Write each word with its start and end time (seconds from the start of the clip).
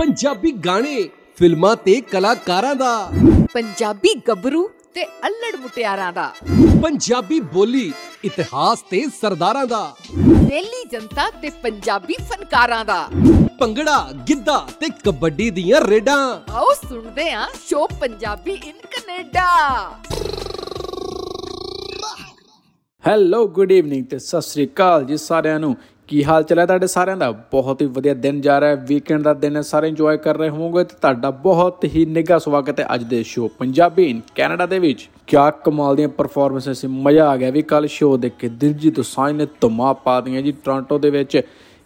ਪੰਜਾਬੀ 0.00 0.50
ਗਾਣੇ 0.52 1.08
ਫਿਲਮਾਂ 1.36 1.76
ਤੇ 1.76 2.00
ਕਲਾਕਾਰਾਂ 2.00 2.74
ਦਾ। 2.74 3.10
ਪੰਜਾਬੀ 3.52 4.14
ਗੱਭਰੂ 4.28 4.70
ਤੇ 4.94 5.04
ਅਲੜ 5.04 5.60
ਮੁਟਿਆਰਾਂ 5.60 6.12
ਦਾ। 6.12 6.24
ਪੰਜਾਬੀ 6.82 7.40
ਬੋਲੀ 7.40 7.92
ਇਤਿਹਾਸ 8.24 8.82
ਤੇ 8.82 9.04
ਸਰਦਾਰਾਂ 9.20 9.66
ਦਾ। 9.66 9.82
ਦਿੱਲੀ 10.14 10.84
ਜਨਤਾ 10.92 11.30
ਤੇ 11.30 11.50
ਪੰਜਾਬੀ 11.50 12.14
ਫਨਕਾਰਾਂ 12.30 12.84
ਦਾ। 12.84 13.08
ਭੰਗੜਾ 13.60 13.98
ਗਿੱਧਾ 14.28 14.58
ਤੇ 14.80 14.88
ਕਬੱਡੀ 15.04 15.50
ਦੀਆਂ 15.50 15.80
ਰੇਡਾਂ। 15.80 16.52
ਆਓ 16.52 16.72
ਸੁਣਦੇ 16.88 17.30
ਆਂ 17.30 17.46
show 17.68 17.86
Punjabi 18.00 18.52
in 18.52 18.80
Canada 18.90 19.46
hello 23.04 23.46
good 23.48 23.72
evening 23.72 24.06
ਤੇ 24.06 24.18
ਸਤਿ 24.18 24.42
ਸ੍ਰੀ 24.42 24.66
ਅਕਾਲ 24.66 25.04
ਜੀ 25.04 25.16
ਸਾਰਿਆਂ 25.16 25.60
ਨੂੰ। 25.60 25.76
ਕੀ 26.10 26.22
ਹਾਲ 26.24 26.42
ਚਾਲ 26.42 26.58
ਹੈ 26.58 26.64
ਤੁਹਾਡੇ 26.66 26.86
ਸਾਰਿਆਂ 26.86 27.16
ਦਾ? 27.16 27.30
ਬਹੁਤ 27.50 27.82
ਹੀ 27.82 27.86
ਵਧੀਆ 27.86 28.12
ਦਿਨ 28.14 28.40
ਜਾ 28.40 28.60
ਰਿਹਾ 28.60 28.70
ਹੈ 28.70 28.76
ਵੀਕਐਂਡ 28.76 29.22
ਦਾ 29.22 29.32
ਦਿਨ 29.34 29.56
ਹੈ, 29.56 29.60
ਸਾਰੇ 29.62 29.88
ਇੰਜੋਏ 29.88 30.16
ਕਰ 30.16 30.36
ਰਹੇ 30.36 30.48
ਹੋਵੋਗੇ 30.48 30.82
ਤੇ 30.84 30.96
ਤੁਹਾਡਾ 31.00 31.30
ਬਹੁਤ 31.30 31.84
ਹੀ 31.84 32.04
ਨਿੱਘਾ 32.06 32.38
ਸਵਾਗਤ 32.38 32.80
ਹੈ 32.80 32.86
ਅੱਜ 32.94 33.02
ਦੇ 33.02 33.22
ਸ਼ੋਅ 33.22 33.48
ਪੰਜਾਬੀ 33.58 34.04
ਇਨ 34.04 34.20
ਕੈਨੇਡਾ 34.34 34.66
ਦੇ 34.66 34.78
ਵਿੱਚ। 34.78 35.08
ਕਿਆ 35.26 35.50
ਕਮਾਲ 35.50 35.96
ਦੀਆਂ 35.96 36.08
ਪਰਫਾਰਮੈਂਸਸ 36.08 36.80
ਸੀ, 36.80 36.86
ਮਜ਼ਾ 36.86 37.28
ਆ 37.28 37.36
ਗਿਆ 37.36 37.50
ਵੀ 37.50 37.62
ਕੱਲ 37.62 37.86
ਸ਼ੋਅ 37.86 38.16
ਦੇਖ 38.18 38.32
ਕੇ, 38.38 38.48
ਦਿਲਜੀਤ 38.48 38.96
ਦੋਸਾਂਝ 38.96 39.36
ਨੇ 39.36 39.46
ਧਮਾ 39.60 39.92
ਪਾ 39.92 40.20
ਦੀਆਂ 40.20 40.42
ਜੀ 40.42 40.52
ਟੋਰਾਂਟੋ 40.52 40.98
ਦੇ 40.98 41.10
ਵਿੱਚ। 41.10 41.40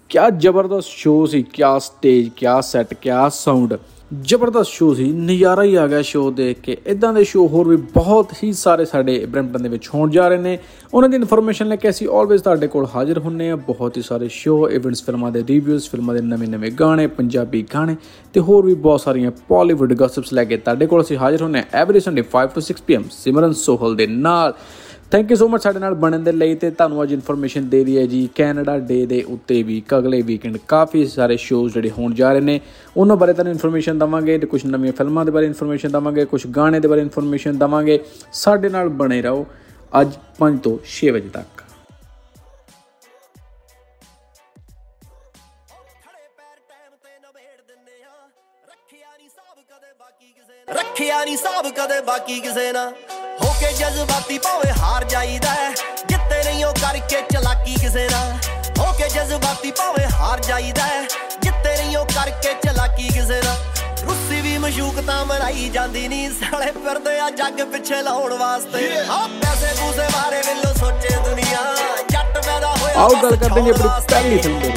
ਕਿਆ 0.09 0.29
ਜ਼ਬਰਦਸਤ 0.30 0.88
ਸ਼ੋਅ 0.88 1.27
ਸੀ, 1.27 1.43
ਕਿਆ 1.43 1.79
ਸਟੇਜ 1.79 2.29
ਕਿਆ 2.37 2.60
ਸੈੱਟ 2.60 2.95
ਕਿਆ 2.95 3.29
ਸਾਊਂਡ 3.29 3.74
ਜ਼ਬਰਦਸਤ 4.23 4.71
ਸ਼ੋਅ 4.71 4.95
ਸੀ, 4.95 5.13
ਨਜ਼ਾਰਾ 5.13 5.63
ਹੀ 5.63 5.75
ਆ 5.75 5.87
ਗਿਆ 5.87 6.03
ਸ਼ੋਅ 6.03 6.33
ਦੇਖ 6.33 6.61
ਕੇ। 6.61 6.77
ਇਦਾਂ 6.87 7.13
ਦੇ 7.13 7.25
ਸ਼ੋਅ 7.25 7.49
ਹੋਰ 7.49 7.69
ਵੀ 7.69 7.77
ਬਹੁਤ 7.77 8.33
ਹੀ 8.45 8.53
ਸਾਰੇ 8.53 8.85
ਸਾਡੇ 8.85 9.27
ਬ੍ਰੈਂਪਟਨ 9.27 9.63
ਦੇ 9.63 9.69
ਵਿੱਚ 9.69 9.91
ਹੋਣ 9.95 10.11
ਜਾ 10.11 10.29
ਰਹੇ 10.29 10.37
ਨੇ। 10.37 10.59
ਉਹਨਾਂ 10.95 11.09
ਦੀ 11.09 11.17
ਇਨਫੋਰਮੇਸ਼ਨ 11.17 11.69
ਲੈ 11.69 11.77
ਕੇ 11.77 11.89
ਅਸੀਂ 11.89 12.09
ਆਲਵੇਜ਼ 12.09 12.43
ਤੁਹਾਡੇ 12.43 12.67
ਕੋਲ 12.67 12.87
ਹਾਜ਼ਰ 12.95 13.19
ਹੁੰਨੇ 13.19 13.51
ਆ। 13.51 13.57
ਬਹੁਤ 13.57 13.97
ਹੀ 13.97 14.03
ਸਾਰੇ 14.03 14.29
ਸ਼ੋਅ 14.29 14.71
ਇਵੈਂਟਸ 14.71 15.05
ਫਿਲਮਾਂ 15.05 15.33
ਦੇ 15.33 15.45
ਰਿਵਿਊਜ਼ 15.49 15.91
ਫਿਲਮਾਂ 15.91 16.15
ਦੇ 16.15 16.21
ਨਵੇਂ-ਨਵੇਂ 16.21 16.73
ਗਾਣੇ, 16.73 17.07
ਪੰਜਾਬੀ 17.07 17.67
ਗਾਣੇ 17.75 17.97
ਤੇ 18.33 18.41
ਹੋਰ 18.41 18.67
ਵੀ 18.67 18.75
ਬਹੁਤ 18.75 19.01
ਸਾਰੀਆਂ 19.01 19.30
ਬਾਲੀਵੁੱਡ 19.51 19.93
ਗੌਸਿਪਸ 19.93 20.33
ਲੈ 20.33 20.45
ਕੇ 20.45 20.57
ਤੁਹਾਡੇ 20.57 20.87
ਕੋਲ 20.87 21.02
ਅਸੀਂ 21.02 21.16
ਹਾਜ਼ਰ 21.16 21.43
ਹੁੰਨੇ 21.43 21.59
ਆ। 21.59 21.65
ਐਵਰੀ 21.73 22.01
ਸੰਡੇ 22.01 22.23
5 22.23 22.52
ਤੋਂ 22.52 22.63
6 22.63 22.83
ਪੀਐਮ 22.87 23.05
ਸਿਮਰਨ 23.11 23.52
ਸੋਹਲ 23.52 23.96
ਦੇ 23.96 24.07
ਨਾਲ। 24.07 24.55
ਥੈਂਕ 25.10 25.30
ਯੂ 25.30 25.37
ਸੋ 25.37 25.47
ਮਚ 25.49 25.63
ਸਾਡੇ 25.63 25.79
ਨਾਲ 25.79 25.95
ਬਣਨ 25.95 26.23
ਦੇ 26.24 26.33
ਲਈ 26.33 26.55
ਤੇ 26.55 26.71
ਤੁਹਾਨੂੰ 26.71 27.02
ਅੱਜ 27.02 27.13
ਇਨਫੋਰਮੇਸ਼ਨ 27.13 27.69
ਦੇ 27.69 27.83
ਰਹੀ 27.85 27.97
ਹੈ 27.99 28.05
ਜੀ 28.07 28.29
ਕੈਨੇਡਾ 28.35 28.77
ਡੇ 28.79 29.05
ਦੇ 29.07 29.23
ਉੱਤੇ 29.29 29.63
ਵੀ 29.63 29.83
ਅਗਲੇ 29.99 30.21
ਵੀਕਐਂਡ 30.23 30.57
ਕਾਫੀ 30.69 31.05
ਸਾਰੇ 31.07 31.37
ਸ਼ੋਜ਼ 31.37 31.74
ਜਿਹੜੇ 31.74 31.91
ਹੋਣ 31.99 32.15
ਜਾ 32.15 32.33
ਰਹੇ 32.33 32.41
ਨੇ। 32.41 32.61
ਉਹਨਾਂ 32.96 33.16
ਬਾਰੇ 33.16 33.33
ਤੁਹਾਨੂੰ 33.33 33.52
ਇਨਫੋਰਮੇਸ਼ਨ 33.52 33.99
ਦਵਾਂਗੇ 33.99 34.38
ਤੇ 34.38 34.46
ਕੁਝ 34.46 34.65
ਨਵੀਆਂ 34.66 34.93
ਫਿਲਮਾਂ 34.93 35.24
ਦੇ 35.24 35.30
ਬਾਰੇ 35.30 35.46
ਇਨਫੋਰਮੇਸ਼ਨ 35.46 35.91
ਦਵਾਂਗੇ 35.91 36.24
ਕੁਝ 36.24 36.46
ਗਾਣੇ 36.57 36.80
ਦੇ 36.80 36.88
ਬਾਰੇ 36.88 37.01
ਇਨਫੋਰਮੇਸ਼ਨ 37.01 37.59
ਦਵਾਂਗੇ। 37.59 37.99
ਸਾਡੇ 38.33 38.69
ਨਾਲ 38.69 38.88
ਬਣੇ 39.02 39.21
ਰਹੋ 39.23 39.46
ਅੱਜ 40.01 40.16
5 40.41 40.59
ਤੋਂ 40.63 40.79
6 40.93 41.13
ਵਜੇ 41.16 41.29
ਤੱਕ। 41.35 41.63
ਰੱਖਿਆ 50.68 51.24
ਨਹੀਂ 51.24 51.37
ਸਾਬ 51.37 51.66
ਕਦੇ 51.77 52.01
ਬਾਕੀ 52.07 52.41
ਕਿਸੇ 52.41 52.71
ਨਾ 52.73 52.91
ਹੋ 53.43 53.52
ਕੇ 53.60 53.73
ਜਜ਼ਬਾਤੀ 53.79 54.38
ਭਾਵੇਂ 54.38 54.73
ਹਾਰ 54.80 55.04
ਜਾਈਦਾ 55.04 55.51
ਹੈ। 55.51 55.71
ਜਿੱਤੇ 56.09 56.43
ਨਹੀਂ 56.45 56.65
ਉਹ 56.65 56.73
ਕਰਕੇ 56.74 57.21
ਚਲਾਕੀ 57.32 57.74
ਕਿਸੇ 57.74 58.07
ਨਾ 58.10 58.21
ਹੋ 58.79 58.93
ਕੇ 58.99 59.09
ਜਜ਼ਬਾਤੀ 59.09 59.71
ਭਾਵੇਂ 59.79 60.07
ਹਾਰ 60.10 60.40
ਜਾਈਦਾ 60.40 60.82
ਹੈ। 60.82 61.02
ਜਿੱਤੇ 61.43 61.77
ਨਹੀਂ 61.77 61.96
ਉਹ 61.96 62.05
ਕਰਕੇ 62.07 62.55
ਚਲਾਕੀ 62.65 63.09
ਕਿਸੇ 63.09 63.40
ਨਾ 63.45 63.55
ਰੁੱਸੀ 64.06 64.41
ਵੀ 64.41 64.56
ਮਸ਼ੂਕ 64.59 65.00
ਤਾਂ 65.06 65.25
ਮਨਾਈ 65.27 65.69
ਜਾਂਦੀ 65.75 66.06
ਨਹੀਂ 66.09 66.31
ਸਾਲੇ 66.41 66.71
ਫਿਰਦੇ 66.72 67.19
ਆ 67.21 67.28
ਜੱਗ 67.38 67.60
ਪਿੱਛੇ 67.72 68.03
ਲਾਉਣ 68.03 68.32
ਵਾਸਤੇ। 68.38 68.88
ਆ 69.10 69.27
ਪੈਸੇ 69.43 69.75
ਪੂਸੇ 69.81 70.06
ਬਾਰੇ 70.15 70.43
ਵੱਲੋਂ 70.49 70.75
ਸੋਚੇ 70.75 71.16
ਦੁਨੀਆ। 71.28 71.62
ਜੱਟ 72.10 72.38
ਪੈਦਾ 72.47 72.75
ਹੋਇਆ 72.75 72.94
ਆਓ 73.03 73.15
ਗੱਲ 73.22 73.37
ਕਰਦੇ 73.37 73.60
ਹਾਂ 73.60 73.69
ਆਪਣੀ 73.69 74.05
ਪਹਿਲੀ 74.10 74.38
ਫਿਲਮ 74.38 74.60
ਦੇ 74.60 74.71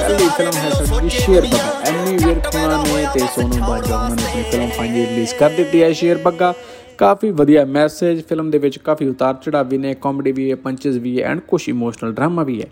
ਪਹਿਲੀ 0.00 0.28
ਫਿਲਮ 0.36 0.56
ਹੈ 0.56 0.70
ਸਾਡੀ 0.86 1.08
ਸ਼ੇਰ 1.10 1.46
ਬੱਗਾ। 1.46 1.80
ਐਮੀ 1.88 2.16
ਵਿਰਖਣਾ 2.24 2.82
ਨੇ 2.82 3.06
ਤੇ 3.14 3.20
ਸੋਨੂ 3.34 3.64
ਬਾਜਵਾ 3.66 4.08
ਨੇ 4.08 4.22
ਆਪਣੀ 4.24 4.42
ਫਿਲਮ 4.50 4.70
ਫਾਈਨਲੀ 4.76 5.06
ਰਿਲੀਜ਼ 5.06 5.34
ਕਰ 5.34 5.50
ਦਿੱਤੀ 5.56 5.82
ਹੈ 5.82 5.92
ਸ਼ੇਰ 6.00 6.18
ਬੱਗਾ। 6.18 6.52
ਕਾਫੀ 7.00 7.30
ਵਧੀਆ 7.30 7.64
ਮੈਸੇਜ 7.64 8.20
ਫਿਲਮ 8.22 8.50
ਦੇ 8.50 8.58
ਵਿੱਚ 8.58 8.78
ਕਾਫੀ 8.78 9.06
ਉਤਾਰ 9.08 9.34
ਚੜਾਵ 9.34 9.68
ਵੀ 9.68 9.78
ਨੇ 9.78 9.94
ਕਾਮੇਡੀ 9.94 10.32
ਵੀ 10.32 10.50
ਹੈ 10.50 10.56
ਪੰਚਸ 10.56 10.96
ਵੀ 10.96 11.20
ਹੈ 11.20 11.26
ਐਂਡ 11.26 11.40
ਕੁਝ 11.40 11.68
ਇਮੋਸ਼ਨਲ 11.68 12.12
ਡਰਾਮਾ 12.12 12.42
ਵੀ 12.42 12.60
ਹੈ। 12.62 12.66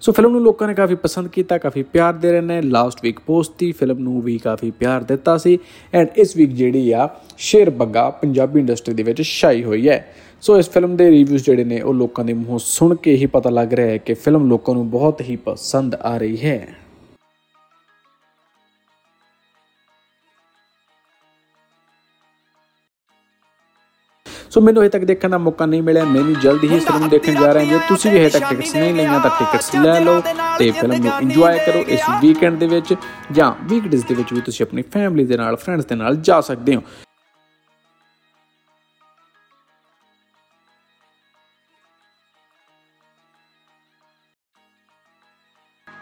ਸੋ 0.00 0.12
ਫਿਲਮ 0.12 0.32
ਨੂੰ 0.32 0.42
ਲੋਕਾਂ 0.42 0.68
ਨੇ 0.68 0.74
ਕਾਫੀ 0.74 0.94
ਪਸੰਦ 0.94 1.28
ਕੀਤਾ, 1.28 1.58
ਕਾਫੀ 1.58 1.82
ਪਿਆਰ 1.82 2.14
ਦੇ 2.14 2.32
ਰਹੇ 2.32 2.40
ਨੇ। 2.40 2.60
ਲਾਸਟ 2.62 2.98
ਵੀਕ 3.02 3.20
ਪੋਸਟ 3.26 3.52
ਦੀ 3.58 3.72
ਫਿਲਮ 3.72 3.98
ਨੂੰ 3.98 4.22
ਵੀ 4.22 4.38
ਕਾਫੀ 4.38 4.70
ਪਿਆਰ 4.70 5.02
ਦਿੱਤਾ 5.02 5.36
ਸੀ। 5.36 5.58
ਐਂਡ 5.94 6.08
ਇਸ 6.16 6.36
ਵੀਕ 6.36 6.50
ਜਿਹੜੀ 6.50 6.92
ਆ, 6.92 7.08
ਸ਼ੇਰ 7.38 7.70
ਬੱਗਾ 7.70 8.10
ਪੰਜਾਬੀ 8.10 8.60
ਇੰਡਸਟਰੀ 8.60 8.94
ਦੇ 8.94 9.02
ਵਿੱਚ 9.02 9.22
ਛਾਈ 9.22 9.64
ਹੋਈ 9.64 9.88
ਹੈ। 9.88 10.14
ਸੋ 10.40 10.58
ਇਸ 10.58 10.70
ਫਿਲਮ 10.70 10.96
ਦੇ 10.96 11.10
ਰਿਵਿਊਜ਼ 11.10 11.44
ਜਿਹੜੇ 11.44 11.64
ਨੇ, 11.64 11.80
ਉਹ 11.80 11.94
ਲੋਕਾਂ 11.94 12.24
ਦੇ 12.24 12.32
ਮੂੰਹੋਂ 12.32 12.58
ਸੁਣ 12.58 12.94
ਕੇ 12.94 13.14
ਹੀ 13.14 13.26
ਪਤਾ 13.26 13.50
ਲੱਗ 13.50 13.74
ਰਿਹਾ 13.74 13.88
ਹੈ 13.88 13.96
ਕਿ 13.96 14.14
ਫਿਲਮ 14.14 14.48
ਲੋਕਾਂ 14.48 14.74
ਨੂੰ 14.74 14.90
ਬਹੁਤ 14.90 15.20
ਹੀ 15.20 15.36
ਪਸੰਦ 15.36 15.94
ਆ 15.94 16.16
ਰਹੀ 16.16 16.36
ਹੈ। 16.44 16.87
ਸੋ 24.50 24.60
ਮੈਨੂੰ 24.60 24.82
ਹਜੇ 24.82 24.88
ਤੱਕ 24.90 25.04
ਦੇਖਣ 25.04 25.28
ਦਾ 25.30 25.38
ਮੌਕਾ 25.38 25.66
ਨਹੀਂ 25.66 25.82
ਮਿਲਿਆ, 25.82 26.04
ਮੈਂ 26.04 26.22
ਵੀ 26.22 26.34
ਜਲਦੀ 26.34 26.68
ਹੀ 26.68 26.76
ਇਸ 26.76 26.84
ਫਿਲਮ 26.84 27.00
ਨੂੰ 27.00 27.08
ਦੇਖਣ 27.08 27.34
ਜਾ 27.34 27.52
ਰਿਹਾ 27.54 27.64
ਹਾਂ। 27.64 27.70
ਜੇ 27.70 27.78
ਤੁਸੀਂ 27.88 28.10
ਵੀ 28.10 28.18
ਹਜੇ 28.18 28.28
ਤੱਕ 28.30 28.48
ਟਿਕਟਸ 28.50 28.74
ਨਹੀਂ 28.76 28.94
ਲਈਆਂ 28.94 29.20
ਤਾਂ 29.20 29.30
ਟਿਕਟਸ 29.38 29.74
ਲੈ 29.74 29.98
ਲਓ 30.00 30.20
ਤੇ 30.58 30.70
ਫਿਲਮ 30.70 31.02
ਨੂੰ 31.02 31.12
ਇੰਜੋਏ 31.22 31.58
ਕਰੋ 31.66 31.84
ਇਸ 31.88 32.08
ਵੀਕਐਂਡ 32.22 32.58
ਦੇ 32.58 32.66
ਵਿੱਚ 32.66 32.94
ਜਾਂ 33.32 33.52
ਵੀਕਡੇਜ਼ 33.64 34.06
ਦੇ 34.06 34.14
ਵਿੱਚ 34.14 34.32
ਵੀ 34.32 34.40
ਤੁਸੀਂ 34.40 34.66
ਆਪਣੀ 34.66 34.82
ਫੈਮਿਲੀ 34.94 35.24
ਦੇ 35.26 35.36
ਨਾਲ 35.36 35.56
ਫਰੈਂਡਸ 35.56 35.86
ਦੇ 35.86 35.94
ਨਾਲ 35.94 36.16
ਜਾ 36.16 36.40
ਸਕਦੇ 36.40 36.76
ਹੋ। 36.76 36.82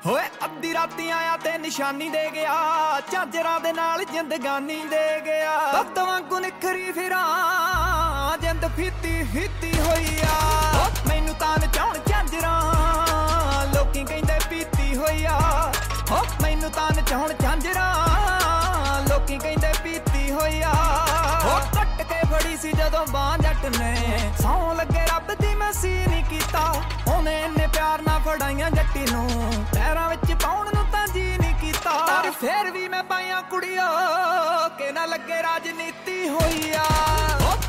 ਹੋਏ 0.06 0.22
ਅੱਧੀ 0.44 0.72
ਰਾਤੀ 0.74 1.08
ਆਇਆ 1.10 1.24
ਤੇ 1.24 1.25
ਨਿਸ਼ਾਨੀ 1.58 2.08
ਦੇ 2.10 2.30
ਗਿਆ, 2.32 2.54
ਝਾਂਜਰਾਂ 3.12 3.58
ਦੇ 3.60 3.72
ਨਾਲ 3.72 4.04
ਜ਼ਿੰਦਗਾਨੀ 4.04 4.76
ਦੇ 4.90 5.20
ਗਿਆ। 5.24 5.56
ਤਤ 5.72 5.98
ਵਾਂਗੂ 5.98 6.38
ਨਿਖਰੀ 6.38 6.92
ਫਿਰਾਂ, 6.92 8.36
ਜਿੰਦ 8.38 8.66
ਫੀਤੀ 8.76 9.22
ਫੀਤੀ 9.32 9.72
ਹੋਈ 9.78 10.18
ਆ। 10.24 10.34
ਓ 10.76 10.84
ਮੈਨੂੰ 11.08 11.34
ਤਾਂ 11.34 11.56
ਨਚਾਉਣ 11.58 11.98
ਝਾਂਜਰਾਂ, 12.08 13.66
ਲੋਕੀ 13.74 14.04
ਕਹਿੰਦੇ 14.04 14.38
ਪੀਤੀ 14.50 14.96
ਹੋਈ 14.96 15.24
ਆ। 15.24 15.38
ਓ 16.12 16.22
ਮੈਨੂੰ 16.42 16.70
ਤਾਂ 16.70 16.90
ਨਚਾਉਣ 16.92 17.32
ਝਾਂਜਰਾਂ, 17.42 19.02
ਲੋਕੀ 19.08 19.38
ਕਹਿੰਦੇ 19.38 19.72
ਪੀਤੀ 19.84 20.30
ਹੋਈ 20.30 20.60
ਆ। 20.62 20.72
ਓ 21.46 21.58
ਕੱਟ 21.74 22.02
ਕੇ 22.02 22.20
ਫੜੀ 22.32 22.56
ਸੀ 22.56 22.72
ਜਦੋਂ 22.72 23.06
ਬਾਂਹ 23.06 23.38
ਜੱਟ 23.38 23.64
ਨੇ 23.78 23.94
ਸੌ 24.42 24.74
ਲੱਗੇ 24.74 25.06
ਰੱਬ 25.06 25.34
ਦੀ 25.40 25.54
ਮੈਂ 25.54 25.72
ਸੀ 25.72 25.94
ਨਹੀਂ 25.98 26.24
ਕੀਤਾ। 26.24 26.72
ਉਹਨੇ 27.08 27.40
ਇੰਨੇ 27.44 27.66
ਪਿਆਰ 27.66 28.02
ਨਾਲ 28.02 28.20
ਫੜਾਈਆਂ 28.20 28.70
ਜੱਟੀ 28.70 29.06
ਨੂੰ, 29.12 29.28
ਪੈਰਾਂ 29.74 30.08
ਵਿੱਚ 30.10 30.32
ਪਾਉਣ 30.42 30.70
ਨੂੰ 30.74 30.84
ਤਾਂ 30.92 31.06
ਜੀ 31.08 31.36
ਪਰ 31.86 32.30
ਫੇਰ 32.40 32.70
ਵੀ 32.70 32.88
ਮੈਂ 32.88 33.02
ਪਾਈਆਂ 33.04 33.42
ਕੁੜੀਓ 33.42 33.88
ਕਿ 34.78 34.90
ਨਾ 34.92 35.04
ਲੱਗੇ 35.06 35.42
ਰਾਜਨੀਤੀ 35.42 36.28
ਹੋਈ 36.28 36.72
ਆ 36.76 36.84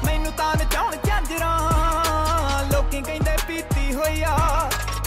ਮੈਨੂੰ 0.06 0.32
ਤਾਂ 0.32 0.54
ਨਚਾਉਣ 0.56 0.96
ਝਾਂਜਰਾਂ 1.06 2.64
ਲੋਕੀ 2.72 3.02
ਕਹਿੰਦੇ 3.02 3.36
ਪੀਤੀ 3.48 3.94
ਹੋਈ 3.96 4.22
ਆ 4.24 4.36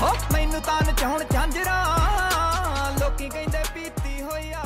ਓ 0.02 0.12
ਮੈਨੂੰ 0.32 0.60
ਤਾਂ 0.60 0.80
ਨਚਾਉਣ 0.82 1.24
ਝਾਂਜਰਾਂ 1.32 2.92
ਲੋਕੀ 3.00 3.28
ਕਹਿੰਦੇ 3.28 3.62
ਪੀਤੀ 3.74 4.20
ਹੋਈ 4.22 4.52
ਆ 4.52 4.64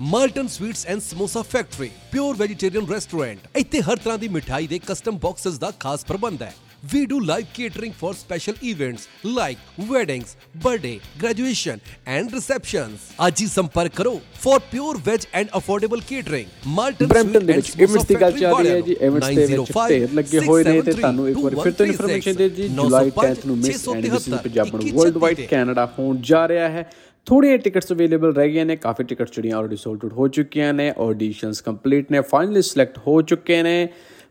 Malton 0.02 0.46
sweets 0.48 0.86
and 0.86 1.00
samosa 1.00 1.42
factory 1.44 1.88
pure 2.12 2.36
vegetarian 2.36 2.86
restaurant 2.86 3.40
ਇੱਥੇ 3.56 3.80
ਹਰ 3.82 3.96
ਤਰ੍ਹਾਂ 3.96 4.18
ਦੀ 4.18 4.28
ਮਿਠਾਈ 4.28 4.66
ਦੇ 4.66 4.78
ਕਸਟਮ 4.86 5.18
ਬਾਕਸਸ 5.18 5.58
ਦਾ 5.58 5.70
ਖਾਸ 5.80 6.04
ਪ੍ਰਬੰਧ 6.04 6.42
ਹੈ 6.42 6.52
We 6.84 7.06
do 7.06 7.20
live 7.20 7.50
catering 7.52 7.92
for 7.92 8.12
special 8.12 8.56
events 8.60 9.02
like 9.24 9.58
weddings, 9.80 10.36
birthday, 10.56 10.94
graduation 11.16 11.82
and 12.06 12.32
receptions. 12.32 13.04
ਅੱਜ 13.26 13.42
ਹੀ 13.42 13.46
ਸੰਪਰਕ 13.46 13.94
ਕਰੋ 13.94 14.14
for 14.42 14.56
pure 14.72 14.96
veg 15.00 15.26
and 15.32 15.54
affordable 15.58 16.02
catering. 16.08 16.48
Malton 16.78 17.08
Brampton 17.08 17.46
ਦੇ 17.46 17.52
ਵਿੱਚ 17.52 17.70
ਇਵੈਂਟਸ 17.78 18.06
ਦੀ 18.06 18.14
ਗੱਲ 18.20 18.38
ਚੱਲ 18.38 18.54
ਰਹੀ 18.56 18.70
ਹੈ 18.70 18.80
ਜੀ 18.80 18.96
ਇਵੈਂਟਸ 19.00 19.28
ਦੇ 19.28 19.46
ਵਿੱਚ 19.46 19.70
905 19.70 19.86
ਢੇਰ 19.90 20.14
ਲੱਗੇ 20.14 20.40
ਹੋਏ 20.46 20.64
ਨੇ 20.64 20.80
ਤੇ 20.80 20.92
ਤੁਹਾਨੂੰ 20.92 21.28
ਇੱਕ 21.28 21.38
ਵਾਰ 21.38 21.56
ਫਿਰ 21.62 21.72
ਤੋਂ 21.72 21.86
ਇਨਫੋਰਮੇਸ਼ਨ 21.86 22.36
ਦੇ 22.36 22.48
ਜੀ 22.50 22.68
ਜੁਲਾਈ 22.70 23.10
10th 23.20 23.46
ਨੂੰ 23.46 23.58
ਮਿਸ 23.58 23.88
ਐਂਡ 23.88 24.04
ਇਜ਼ 24.04 24.28
ਪੰਜਾਬ 24.34 24.74
ਨੂੰ 24.74 24.92
ਵਰਲਡ 24.92 25.16
ਵਾਈਡ 25.18 25.46
ਕੈਨੇਡਾ 25.50 25.86
ਹੋਣ 25.98 26.20
ਜਾ 26.24 26.46
ਰਿਹਾ 26.48 26.68
ਹੈ 26.68 26.86
ਥੋੜੀਆਂ 27.26 27.58
ਟਿਕਟਸ 27.58 27.92
ਅਵੇਲੇਬਲ 27.92 28.34
ਰਹਿ 28.34 28.48
ਗਈਆਂ 28.48 28.66
ਨੇ, 28.66 28.76
ਕਾਫੀ 28.76 29.04
ਟਿਕਟਸ 29.04 29.34
ਜਿਹੜੀਆਂ 29.34 29.56
ਆਲਰੇਡੀ 29.56 29.76
ਸੋਲਡ 29.76 30.04
ਆਊਟ 30.04 30.12
ਹੋ 30.12 30.28
ਚੁੱਕੀਆਂ 30.28 30.74
ਨੇ 30.74 30.92
ਆਡੀਸ਼ਨਸ 31.00 31.60
ਕੰਪਲੀਟ 31.60 32.12
ਨੇ 32.12 32.20
ਫਾਈਨਲੀ 32.20 32.62
ਸਿਲੈਕਟ 32.62 32.98
ਹੋ 33.06 33.22
ਚੁੱਕੇ 33.22 33.62
ਨੇ। 33.62 33.88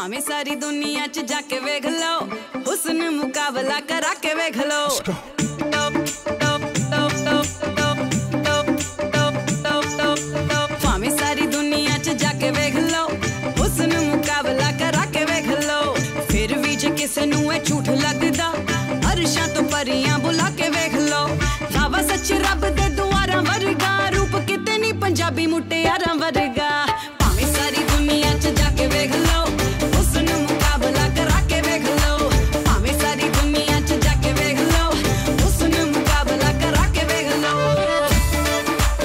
ਭਾਵੇਂ 0.00 0.20
ਸਾਰੀ 0.20 0.54
ਦੁਨੀਆ 0.56 1.06
'ਚ 1.06 1.20
ਜਾ 1.30 1.40
ਕੇ 1.48 1.58
ਵੇਖ 1.60 1.86
ਲਓ 1.86 2.20
ਹੁਸਨ 2.66 3.10
ਮੁਕਾਬਲਾ 3.10 3.80
ਕਰਾ 3.88 4.12
ਕੇ 4.22 4.32
ਵੇਖ 4.34 4.56
ਲਓ। 4.58 4.86
ਭਾਵੇਂ 10.84 11.10
ਸਾਰੀ 11.18 11.46
ਦੁਨੀਆ 11.46 11.98
'ਚ 11.98 12.10
ਜਾ 12.22 12.32
ਕੇ 12.40 12.50
ਵੇਖ 12.50 12.76
ਲਓ 12.76 13.08
ਹੁਸਨ 13.58 13.98
ਮੁਕਾਬਲਾ 14.06 14.70
ਕਰਾ 14.80 15.04
ਕੇ 15.14 15.24
ਵੇਖ 15.32 15.48
ਲਓ। 15.66 15.94
ਫਿਰ 16.30 16.56
ਵੀ 16.58 16.76
ਜੇ 16.76 16.90
ਕਿਸੇ 17.00 17.26
ਨੂੰ 17.26 17.54
ਇਹ 17.54 17.60
ਝੂਠ 17.64 17.90
ਲੱਗਦਾ 18.04 18.52
ਅਰਸ਼ਾਂ 19.12 19.48
ਤੋਂ 19.54 19.64
ਪਰੀਆਂ 19.68 20.18
ਬੁਲਾ 20.18 20.50
ਕੇ 20.58 20.68
ਵੇਖ 20.76 20.94
ਲਓ। 21.10 21.28
ਰਾਵਾ 21.74 22.02
ਸੱਚ 22.08 22.32
ਰੱਬ 22.46 22.68
ਦੇ 22.70 22.88
ਦੁਆਰਾਂ 22.96 23.42
ਵਰਗਾ 23.42 24.08
ਰੂਪ 24.16 24.40
ਕਿਤੇ 24.48 24.78
ਨਹੀਂ 24.78 24.94
ਪੰਜਾਬੀ 25.04 25.46
ਮੁਟਿਆਰਾਂ 25.46 26.14
ਵਰਗਾ। 26.14 26.69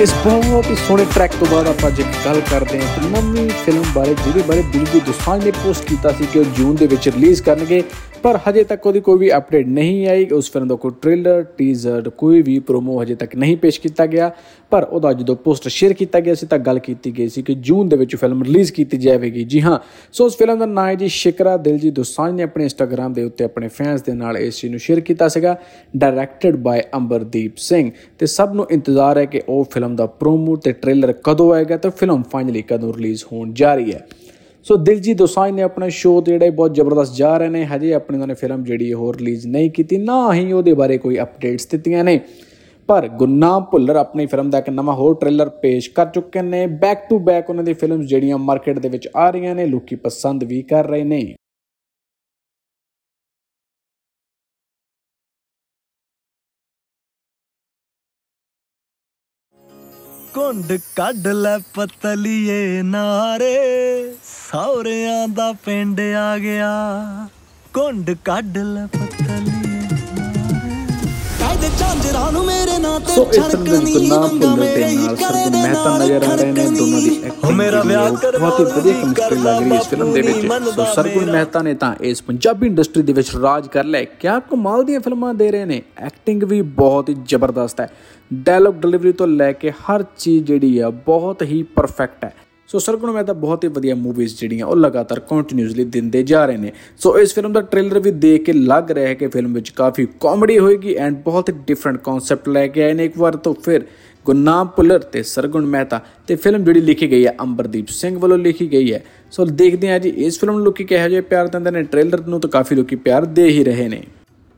ਇਸ 0.01 0.13
ਬਹੁਤ 0.23 0.65
ਹੀ 0.69 0.75
ਸੋਹਣੇ 0.75 1.05
ਟਰੈਕ 1.15 1.31
ਤੋਂ 1.39 1.47
ਬਾਅਦ 1.51 1.67
ਆਪਾਂ 1.67 1.89
ਅੱਜ 1.89 1.99
ਇੱਕ 1.99 2.07
ਗੱਲ 2.25 2.39
ਕਰਦੇ 2.51 2.79
ਹਾਂ 2.79 2.87
ਕਿ 2.95 3.07
ਮੰਮੀ 3.07 3.47
ਫਿਲਮ 3.65 3.83
ਬਾਰੇ, 3.95 4.15
ਜਿਹਦੇ 4.25 4.41
ਬਾਰੇ 4.47 4.63
ਦਿਲਜੀਤ 4.73 5.05
ਦੋਸਾਂਝ 5.05 5.43
ਨੇ 5.45 5.51
ਪੋਸਟ 5.63 5.85
ਕੀਤਾ 5.85 6.11
ਸੀ 6.11 6.27
ਕਿ 6.33 6.39
ਉਹ 6.39 6.45
ਜੂਨ 6.57 6.75
ਦੇ 6.75 6.87
ਵਿੱਚ 6.87 7.07
ਰਿਲੀਜ਼ 7.09 7.43
ਕਰਨਗੇ, 7.43 7.81
ਪਰ 8.23 8.39
ਹਜੇ 8.49 8.63
ਤੱਕ 8.63 8.85
ਉਹਦੀ 8.87 8.99
ਕੋਈ 8.99 9.17
ਵੀ 9.17 9.29
ਅਪਡੇਟ 9.37 9.67
ਨਹੀਂ 9.67 10.07
ਆਈ। 10.07 10.25
ਉਸ 10.25 10.51
ਫਿਲਮ 10.51 10.67
ਦਾ 10.67 10.75
ਕੋਈ 10.75 10.91
ਟ੍ਰੇਲਰ 11.01 11.41
ਟੀਜ਼ਰ 11.57 12.09
ਕੋਈ 12.17 12.41
ਵੀ 12.41 12.57
ਪ੍ਰੋਮੋ 12.59 13.01
ਹਜੇ 13.03 13.15
ਤੱਕ 13.15 13.35
ਨਹੀਂ 13.35 13.57
ਪੇਸ਼ 13.57 13.79
ਕੀਤਾ 13.81 14.05
ਗਿਆ। 14.05 14.31
ਪਰ 14.71 14.83
ਉਹਦਾ 14.83 15.11
ਜਦੋਂ 15.13 15.35
ਪੋਸਟਰ 15.35 15.69
ਸ਼ੇਅਰ 15.69 15.93
ਕੀਤਾ 15.93 16.19
ਗਿਆ 16.19 16.35
ਸੀ, 16.35 16.45
ਤਾਂ 16.45 16.59
ਗੱਲ 16.59 16.79
ਕੀਤੀ 16.79 17.11
ਗਈ 17.17 17.27
ਸੀ 17.29 17.41
ਕਿ 17.41 17.53
ਜੂਨ 17.55 17.89
ਦੇ 17.89 17.97
ਵਿੱਚ 17.97 18.15
ਫਿਲਮ 18.15 18.43
ਰਿਲੀਜ਼ 18.43 18.71
ਕੀਤੀ 18.73 18.97
ਜਾਵੇਗੀ। 18.97 19.43
ਜੀ 19.43 19.61
ਹਾਂ, 19.61 19.79
ਸੋ 20.13 20.25
ਉਸ 20.25 20.37
ਫਿਲਮ 20.37 20.59
ਦਾ 20.59 20.65
ਨਾਮ 20.65 20.87
ਹੈ 20.87 20.95
ਜੀ 20.95 21.07
ਸ਼ਿਕਰਾ। 21.07 21.55
ਦਿਲਜੀਤ 21.57 21.93
ਦੋਸਾਂਝ 21.93 22.33
ਨੇ 22.35 22.43
ਆਪਣੇ 22.43 22.63
ਇੰਸਟਾਗ੍ਰam 22.63 23.13
ਦੇ 23.13 23.23
ਉੱਤੇ 23.23 23.43
ਆਪਣੇ 23.43 23.67
ਫੈਨਸ 23.67 24.01
ਦੇ 24.01 24.13
ਨਾਲ 24.13 24.37
ਇਸ 24.37 24.59
ਚੀਜ਼ 24.59 24.71
ਨੂੰ 24.71 24.79
ਸ਼ੇਅਰ 24.79 24.99
ਕੀਤਾ 24.99 25.27
ਸੀਗਾ 25.27 25.57
ਡਾਇਰੈਕਟਡ 25.97 26.55
ਬਾਈ 26.55 26.81
ਅੰਬਰਦੀਪ 26.95 27.57
ਸਿੰਘ। 27.57 27.91
ਤੇ 28.19 28.25
ਸਭ 28.25 28.53
ਨੂੰ 28.53 28.67
ਇੰਤਜ਼ਾਰ 28.71 29.17
ਹੈ 29.17 29.25
ਕਿ 29.25 29.41
ਉਹ 29.49 29.63
ਫਿਲਮ 29.71 29.84
ਦਾ 29.93 30.05
ਪ੍ਰੋਮੋ 30.05 30.55
ਤੇ 30.55 30.71
ਟ੍ਰੇਲਰ 30.71 31.13
ਕਦੋਂ 31.23 31.53
ਆਏਗਾ 31.53 31.77
ਤੇ 31.77 31.89
ਫਿਲਮ 31.89 32.23
ਫਾਈਨਲੀ 32.23 32.61
ਕਦੋਂ 32.61 32.93
ਰਿਲੀਜ਼ 32.93 33.23
ਹੋਣ 33.31 33.53
ਜਾ 33.53 33.75
ਰਹੀ 33.75 33.93
ਹੈ। 33.93 34.07
ਸੋ 34.63 34.75
ਦਿਲਜੀਤ 34.75 35.17
ਦੋਸਾਂਝ 35.17 35.51
ਨੇ 35.53 35.61
ਆਪਣਾ 35.61 35.89
ਸ਼ੋਅ 35.89 36.21
ਤੇ 36.21 36.31
ਜਿਹੜਾ 36.31 36.45
ਇਹ 36.45 36.51
ਬਹੁਤ 36.51 36.75
ਜ਼ਬਰਦਸਤ 36.75 37.15
ਜਾ 37.15 37.37
ਰਹੇ 37.37 37.49
ਨੇ, 37.49 37.65
ਹਜੇ 37.65 37.93
ਆਪਣੀ 37.93 38.15
ਉਹਨਾਂ 38.15 38.27
ਨੇ 38.27 38.33
ਫਿਲਮ 38.33 38.63
ਜਿਹੜੀ 38.63 38.89
ਇਹ 38.89 38.93
ਹੋਰ 38.93 39.17
ਰਿਲੀਜ਼ 39.17 39.47
ਨਹੀਂ 39.47 39.71
ਕੀਤੀ, 39.71 39.97
ਨਾ 39.97 40.33
ਹੀ 40.33 40.51
ਉਹਦੇ 40.51 40.73
ਬਾਰੇ 40.73 40.97
ਕੋਈ 40.97 41.19
ਅਪਡੇਟਸ 41.19 41.67
ਦਿੱਤੀਆਂ 41.67 42.03
ਨੇ। 42.03 42.19
ਪਰ 42.87 43.07
ਗੁਰਨਾਮ 43.07 43.63
ਭੁੱਲਰ 43.63 43.95
ਆਪਣੀ 43.95 44.25
ਫਿਲਮ 44.25 44.49
ਦਾ 44.49 44.57
ਇੱਕ 44.57 44.69
ਨਵਾਂ 44.69 44.93
ਹੋਰ 44.95 45.15
ਟ੍ਰੇਲਰ 45.15 45.49
ਪੇਸ਼ 45.49 45.89
ਕਰ 45.89 46.05
ਚੁੱਕੇ 46.05 46.41
ਨੇ। 46.41 46.67
ਬੈਕ 46.67 47.09
ਟੂ 47.09 47.19
ਬੈਕ 47.19 47.49
ਉਹਨਾਂ 47.49 47.63
ਦੀ 47.63 47.73
ਫਿਲਮਸ 47.73 48.05
ਜਿਹੜੀਆਂ 48.05 48.37
ਮਾਰਕੀਟ 48.37 48.79
ਦੇ 48.79 48.89
ਵਿੱਚ 48.89 49.09
ਆ 49.15 49.29
ਰਹੀਆਂ 49.29 49.55
ਨੇ, 49.55 49.65
ਲੋਕੀ 49.65 49.95
ਪਸੰਦ 49.95 50.43
ਵੀ 50.43 50.61
ਕਰ 50.61 50.87
ਰਹੇ 50.87 51.03
ਨੇ। 51.03 51.35
ਕੁੰਡ 60.35 60.73
ਕੱਢ 60.95 61.27
ਲੈ 61.27 61.57
ਪਤਲੀਏ 61.57 62.81
ਨਾਰੇ। 62.81 63.57
ਸੌਰਿਆਂ 64.23 65.27
ਦਾ 65.27 65.53
ਪਿੰਡ 65.53 66.01
ਆ 66.01 66.37
ਗਿਆ। 66.37 66.71
ਕੁੰਡ 67.73 68.11
ਕੱਢ 68.11 68.57
ਲੈ 68.57 68.85
ਪਤਲੀਏ 68.85 69.14
ਕਾਇਦੇ 71.45 71.67
ਝਾਂਜਰਾਂ 71.79 72.31
ਨੂੰ 72.31 72.43
ਮੇਰੇ 72.45 72.77
ਨਾਂ 72.77 72.99
ਤੇ 72.99 73.13
ਫਿਲਮ 73.31 73.63
ਦੇ 73.63 73.71
ਵਿੱਚ 73.71 73.91
ਗੁਰਨਾਮ 73.91 74.39
ਭੁੱਲਰ 74.39 74.57
ਦੇ 74.65 74.85
ਨਾਲ 74.85 75.15
ਸਰਗੁਣ 75.15 75.57
ਮਹਿਤਾ 75.57 75.97
ਨਜ਼ਰ 75.97 76.23
ਆ 76.23 76.35
ਰਹੇ 76.35 76.51
ਨੇ 76.51 76.63
ਦੋਨਾਂ 76.77 77.01
ਦੀ 77.01 77.19
ਐਕਟਿੰਗ 77.25 77.57
ਮੇਰਾ 77.57 77.81
ਵਿਆਹ 77.81 78.09
ਬਹੁਤ 78.11 78.59
ਹੀ 78.59 78.65
ਵਧੀਆ 78.65 78.93
ਕੈਮਿਸਟਰੀ 78.93 79.39
ਲੱਗ 79.39 79.61
ਰਹੀ 79.61 79.71
ਹੈ 79.71 79.75
ਇਸ 79.75 79.87
ਫਿਲਮ 79.87 80.13
ਦੇ 80.13 80.21
ਵਿੱਚ। 80.21 80.47
ਸੋ 80.75 80.85
ਸਰਗੁਣ 80.95 81.31
ਮਹਿਤਾ 81.31 81.61
ਨੇ 81.61 81.73
ਤਾਂ 81.73 81.93
ਇਸ 82.01 82.21
ਪੰਜਾਬੀ 82.21 82.67
ਇੰਡਸਟਰੀ 82.67 83.03
ਦੇ 83.03 83.13
ਵਿੱਚ 83.13 83.35
ਰਾਜ 83.35 83.67
ਕਰ 83.67 83.83
ਲਿਆ। 83.83 84.03
ਕਿਆ 84.19 84.39
ਕਮਾਲ 84.51 84.83
ਦੀਆਂ 84.83 84.99
ਫਿਲਮਾਂ 84.99 85.33
ਦੇ 85.33 85.51
ਰਹੇ 85.51 85.65
ਨੇ। 85.65 85.81
ਐਕਟਿੰਗ 85.97 86.43
ਵੀ 86.43 86.61
ਬਹੁਤ 86.81 87.09
ਹੀ 87.09 87.15
ਜ਼ਬਰਦਸਤ 87.25 87.81
ਹੈ। 87.81 87.89
ਡਾਇਲੌਗ 88.33 88.75
ਡਿਲੀਵਰੀ 88.75 89.11
ਤੋਂ 89.11 89.27
ਲੈ 89.27 89.51
ਕੇ 89.51 89.71
ਹਰ 89.71 90.03
ਚੀਜ਼ 90.17 90.43
ਜਿਹੜੀ 90.45 90.79
ਆ 90.79 90.89
ਬਹੁਤ 90.89 91.41
ਹੀ 91.41 91.63
ਪਰਫੈਕਟ 91.63 92.25
ਹੈ। 92.25 92.33
ਸੋ 92.67 92.79
ਸਰਗੁਣ 92.79 93.11
ਮਹਿਤਾ 93.11 93.33
ਬਹੁਤ 93.33 93.63
ਹੀ 93.63 93.69
ਵਧੀਆ 93.69 93.95
ਮੂਵੀਜ਼ 93.95 94.35
ਜਿਹੜੀਆਂ 94.39 94.65
ਉਹ 94.65 94.75
ਲਗਾਤਾਰ 94.75 95.19
ਕੰਟੀਨਿਊਸਲੀ 95.19 95.83
ਦਿੰਦੇ 95.83 96.23
ਜਾ 96.23 96.45
ਰਹੇ 96.45 96.57
ਨੇ। 96.57 96.71
ਸੋ 96.97 97.19
ਇਸ 97.19 97.33
ਫਿਲਮ 97.35 97.53
ਦਾ 97.53 97.61
ਟ੍ਰੇਲਰ 97.61 97.99
ਵੀ 97.99 98.11
ਦੇਖ 98.11 98.43
ਕੇ 98.43 98.53
ਲੱਗ 98.53 98.91
ਰਿਹਾ 98.91 99.07
ਹੈ 99.07 99.13
ਕਿ 99.13 99.27
ਫਿਲਮ 99.27 99.53
ਵਿੱਚ 99.53 99.69
ਕਾਫੀ 99.69 100.07
ਕਾਮੇਡੀ 100.19 100.59
ਹੋਏਗੀ 100.59 100.93
ਐਂਡ 100.93 101.17
ਬਹੁਤ 101.17 101.49
ਹੀ 101.49 101.53
ਡਿਫਰੈਂਟ 101.67 101.97
ਕਨਸੈਪਟ 101.97 102.49
ਲੈ 102.49 102.67
ਕੇ 102.67 102.83
ਆਏ 102.83 102.93
ਨੇ 102.93 103.05
ਇੱਕ 103.05 103.17
ਵਾਰ 103.17 103.35
ਤੋਂ 103.35 103.53
ਫਿਰ। 103.53 103.85
ਗੁਰਨਾਮ 104.25 104.67
ਭੁੱਲਰ 104.67 104.99
ਤੇ 104.99 105.23
ਸਰਗੁਣ 105.23 105.65
ਮਹਿਤਾ 105.65 105.99
ਤੇ 106.27 106.35
ਫਿਲਮ 106.35 106.63
ਜਿਹੜੀ 106.63 106.81
ਲਿਖੀ 106.81 107.11
ਗਈ 107.11 107.25
ਹੈ, 107.25 107.35
ਅੰਬਰਦੀਪ 107.41 107.87
ਸਿੰਘ 107.87 108.17
ਵੱਲੋਂ 108.19 108.37
ਲਿਖੀ 108.37 108.71
ਗਈ 108.71 108.93
ਹੈ। 108.93 109.03
ਸੋ 109.31 109.45
ਦੇਖਦੇ 109.45 109.91
ਹਾਂ 109.91 109.99
ਜੀ, 109.99 110.09
ਇਸ 110.09 110.39
ਫਿਲਮ 110.39 110.55
ਨੂੰ 110.55 110.63
ਲੋਕੀ 110.63 110.83
ਕਿਹੋ 110.83 111.09
ਜਿਹੇ 111.09 111.21
ਪਿਆਰ 111.21 111.47
ਦਿੰਦੇ 111.47 111.71
ਨੇ। 111.71 111.83
ਟ੍ਰੇਲਰ 111.83 112.25
ਨੂੰ 112.27 112.39
ਤਾਂ 112.39 112.49
ਕਾਫੀ 112.49 112.75
ਲੋਕੀ 112.75 112.95
ਪਿਆਰ 112.95 113.25
ਦੇ 113.25 113.47
ਹੀ 113.47 113.63
ਰਹੇ 113.63 113.87
ਨੇ। 113.87 114.03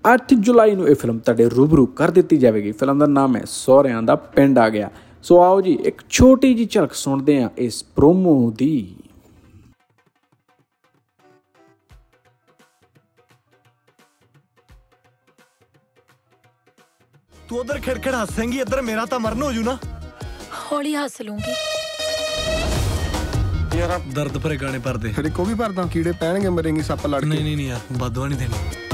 8 0.04 0.36
ਜੁਲਾਈ 0.36 0.76
ਨੂੰ 0.76 0.88
ਇਹ 0.88 0.96
ਫਿਲਮ 0.96 1.20
ਤੁਹਾਡੇ 1.20 1.50
ਰੂਬਰੂ 1.50 1.86
ਕਰ 1.86 2.12
ਦਿੱਤੀ 2.12 2.38
ਜਾਵੇਗੀ। 2.38 2.72
ਫਿਲਮ 2.72 3.00
ਦਾ 3.00 3.06
ਨਾਮ 3.06 3.36
ਹੈ 3.36 3.42
ਸੋਹਰਿਆਂ 3.46 4.04
ਦਾ 4.04 4.16
ਪਿੰਡ 4.16 4.60
ਆ 4.60 4.70
ਗਿਆ। 4.70 4.90
ਸੋ 5.28 5.40
ਆਓ 5.44 5.62
ਜੀ 5.62 5.72
ਇੱਕ 5.86 6.02
ਛੋਟੀ 6.10 6.54
ਜੀ 6.54 6.66
ਝਲਕ 6.72 6.94
ਸੁਣਦੇ 6.94 7.42
ਹਾਂ 7.42 7.50
ਇਸ 7.58 7.84
ਪ੍ਰੋਮੋ 7.96 8.34
ਦੀ। 8.58 8.96
ਤੂੰ 17.50 17.60
ਉਧਰ 17.60 17.80
ਖਿੜਖੜ 17.80 18.14
ਹੱਸੇਂਗੀ 18.16 18.60
ਇੱਧਰ 18.60 18.82
ਮੇਰਾ 18.82 19.06
ਤਾਂ 19.06 19.20
ਮਰਨ 19.20 19.44
ਹੋ 19.44 19.52
ਜੂ 19.52 19.64
ਨਾ। 19.64 19.78
ਹੌਲੀ 20.72 20.96
ਹੱਸ 20.96 21.22
ਲੂੰਗੀ 21.22 21.54
ਯਾਰ 23.78 24.00
ਦਰਦ 24.14 24.38
ਭਰੇ 24.44 24.58
ਗਾਣੇ 24.58 24.80
ਪਰਦੇ 24.80 25.14
ਤੇਰੇ 25.16 25.30
ਕੋ 25.30 25.44
ਵੀ 25.46 25.54
ਭਰਦਾ 25.56 25.86
ਕੀੜੇ 25.94 26.12
ਪੈਣਗੇ 26.20 26.50
ਮਰੇਂਗੀ 26.50 26.82
ਸੱਪ 26.84 27.06
ਲੜ 27.08 27.24
ਨਹੀਂ 27.26 27.44
ਨਹੀਂ 27.44 27.56
ਨਹੀਂ 27.58 27.68
ਯਾਰ 27.68 27.98
ਬਾਦਵਾ 27.98 28.28
ਨਹੀਂ 28.28 28.40
ਦੇਣੀ। 28.40 28.87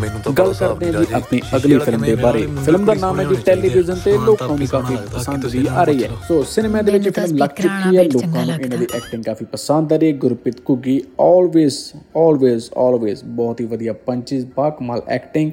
ਮੈਨੂੰ 0.00 0.20
ਤਾਂ 0.24 0.32
ਗੱਲ 0.32 0.52
ਕਰਦੇ 0.54 0.92
ਹਾਂ 0.92 1.00
ਜੀ 1.00 1.12
ਆਪਣੀ 1.14 1.40
ਅਗਲੀ 1.56 1.78
ਫਿਲਮ 1.78 2.02
ਦੇ 2.04 2.14
ਬਾਰੇ। 2.16 2.46
ਫਿਲਮ 2.64 2.84
ਦਾ 2.84 2.94
ਨਾਮ 2.94 3.20
ਹੈ 3.20 3.24
ਜੀ 3.24 3.34
ਟੈਲੀਵਿਜ਼ਨ 3.46 3.98
ਤੇ 4.04 4.16
ਲੋਕਾਂ 4.26 4.48
ਨੂੰ 4.48 4.66
ਕਾਫੀ 4.66 4.96
ਪਸੰਦ 5.14 5.46
ਵੀ 5.46 5.66
ਆ 5.70 5.84
ਰਹੀ 5.84 6.02
ਹੈ। 6.04 6.08
ਸੋ 6.28 6.42
ਸਿਨੇਮਾ 6.50 6.82
ਦੇ 6.82 6.92
ਵਿੱਚ 6.92 7.08
ਫਿਲਮ 7.08 7.36
ਲੱਗ 7.38 7.48
ਚੁੱਕੀ 7.56 7.96
ਹੈ 7.96 8.02
ਲੋਕਾਂ 8.04 8.28
ਨੂੰ 8.46 8.54
ਇਹਨਾਂ 8.54 8.78
ਦੀ 8.78 8.86
ਐਕਟਿੰਗ 8.94 9.24
ਕਾਫੀ 9.24 9.44
ਪਸੰਦ 9.52 9.92
ਆ 9.92 9.96
ਰਹੀ 9.96 10.12
ਹੈ। 10.12 10.16
Gurpreet 10.18 10.60
Ghuggi 10.70 11.00
always 11.20 11.76
always 12.18 12.70
always 12.78 13.24
ਬਹੁਤ 13.40 13.60
ਹੀ 13.60 13.66
ਵਧੀਆ 13.66 13.92
ਪੰਚਸ 14.06 14.44
ਬਾ 14.56 14.68
ਕਮਾਲ 14.70 15.02
ਐਕਟਿੰਗ 15.08 15.50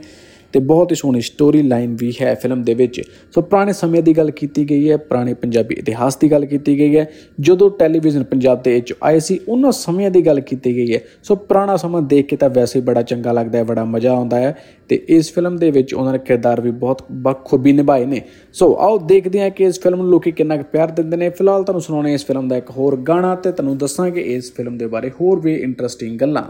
ਤੇ 0.57 0.61
ਬਹੁਤ 0.61 0.91
ਹੀ 0.91 0.95
ਸੋਹਣੀ 0.95 1.21
ਸਟੋਰੀ 1.21 1.61
ਲਾਈਨ 1.61 1.95
ਵੀ 1.99 2.11
ਹੈ 2.21 2.33
ਫਿਲਮ 2.35 2.61
ਦੇ 2.63 2.73
ਵਿੱਚ। 2.73 3.01
ਸੋ 3.35 3.41
ਪੁਰਾਣੇ 3.41 3.73
ਸਮੇਂ 3.73 4.01
ਦੀ 4.03 4.13
ਗੱਲ 4.17 4.31
ਕੀਤੀ 4.31 4.69
ਗਈ 4.69 4.89
ਹੈ, 4.91 4.97
ਪੁਰਾਣੇ 4.97 5.33
ਪੰਜਾਬੀ 5.33 5.75
ਇਤਿਹਾਸ 5.75 6.17
ਦੀ 6.17 6.31
ਗੱਲ 6.31 6.45
ਕੀਤੀ 6.45 6.77
ਗਈ 6.79 6.97
ਹੈ। 6.97 7.05
ਜਦੋਂ 7.39 7.69
ਟੈਲੀਵਿਜ਼ਨ 7.69 8.23
ਪੰਜਾਬ 8.23 8.63
ਦੇ 8.63 8.73
ਵਿੱਚ 8.73 8.93
ਆਏ 9.03 9.19
ਸੀ, 9.19 9.39
ਉਹਨਾਂ 9.47 9.71
ਸਮਿਆਂ 9.71 10.11
ਦੀ 10.11 10.25
ਗੱਲ 10.25 10.39
ਕੀਤੀ 10.39 10.75
ਗਈ 10.75 10.93
ਹੈ। 10.93 10.99
ਸੋ 11.23 11.35
ਪੁਰਾਣਾ 11.35 11.77
ਸਮਾਂ 11.77 12.01
ਦੇਖ 12.01 12.25
ਕੇ 12.25 12.35
ਤਾਂ 12.35 12.49
ਵੈਸੇ 12.49 12.79
ਹੀ 12.79 12.85
ਬੜਾ 12.85 13.01
ਚੰਗਾ 13.01 13.31
ਲੱਗਦਾ 13.31 13.57
ਹੈ, 13.57 13.63
ਬੜਾ 13.63 13.85
ਮਜ਼ਾ 13.85 14.11
ਆਉਂਦਾ 14.11 14.39
ਹੈ 14.39 14.55
ਤੇ 14.89 15.03
ਇਸ 15.09 15.33
ਫਿਲਮ 15.33 15.57
ਦੇ 15.57 15.71
ਵਿੱਚ 15.71 15.93
ਉਹਨਾਂ 15.93 16.13
ਨੇ 16.13 16.19
ਕਿਰਦਾਰ 16.19 16.61
ਵੀ 16.61 16.71
ਬਹੁਤ 16.71 17.01
ਬਖੂਬੀ 17.11 17.73
ਨਿਭਾਏ 17.73 18.05
ਨੇ। 18.05 18.21
ਸੋ 18.53 18.75
ਆਓ 18.79 18.97
ਦੇਖਦੇ 18.97 19.41
ਹਾਂ 19.41 19.49
ਕਿ 19.49 19.63
ਇਸ 19.63 19.79
ਫਿਲਮ 19.79 20.01
ਨੂੰ 20.01 20.09
ਲੋਕੀ 20.09 20.31
ਕਿੰਨਾ 20.31 20.57
ਕੁ 20.57 20.63
ਪਿਆਰ 20.63 20.91
ਦਿੰਦੇ 20.91 21.17
ਨੇ। 21.17 21.29
ਫਿਲਹਾਲ 21.29 21.63
ਤੁਹਾਨੂੰ 21.63 21.81
ਸੁਣਾਉਣੇ 21.81 22.13
ਇਸ 22.13 22.25
ਫਿਲਮ 22.25 22.47
ਦਾ 22.47 22.57
ਇੱਕ 22.57 22.69
ਹੋਰ 22.69 22.95
ਗਾਣਾ 22.97 23.35
ਤੇ 23.35 23.51
ਤੁਹਾਨੂੰ 23.51 23.77
ਦੱਸਾਂਗੇ 23.77 24.21
ਇਸ 24.21 24.53
ਫਿਲਮ 24.53 24.77
ਦੇ 24.77 24.87
ਬਾਰੇ 24.87 25.11
ਹੋਰ 25.21 25.39
ਵੀ 25.39 25.55
ਇੰਟਰਸਟਿੰਗ 25.55 26.17
ਗੱਲਾਂ। 26.19 26.43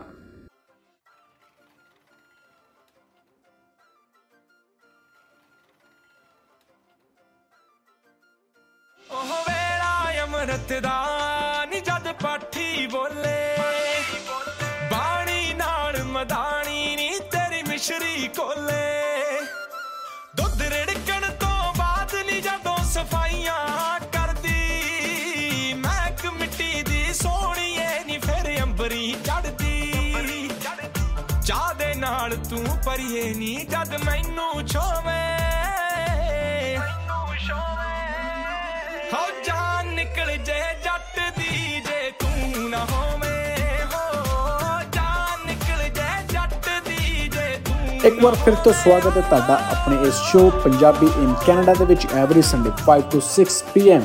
ਇੱਕ 48.07 48.21
ਵਾਰ 48.23 48.35
ਫਿਰ 48.35 48.53
ਤੋਂ 48.63 48.71
ਸਵਾਗਤ 48.73 49.17
ਹੈ 49.17 49.21
ਤੁਹਾਡਾ 49.21 49.53
ਆਪਣੇ 49.71 49.95
ਇਸ 50.07 50.13
ਸ਼ੋਅ 50.31 50.49
ਪੰਜਾਬੀ 50.63 51.07
ਇਨ 51.23 51.33
ਕੈਨੇਡਾ 51.45 51.73
ਦੇ 51.73 51.85
ਵਿੱਚ 51.85 52.05
ਐਵਰੀ 52.15 52.41
ਸੰਡੇ 52.41 52.69
5 52.83 53.01
ਤੋਂ 53.11 53.19
6 53.29 53.45
ਪੀਐਮ 53.73 54.03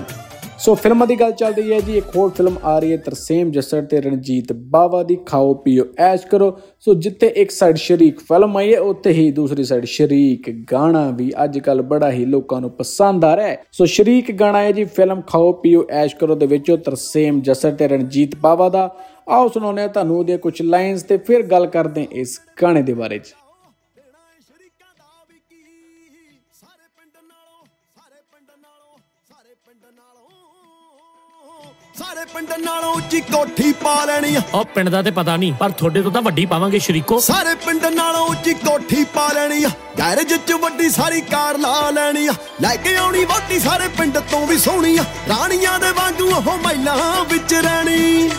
ਸੋ 0.58 0.74
ਫਿਲਮਾਂ 0.74 1.06
ਦੀ 1.06 1.16
ਗੱਲ 1.16 1.32
ਚੱਲ 1.32 1.52
ਰਹੀ 1.54 1.72
ਹੈ 1.72 1.78
ਜੀ, 1.80 1.96
ਇੱਕ 1.98 2.16
ਹੋਰ 2.16 2.30
ਫਿਲਮ 2.30 2.56
ਆ 2.64 2.78
ਰਹੀ 2.78 2.92
ਹੈ 2.92 2.96
ਤਰਸੇਮ 2.96 3.50
ਜੱਸੜ 3.50 3.80
ਤੇ 3.84 4.00
ਰਣਜੀਤ 4.00 4.52
ਬਾਵਾ 4.72 5.02
ਦੀ 5.02 5.16
ਖਾਓ 5.26 5.54
ਪੀਓ, 5.54 5.84
ਐਸ਼ 5.98 6.26
ਕਰੋ। 6.26 6.50
ਸੋ 6.80 6.94
ਜਿੱਥੇ 6.94 7.26
ਇੱਕ 7.36 7.50
ਸਾਈਡ 7.50 7.76
ਸ਼ਰੀਕ 7.76 8.20
ਫਿਲਮ 8.20 8.56
ਆਈ 8.56 8.72
ਹੈ, 8.74 8.80
ਉੱਥੇ 8.80 9.12
ਹੀ 9.12 9.30
ਦੂਸਰੀ 9.30 9.64
ਸਾਈਡ 9.64 9.84
ਸ਼ਰੀਕ 9.84 10.50
ਗਾਣਾ 10.72 11.04
ਵੀ 11.10 11.30
ਅੱਜ 11.44 11.58
ਕੱਲ 11.58 11.82
ਬੜਾ 11.82 12.10
ਹੀ 12.10 12.24
ਲੋਕਾਂ 12.24 12.60
ਨੂੰ 12.60 12.70
ਪਸੰਦ 12.70 13.24
ਆ 13.24 13.34
ਰਿਹਾ 13.36 13.48
ਹੈ। 13.48 13.62
ਸੋ 13.72 13.84
ਸ਼ਰੀਕ 13.84 14.32
ਗਾਣਾ 14.32 14.62
ਹੈ 14.62 14.72
ਜੀ, 14.72 14.84
ਫਿਲਮ 14.84 15.20
ਖਾਓ 15.20 15.52
ਪੀਓ, 15.52 15.84
ਐਸ਼ 15.90 16.16
ਕਰੋ 16.16 16.34
ਦੇ 16.34 16.46
ਵਿੱਚੋਂ 16.46 16.78
ਤਰਸੇਮ 16.78 17.40
ਜੱਸੜ 17.40 17.74
ਤੇ 17.74 17.88
ਰਣਜੀਤ 17.88 18.36
ਬਾਵਾ 18.36 18.68
ਦਾ। 18.68 18.88
ਆਓ 19.28 19.48
ਸੁਣਾਉਂਦੇ 19.48 19.82
ਹਾਂ 19.82 19.88
ਤੁਹਾਨੂੰ 19.88 20.18
ਉਹਦੀਆਂ 20.18 20.38
ਕੁਝ 20.38 20.60
ਲਾਈਨਸ 20.62 21.02
ਤੇ 21.02 21.16
ਫਿਰ 21.16 21.42
ਗੱਲ 21.42 21.66
ਕਰਦੇ 21.66 22.00
ਹਾਂ 22.00 22.20
ਇਸ 22.20 22.40
ਗਾਣੇ 22.62 22.82
ਦੇ 22.82 22.94
ਬਾਰੇ 22.94 23.18
'ਚ। 23.18 23.34
ਪਿੰਡ 32.34 32.52
ਨਾਲੋਂ 32.58 32.92
ਉੱਚੀ 32.94 33.20
ਕੋਠੀ 33.20 33.72
ਪਾ 33.72 34.04
ਲੈਣੀ 34.04 34.34
ਆ। 34.34 34.40
ਉਹ 34.54 34.64
ਪਿੰਡ 34.64 34.88
ਦਾ 34.88 35.02
ਤੇ 35.02 35.10
ਪਤਾ 35.10 35.36
ਨਹੀਂ 35.36 35.52
ਪਰ 35.52 35.70
ਤੁਹਾਡੇ 35.70 36.02
ਤੋਂ 36.02 36.10
ਤਾਂ 36.10 36.22
ਵੱਡੀ 36.22 36.46
ਪਾਵਾਂਗੇ 36.46 36.78
ਸ਼ਰੀਕੋ। 36.78 37.18
ਸਾਰੇ 37.20 37.54
ਪਿੰਡ 37.54 37.84
ਨਾਲੋਂ 37.86 38.26
ਉੱਚੀ 38.26 38.54
ਕੋਠੀ 38.54 39.04
ਪਾ 39.04 39.32
ਲੈਣੀ 39.32 39.64
ਆ। 39.64 39.70
ਗੈਰੇਜ 39.98 40.34
'ਚ 40.34 40.52
ਵੱਡੀ 40.52 40.88
ਸਾਰੀ 40.88 41.20
ਕਾਰ 41.20 41.58
ਲਾ 41.58 41.90
ਲੈਣੀ 41.90 42.26
ਆ। 42.26 42.32
ਲੈ 42.60 42.76
ਕੇ 42.76 42.96
ਆਉਣੀ 42.96 43.24
ਵੋਟੀ 43.24 43.58
ਸਾਰੇ 43.58 43.88
ਪਿੰਡ 43.88 44.18
ਤੋਂ 44.18 44.46
ਵੀ 44.46 44.58
ਸੋਹਣੀ 44.58 44.96
ਆ। 44.96 45.04
ਰਾਣੀਆਂ 45.28 45.78
ਦੇ 45.78 45.92
ਵਾਂਗੂ 45.92 46.30
ਉਹ 46.30 46.58
ਮਹਿਲਾਂ 46.58 47.24
ਵਿੱਚ 47.24 47.54
ਰਹਿਣੀ। 47.54 48.30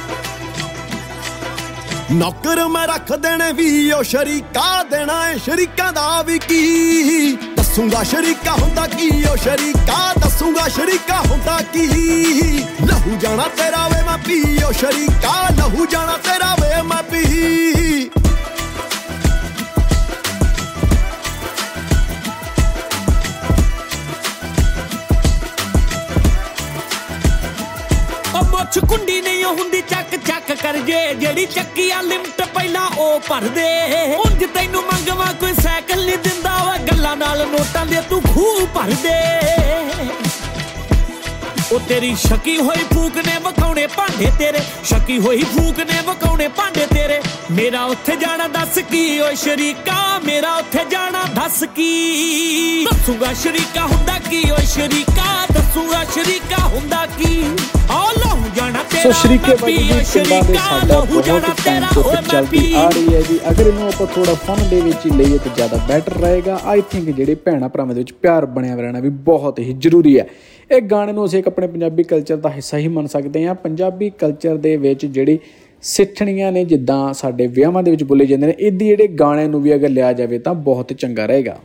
ਨੌਕਰ 2.12 2.68
ਮੈਂ 2.68 2.88
ਰੱਖ 2.88 3.14
ਦੇਣੇ 3.14 3.52
ਵੀ 3.54 3.92
ਉਹ 3.92 4.04
ਸ਼ਰੀਕਾ 4.04 4.84
ਦੇਣਾ 4.84 5.30
ਏ। 5.30 5.38
ਸ਼ਰੀਕਾਂ 5.38 5.94
ਦਾ 5.94 6.22
ਵੀ 6.22 6.40
ਕੀ? 6.40 7.38
ਦੱਸੂਗਾ 7.74 8.02
ਸ਼ਰੀਕਾ 8.04 8.52
ਹੁੰਦਾ 8.52 8.86
ਕੀ 8.88 9.10
ਉਹ 9.24 9.38
ਸ਼ਰੀਕਾ 9.38 10.14
ਦੱਸੂਗਾ 10.20 10.68
ਸ਼ਰੀਕਾ 10.68 11.20
ਹੁੰਦਾ 11.22 11.58
ਕੀ? 11.74 11.86
ਲਹੂ 12.86 13.16
ਜਾਣਾ 13.22 13.48
ਤੇਰਾ 13.58 13.88
ਵੇ 13.88 14.02
ਮੈਂ 14.06 14.18
ਪੀ 14.18 14.64
ਉਹ 14.64 14.74
ਸ਼ਰੀਕਾ 14.74 15.34
ਲਹੂ 15.58 15.86
ਜਾਣਾ 15.86 16.18
ਤੇਰਾ 16.18 16.54
ਵੇ 16.62 16.82
ਮੈਂ 16.82 17.02
ਪੀ। 17.04 18.10
ਉਹ 28.64 28.66
ਮੁੱਛ 28.66 28.78
ਕੁੰਡੀ 28.90 29.20
ਨਹੀਂ 29.22 29.44
ਉਹ 29.46 29.56
ਹੁੰਦੀ, 29.58 29.82
ਚੱਕ 29.82 30.16
ਚੱਕ 30.28 30.52
ਕਰ 30.62 30.78
ਜੇ 30.88 31.00
ਜਿਹੜੀ 31.14 31.46
ਚੱਕੀ 31.46 31.90
ਆ 31.92 32.02
ਲਿਮਟ 32.02 32.42
ਪਹਿਲਾਂ 32.54 32.86
ਉਹ 32.98 33.20
ਭਰ 33.20 33.48
ਦੇ 33.56 33.66
ਉਂਝ 34.16 34.46
ਤੈਨੂੰ 34.54 34.84
ਮੰਗਵਾ 34.84 35.32
ਕੋਈ 35.40 35.54
ਸਾਈਕਲ 35.54 36.06
ਨਹੀਂ 36.06 36.18
ਦਿੰਦਾ 36.18 36.52
ਵਾ, 36.66 36.78
ਗੱਲਾਂ 36.88 37.16
ਨਾਲ 37.18 37.46
ਨੋਟਾਂ 37.48 37.86
ਦੇ 37.86 38.02
ਤੂੰ 38.10 38.22
ਖੂਹ 38.24 38.66
ਭਰ 38.76 38.94
ਦੇ 39.04 39.20
ਉਹ 41.72 41.80
ਤੇਰੀ 41.80 42.14
ਸ਼ਕੀ 42.16 42.58
ਹੋਈ 42.60 42.84
ਫੂਕ 42.94 43.18
ਨੇ 43.28 43.38
ਵਕਾਉਣੇ 43.44 43.86
ਭਾਂਡੇ 43.88 44.32
ਤੇਰੇ। 44.40 44.60
ਸ਼ਕੀ 44.86 45.18
ਹੋਈ 45.20 45.44
ਫੂਕ 45.54 45.80
ਨੇ 45.80 46.00
ਵਕਾਉਣੇ 46.06 46.48
ਭਾਂਡੇ 46.48 46.86
ਤੇਰੇ। 46.86 47.22
ਮੇਰਾ 47.52 47.84
ਉੱਥੇ 47.86 48.16
ਜਾਣਾ 48.16 48.48
ਦੱਸ 48.48 48.80
ਕੀ? 48.92 49.20
ਓਏ 49.20 49.36
ਸ਼ਰੀਕਾ, 49.36 50.20
ਮੇਰਾ 50.26 50.54
ਉੱਥੇ 50.56 50.86
ਜਾਣਾ 50.92 51.24
ਦੱਸ 51.36 51.64
ਕੀ? 51.76 52.86
ਦੱਸੂਗਾ 52.86 53.34
ਸ਼ਰੀਕਾ 53.44 53.86
ਹੁੰਦਾ 53.86 54.20
ਕੀ? 54.30 54.44
ਓਏ 54.52 54.66
ਸ਼ਰੀਕਾ 54.66 55.33
ਦੱਸੂਗਾ 55.74 56.04
ਸ਼ਰੀਕਾ 56.04 56.58
ਹੁੰਦਾ 56.68 57.06
ਕੀ? 57.18 57.44
ਆ 57.92 58.02
ਲਹੂ 58.18 58.50
ਜਾਣਾ 58.56 58.80
ਸੋ 58.84 58.90
ਤੇਰਾ 58.92 59.12
ਸ਼ਰੀਕੇ 59.12 59.48
ਮੈਂ 59.48 59.58
ਬਾਜੀ 59.62 59.78
ਪੀ 59.78 59.84
ਦੀ 59.84 59.88
ਪਿੰਡਾਂ 59.88 59.98
ਦੇ 59.98 60.04
ਸ਼ਰੀਕਾ 60.04 60.80
ਸਾਡਾ 60.80 61.00
ਬਹੁਤ 61.00 61.26
ਟਾਈਮ 61.26 61.56
ਤੇਰਾ 61.64 61.88
ਤੋਂ 61.94 62.04
ਚੱਲਦੀ 62.32 62.74
ਆ 62.74 62.88
ਰਹੀ 62.90 63.14
ਹੈ 63.14 63.22
ਜੀ। 63.22 63.40
ਅਗਰ 63.52 63.68
ਇਹਨੂੰ 63.68 63.88
ਆਪਾਂ 63.88 64.08
ਥੋੜਾ 64.08 64.34
ਫਨ 64.34 64.68
ਦੇ 64.70 64.82
ਵਿੱਚ 64.82 65.06
ਹੀ 65.06 65.12
ਲਈਏ 65.12 65.38
ਤਾਂ 65.38 65.56
ਜ਼ਿਆਦਾ 65.56 65.78
ਬੈਟਰ 65.88 66.20
ਰਹੇਗਾ। 66.22 66.60
ਆਈ 66.66 66.82
ਥਿੰਕ 66.92 67.10
ਜਿਹੜੇ 67.10 67.36
ਭੈਣਾ 67.36 67.68
ਭਰਾਵਾਂ 67.68 67.96
ਦੇ 67.96 68.02
ਵਿੱਚ 68.02 68.14
ਪਿਆਰ 68.22 68.46
ਬਣਿਆ 68.46 68.76
ਰਹਿਣਾ 68.76 69.00
ਵੀ 69.00 69.10
ਬਹੁਤ 69.10 69.60
ਹੀ 69.60 69.74
ਜ਼ਰੂਰੀ 69.74 70.18
ਹੈ। 70.20 70.28
ਇਹ 70.72 70.82
ਗਾਣੇ 70.82 71.14
ਨੂੰ 71.14 71.26
ਅਸੀਂ 71.26 71.40
ਇੱਕ 71.40 71.48
ਆਪਣੇ 71.48 71.68
ਪੰਜਾਬੀ 71.68 72.04
ਕਲਚਰ 72.04 72.38
ਦਾ 72.38 72.50
ਹਿੱਸਾ 72.50 72.78
ਹੀ 72.78 72.88
ਮੰਨ 72.88 73.08
ਸਕਦੇ 73.08 73.46
ਹਾਂ। 73.48 73.56
ਪੰਜਾਬੀ 73.56 74.10
ਕਲਚਰ 74.10 74.58
ਦੇ 74.58 74.78
ਵਿੱਚ 74.78 75.06
ਜਿਹੜੀ 75.06 75.40
ਸਿੱਠਣੀਆਂ 75.84 76.52
ਨੇ 76.52 76.66
ਜਿੱਦਾਂ 76.66 77.14
ਸਾਡੇ 77.14 77.48
ਵਿਆਹਾਂ 77.48 77.84
ਦੇ 77.84 77.92
ਵਿੱਚ 77.92 78.04
ਬੋਲੇ 78.04 78.26
ਜਾਂਦੇ 78.26 78.48
ਨੇ 78.48 78.56
ਇਹਦੀ 78.60 78.88
ਜਿਹੜੇ 78.88 79.08
ਗਾਣੇ 79.20 79.48
ਨੂੰ 79.48 79.62
ਵੀ 79.62 79.76
ਅਗਰ 79.76 79.90
ਲਿਆ 79.90 80.14
ਜਾਵੇ 80.14 80.40
ਤਾਂ 80.40 80.54
ਬਹੁਤ 80.54 80.94
ਚੰਗਾ 80.94 81.26
ਰਹੇਗਾ। 81.26 81.58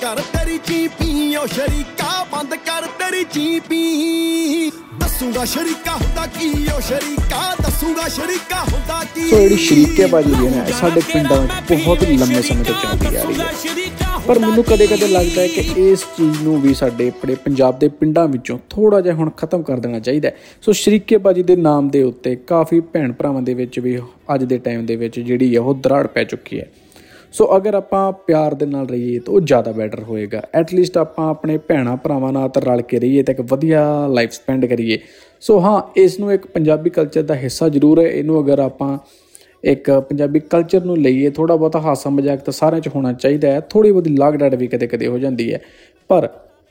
ਕਰ 0.00 0.16
ਤੇਰੀ 0.16 0.58
ਚੀਪੀ 0.58 1.36
ਓ 1.36 1.46
ਸ਼ਰੀਕਾ 1.46 2.26
ਬੰਦ 2.32 2.54
ਕਰ 2.54 2.82
ਤੇਰੀ 2.82 3.24
ਚੀਪੀ। 3.24 4.70
ਦੱਸੂਗਾ 5.00 5.44
ਸ਼ਰੀਕਾ 5.44 5.96
ਹੁੰਦਾ 5.96 6.26
ਕੀ 6.26 6.48
ਓ 6.76 6.80
ਸ਼ਰੀਕਾ 6.80 7.54
ਦੱਸੂਗਾ 7.62 8.08
ਸ਼ਰੀਕਾ 8.08 8.62
ਹੁੰਦਾ 8.72 9.04
ਕੀ। 9.14 9.30
ਸੋ 9.30 9.36
ਜਿਹੜੀ 9.36 9.56
ਸ਼ਰੀਕੇ 9.56 10.06
ਬਾਜੀ 10.06 10.34
ਹੈ 10.34 10.56
ਨਾ, 10.56 10.64
ਇਹ 10.64 10.72
ਸਾਡੇ 10.72 11.00
ਪਿੰਡਾਂ 11.12 11.40
ਵਿੱਚ 11.42 11.84
ਬਹੁਤ 11.84 12.02
ਹੀ 12.02 12.16
ਲੰਮੇ 12.16 12.42
ਸਮੇਂ 12.42 12.64
ਤੋਂ 12.64 12.74
ਚੱਲਦੀ 12.74 13.16
ਆ 13.16 13.22
ਰਹੀ 13.22 13.40
ਹੈ। 13.40 13.46
ਪਰ 14.26 14.38
ਮੈਨੂੰ 14.38 14.64
ਕਦੇ-ਕਦੇ 14.64 15.08
ਲੱਗਦਾ 15.08 15.42
ਹੈ 15.42 15.46
ਕਿ 15.46 15.60
ਇਸ 15.76 16.00
ਚੀਜ਼ 16.02 16.42
ਨੂੰ 16.42 16.60
ਵੀ 16.60 16.74
ਸਾਡੇ 16.74 17.08
ਆਪਣੇ 17.08 17.34
ਪੰਜਾਬ 17.34 17.78
ਦੇ 17.78 17.88
ਪਿੰਡਾਂ 17.88 18.28
ਵਿੱਚੋਂ 18.28 18.58
ਥੋੜਾ 18.70 19.00
ਜਿਹਾ 19.00 19.14
ਹੁਣ 19.14 19.30
ਖਤਮ 19.30 19.62
ਕਰ 19.62 19.80
ਦੇਣਾ 19.80 19.98
ਚਾਹੀਦਾ 19.98 20.28
ਹੈ। 20.28 20.36
ਸੋ 20.62 20.72
ਸ਼ਰੀਕੇ 20.72 21.16
ਬਾਜੀ 21.16 21.42
ਦੇ 21.42 21.56
ਨਾਮ 21.56 21.88
ਦੇ 21.88 22.02
ਉੱਤੇ 22.02 22.36
ਕਾਫੀ 22.36 22.80
ਭੈਣ 22.80 23.12
ਭਰਾਵਾਂ 23.12 23.42
ਦੇ 23.42 23.54
ਵਿੱਚ 23.54 23.80
ਵੀ 23.80 23.98
ਅੱਜ 24.34 24.44
ਦੇ 24.44 24.58
ਟਾਈਮ 24.58 24.86
ਦੇ 24.86 24.96
ਵਿੱਚ 24.96 25.20
ਜਿਹੜੀ 25.20 25.54
ਹੈ 25.54 25.60
ਉਹ 25.60 25.74
ਦਰਾੜ 25.74 26.06
ਪੈ 26.06 26.24
ਚੁੱਕੀ 26.24 26.60
ਹੈ। 26.60 26.66
ਸੋ 27.32 27.56
ਅਗਰ 27.56 27.74
ਆਪਾਂ 27.74 28.12
ਪਿਆਰ 28.12 28.54
ਦੇ 28.54 28.66
ਨਾਲ 28.66 28.86
ਰਹੀਏ 28.86 29.18
ਤਾਂ 29.18 29.34
ਉਹ 29.34 29.40
ਜ਼ਿਆਦਾ 29.40 29.72
ਬੈਟਰ 29.72 30.02
ਹੋਏਗਾ। 30.02 30.42
ਐਟ 30.54 30.74
ਲੀਸਟ 30.74 30.98
ਆਪਾਂ 30.98 31.30
ਆਪਣੇ 31.30 31.58
ਭੈਣਾ 31.58 31.96
ਭਰਾਵਾਂ 31.96 32.32
ਨਾਲ 32.32 32.48
ਤਾਂ 32.48 32.62
ਰਲ 32.62 32.82
ਕੇ 32.82 33.00
ਰਹੀਏ 33.00 33.22
ਤਾਂ 33.22 33.34
ਇੱਕ 33.34 33.40
ਵਧੀਆ 33.40 34.06
ਲਾਈਫ 34.06 34.30
ਸਪੈਂਡ 34.32 34.66
ਕਰੀਏ। 34.66 34.98
ਸੋ 35.40 35.60
ਹਾਂ 35.60 35.82
ਇਸ 35.96 36.20
ਨੂੰ 36.20 36.32
ਇੱਕ 36.32 36.46
ਪੰਜਾਬੀ 36.46 36.90
ਕਲਚਰ 36.90 37.22
ਦਾ 37.22 37.34
ਹਿੱਸਾ 37.34 37.68
ਜ਼ਰੂਰ 37.68 38.00
ਹੈ। 38.00 38.08
ਇਹਨੂੰ 38.08 38.40
ਅਗਰ 38.40 38.58
ਆਪਾਂ 38.58 38.98
ਇੱਕ 39.64 39.90
ਪੰਜਾਬੀ 39.90 40.40
ਕਲਚਰ 40.40 40.84
ਨੂੰ 40.84 40.98
ਲਈਏ 40.98 41.30
ਥੋੜਾ 41.30 41.56
ਬਹੁਤਾ 41.56 41.80
ਹਾਸਾ 41.80 42.10
ਮਜ਼ਾਕ 42.10 42.40
ਤਾਂ 42.40 42.52
ਸਾਰਿਆਂ 42.52 42.80
'ਚ 42.80 42.88
ਹੋਣਾ 42.88 43.12
ਚਾਹੀਦਾ 43.12 43.48
ਹੈ। 43.48 43.60
ਥੋੜੀ 43.60 43.92
ਬਹੁਤੀ 43.92 44.16
ਲਾਗ 44.16 44.34
ਡਾਟ 44.34 44.54
ਵੀ 44.54 44.66
ਕਦੇ-ਕਦੇ 44.66 45.06
ਹੋ 45.06 45.18
ਜਾਂਦੀ 45.18 45.54
ਹੈ। 45.54 45.60
ਪਰ 46.08 46.28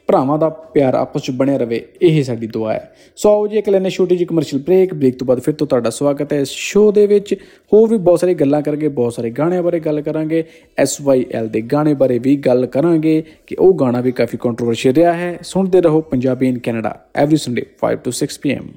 ਭਰਾਵਾਂ 0.07 0.37
ਦਾ 0.39 0.49
ਪਿਆਰ 0.73 0.93
ਆਪਸ 0.95 1.21
'ਚ 1.21 1.31
ਬਣਿਆ 1.31 1.57
ਰਵੇ, 1.57 1.81
ਇਹ 2.01 2.23
ਸਾਡੀ 2.23 2.47
ਦੁਆ 2.47 2.73
ਹੈ। 2.73 2.95
ਸੋ 3.17 3.29
ਆਓ 3.29 3.47
ਜੀ, 3.47 3.57
ਇੱਕ 3.57 3.69
ਲੈਨੇ 3.69 3.89
ਛੋਟੀ 3.89 4.15
ਜਿਹੀ 4.15 4.25
ਕਮਰਸ਼ੀਅਲ 4.27 4.61
ਬ੍ਰੇਕ 4.63 4.93
ਬ੍ਰੇਕ 4.93 5.17
ਤੋਂ 5.19 5.27
ਬਾਅਦ 5.27 5.39
ਫਿਰ 5.39 5.53
ਤੋਂ 5.53 5.67
ਤੁਹਾਡਾ 5.67 5.89
ਸਵਾਗਤ 5.89 6.33
ਹੈ 6.33 6.39
ਇਸ 6.39 6.49
ਸ਼ੋਅ 6.49 6.91
ਦੇ 6.93 7.05
ਵਿੱਚ। 7.07 7.33
ਹੋਰ 7.73 7.89
ਵੀ 7.89 7.97
ਬਹੁਤ 7.97 8.19
ਸਾਰੀ 8.19 8.33
ਗੱਲਾਂ 8.33 8.61
ਕਰਾਂਗੇ, 8.61 8.87
ਬਹੁਤ 8.99 9.13
ਸਾਰੇ 9.13 9.29
ਗਾਣਿਆਂ 9.31 9.63
ਬਾਰੇ 9.63 9.79
ਗੱਲ 9.79 10.01
ਕਰਾਂਗੇ 10.01 10.43
SYL 10.85 11.49
ਦੇ 11.49 11.61
ਗਾਣੇ 11.73 11.93
ਬਾਰੇ 11.93 12.19
ਵੀ 12.19 12.35
ਗੱਲ 12.47 12.65
ਕਰਾਂਗੇ 12.65 13.21
ਕਿ 13.47 13.55
ਉਹ 13.59 13.73
ਗਾਣਾ 13.73 14.01
ਵੀ 14.01 14.11
ਕਾਫੀ 14.11 14.37
ਕੰਟਰੋਵਰਸ਼ੀਅਲ 14.41 14.95
ਰਿਹਾ 14.95 15.13
ਹੈ। 15.13 15.37
ਸੁਣਦੇ 15.43 15.81
ਰਹੋ 15.81 16.01
Punjabi 16.01 16.47
in 16.47 16.59
Canada 16.59 16.97
every 17.15 17.37
Sunday 17.37 17.65
5 17.81 18.03
to 18.07 18.17
6 18.17 18.43
pm 18.43 18.75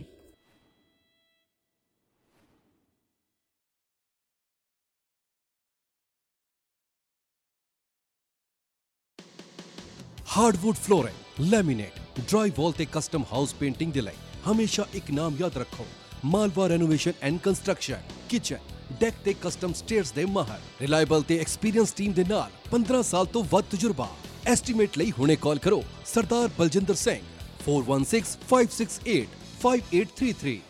hardwood 10.36 10.76
flooring 10.76 11.19
laminate 11.40 12.20
drywall 12.58 12.72
ਤੇ 12.72 12.86
ਕਸਟਮ 12.92 13.24
ਹਾਊਸ 13.32 13.54
ਪੇਂਟਿੰਗ 13.54 13.92
ਦੇ 13.92 14.00
ਲਈ 14.00 14.14
ਹਮੇਸ਼ਾ 14.46 14.86
ਇੱਕ 14.94 15.10
ਨਾਮ 15.10 15.36
ਯਾਦ 15.40 15.58
ਰੱਖੋ। 15.58 15.86
Malwa 16.24 16.68
renovation 16.68 17.12
and 17.22 17.38
construction 17.38 17.96
kitchen 18.28 18.56
deck 19.00 19.14
ਤੇ 19.24 19.34
ਕਸਟਮ 19.42 19.72
ਸਟੇਅਰਸ 19.72 20.12
ਦੇ 20.12 20.24
ਮਾਹਰ 20.24 20.60
ਰਿਲਾਇਬਲ 20.80 21.22
ਤੇ 21.22 21.38
ਐਕਸਪੀਰੀਅੰਸ 21.38 21.92
ਟੀਮ 21.92 22.12
ਦੇ 22.12 22.24
ਨਾਲ 22.24 22.50
15 22.72 23.02
ਸਾਲ 23.02 23.26
ਤੋਂ 23.26 23.44
ਵੱਧ 23.50 23.64
ਤਜਰਬਾ। 23.70 24.08
ਐਸਟੀਮੇਟ 24.46 24.98
ਲਈ 24.98 25.12
ਹੁਣੇ 25.18 25.36
ਕਾਲ 25.36 25.58
ਕਰੋ, 25.58 25.84
Sardar 26.06 26.50
Baljinder 26.58 26.94
Singh 26.94 27.20
4165685833 27.64 30.60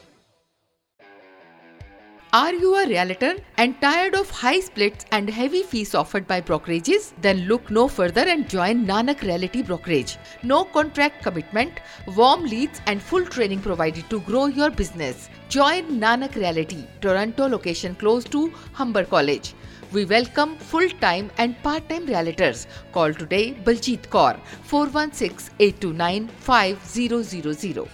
Are 2.32 2.54
you 2.54 2.76
a 2.76 2.86
realtor 2.86 3.34
and 3.56 3.74
tired 3.80 4.14
of 4.14 4.30
high 4.30 4.60
splits 4.60 5.04
and 5.10 5.28
heavy 5.28 5.64
fees 5.64 5.96
offered 5.96 6.28
by 6.28 6.40
brokerages? 6.40 7.12
Then 7.20 7.48
look 7.48 7.72
no 7.72 7.88
further 7.88 8.20
and 8.20 8.48
join 8.48 8.86
Nanak 8.86 9.22
Realty 9.22 9.62
Brokerage. 9.64 10.16
No 10.44 10.62
contract 10.62 11.24
commitment, 11.24 11.80
warm 12.14 12.44
leads, 12.44 12.80
and 12.86 13.02
full 13.02 13.24
training 13.26 13.62
provided 13.62 14.08
to 14.10 14.20
grow 14.20 14.46
your 14.46 14.70
business. 14.70 15.28
Join 15.48 15.98
Nanak 16.00 16.36
Realty, 16.36 16.86
Toronto 17.00 17.48
location 17.48 17.96
close 17.96 18.22
to 18.26 18.52
Humber 18.74 19.06
College. 19.06 19.54
We 19.90 20.04
welcome 20.04 20.56
full 20.56 20.88
time 21.00 21.32
and 21.38 21.60
part 21.64 21.88
time 21.88 22.06
realtors. 22.06 22.68
Call 22.92 23.12
today 23.12 23.54
Baljeet 23.54 24.08
Kaur 24.08 24.38
416 24.62 25.50
829 25.58 26.28
5000. 26.38 27.88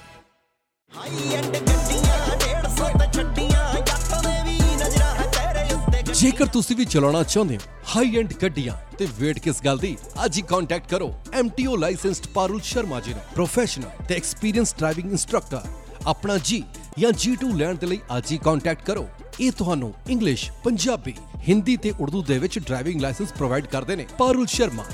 ਜੇਕਰ 6.19 6.47
ਤੁਸੀਂ 6.47 6.75
ਵੀ 6.77 6.85
ਚਲਾਉਣਾ 6.85 7.23
ਚਾਹੁੰਦੇ 7.23 7.57
ਹੋ 7.57 7.61
high 7.89 8.17
end 8.19 8.33
ਗੱਡੀਆਂ 8.43 8.75
ਤੇ 8.99 9.07
wait 9.19 9.39
ਕਿਸ 9.39 9.61
ਗੱਲ 9.65 9.79
ਦੀ, 9.79 9.97
ਅੱਜ 10.25 10.37
ਹੀ 10.37 10.43
ਕੰਟੈਕਟ 10.43 10.89
ਕਰੋ 10.91 11.09
MTO 11.41 11.77
ਲਾਇਸੈਂਸਡ 11.79 12.27
ਪਾਰੁਲ 12.35 12.61
ਸ਼ਰਮਾ 12.61 13.01
ਜੀ 13.01 13.13
ਨੂੰ। 13.13 13.21
ਪ੍ਰੋਫੈਸ਼ਨਲ 13.35 14.07
ਤੇ 14.09 14.15
ਐਕਸਪੀਰੀਅੰਸ 14.15 14.75
ਡਰਾਈਵਿੰਗ 14.79 15.11
ਇੰਸਟ੍ਰਕਟਰ 15.11 15.67
ਆਪਣਾ 16.07 16.37
ਜੀ 16.45 16.63
ਜਾਂ 16.99 17.11
G2 17.23 17.53
ਲੈਣ 17.57 17.75
ਦੇ 17.75 17.87
ਲਈ 17.87 18.01
ਅੱਜ 18.17 18.33
ਹੀ 18.33 18.39
ਕੰਟੈਕਟ 18.45 18.87
ਕਰੋ। 18.87 19.07
ਇਹ 19.41 19.51
ਤੁਹਾਨੂੰ 19.53 19.93
ਇੰਗਲਿਸ਼ 20.11 20.51
ਪੰਜਾਬੀ 20.65 21.13
ਹਿੰਦੀ 21.49 21.77
ਤੇ 21.77 21.93
ਉਰਦੂ 22.01 22.23
ਦੇ 22.23 22.39
ਵਿੱਚ 22.39 22.59
ਡਰਾਈਵਿੰਗ 22.59 23.01
ਲਾਇਸੈਂਸ 23.01 23.33
ਪ੍ਰੋਵਾਈਡ 23.33 23.67
ਕਰਦੇ 23.67 23.97
ਨੇ। 23.97 24.07
ਪਾਰੁਲ 24.19 24.47
ਸ਼ਰਮਾ 24.47 24.85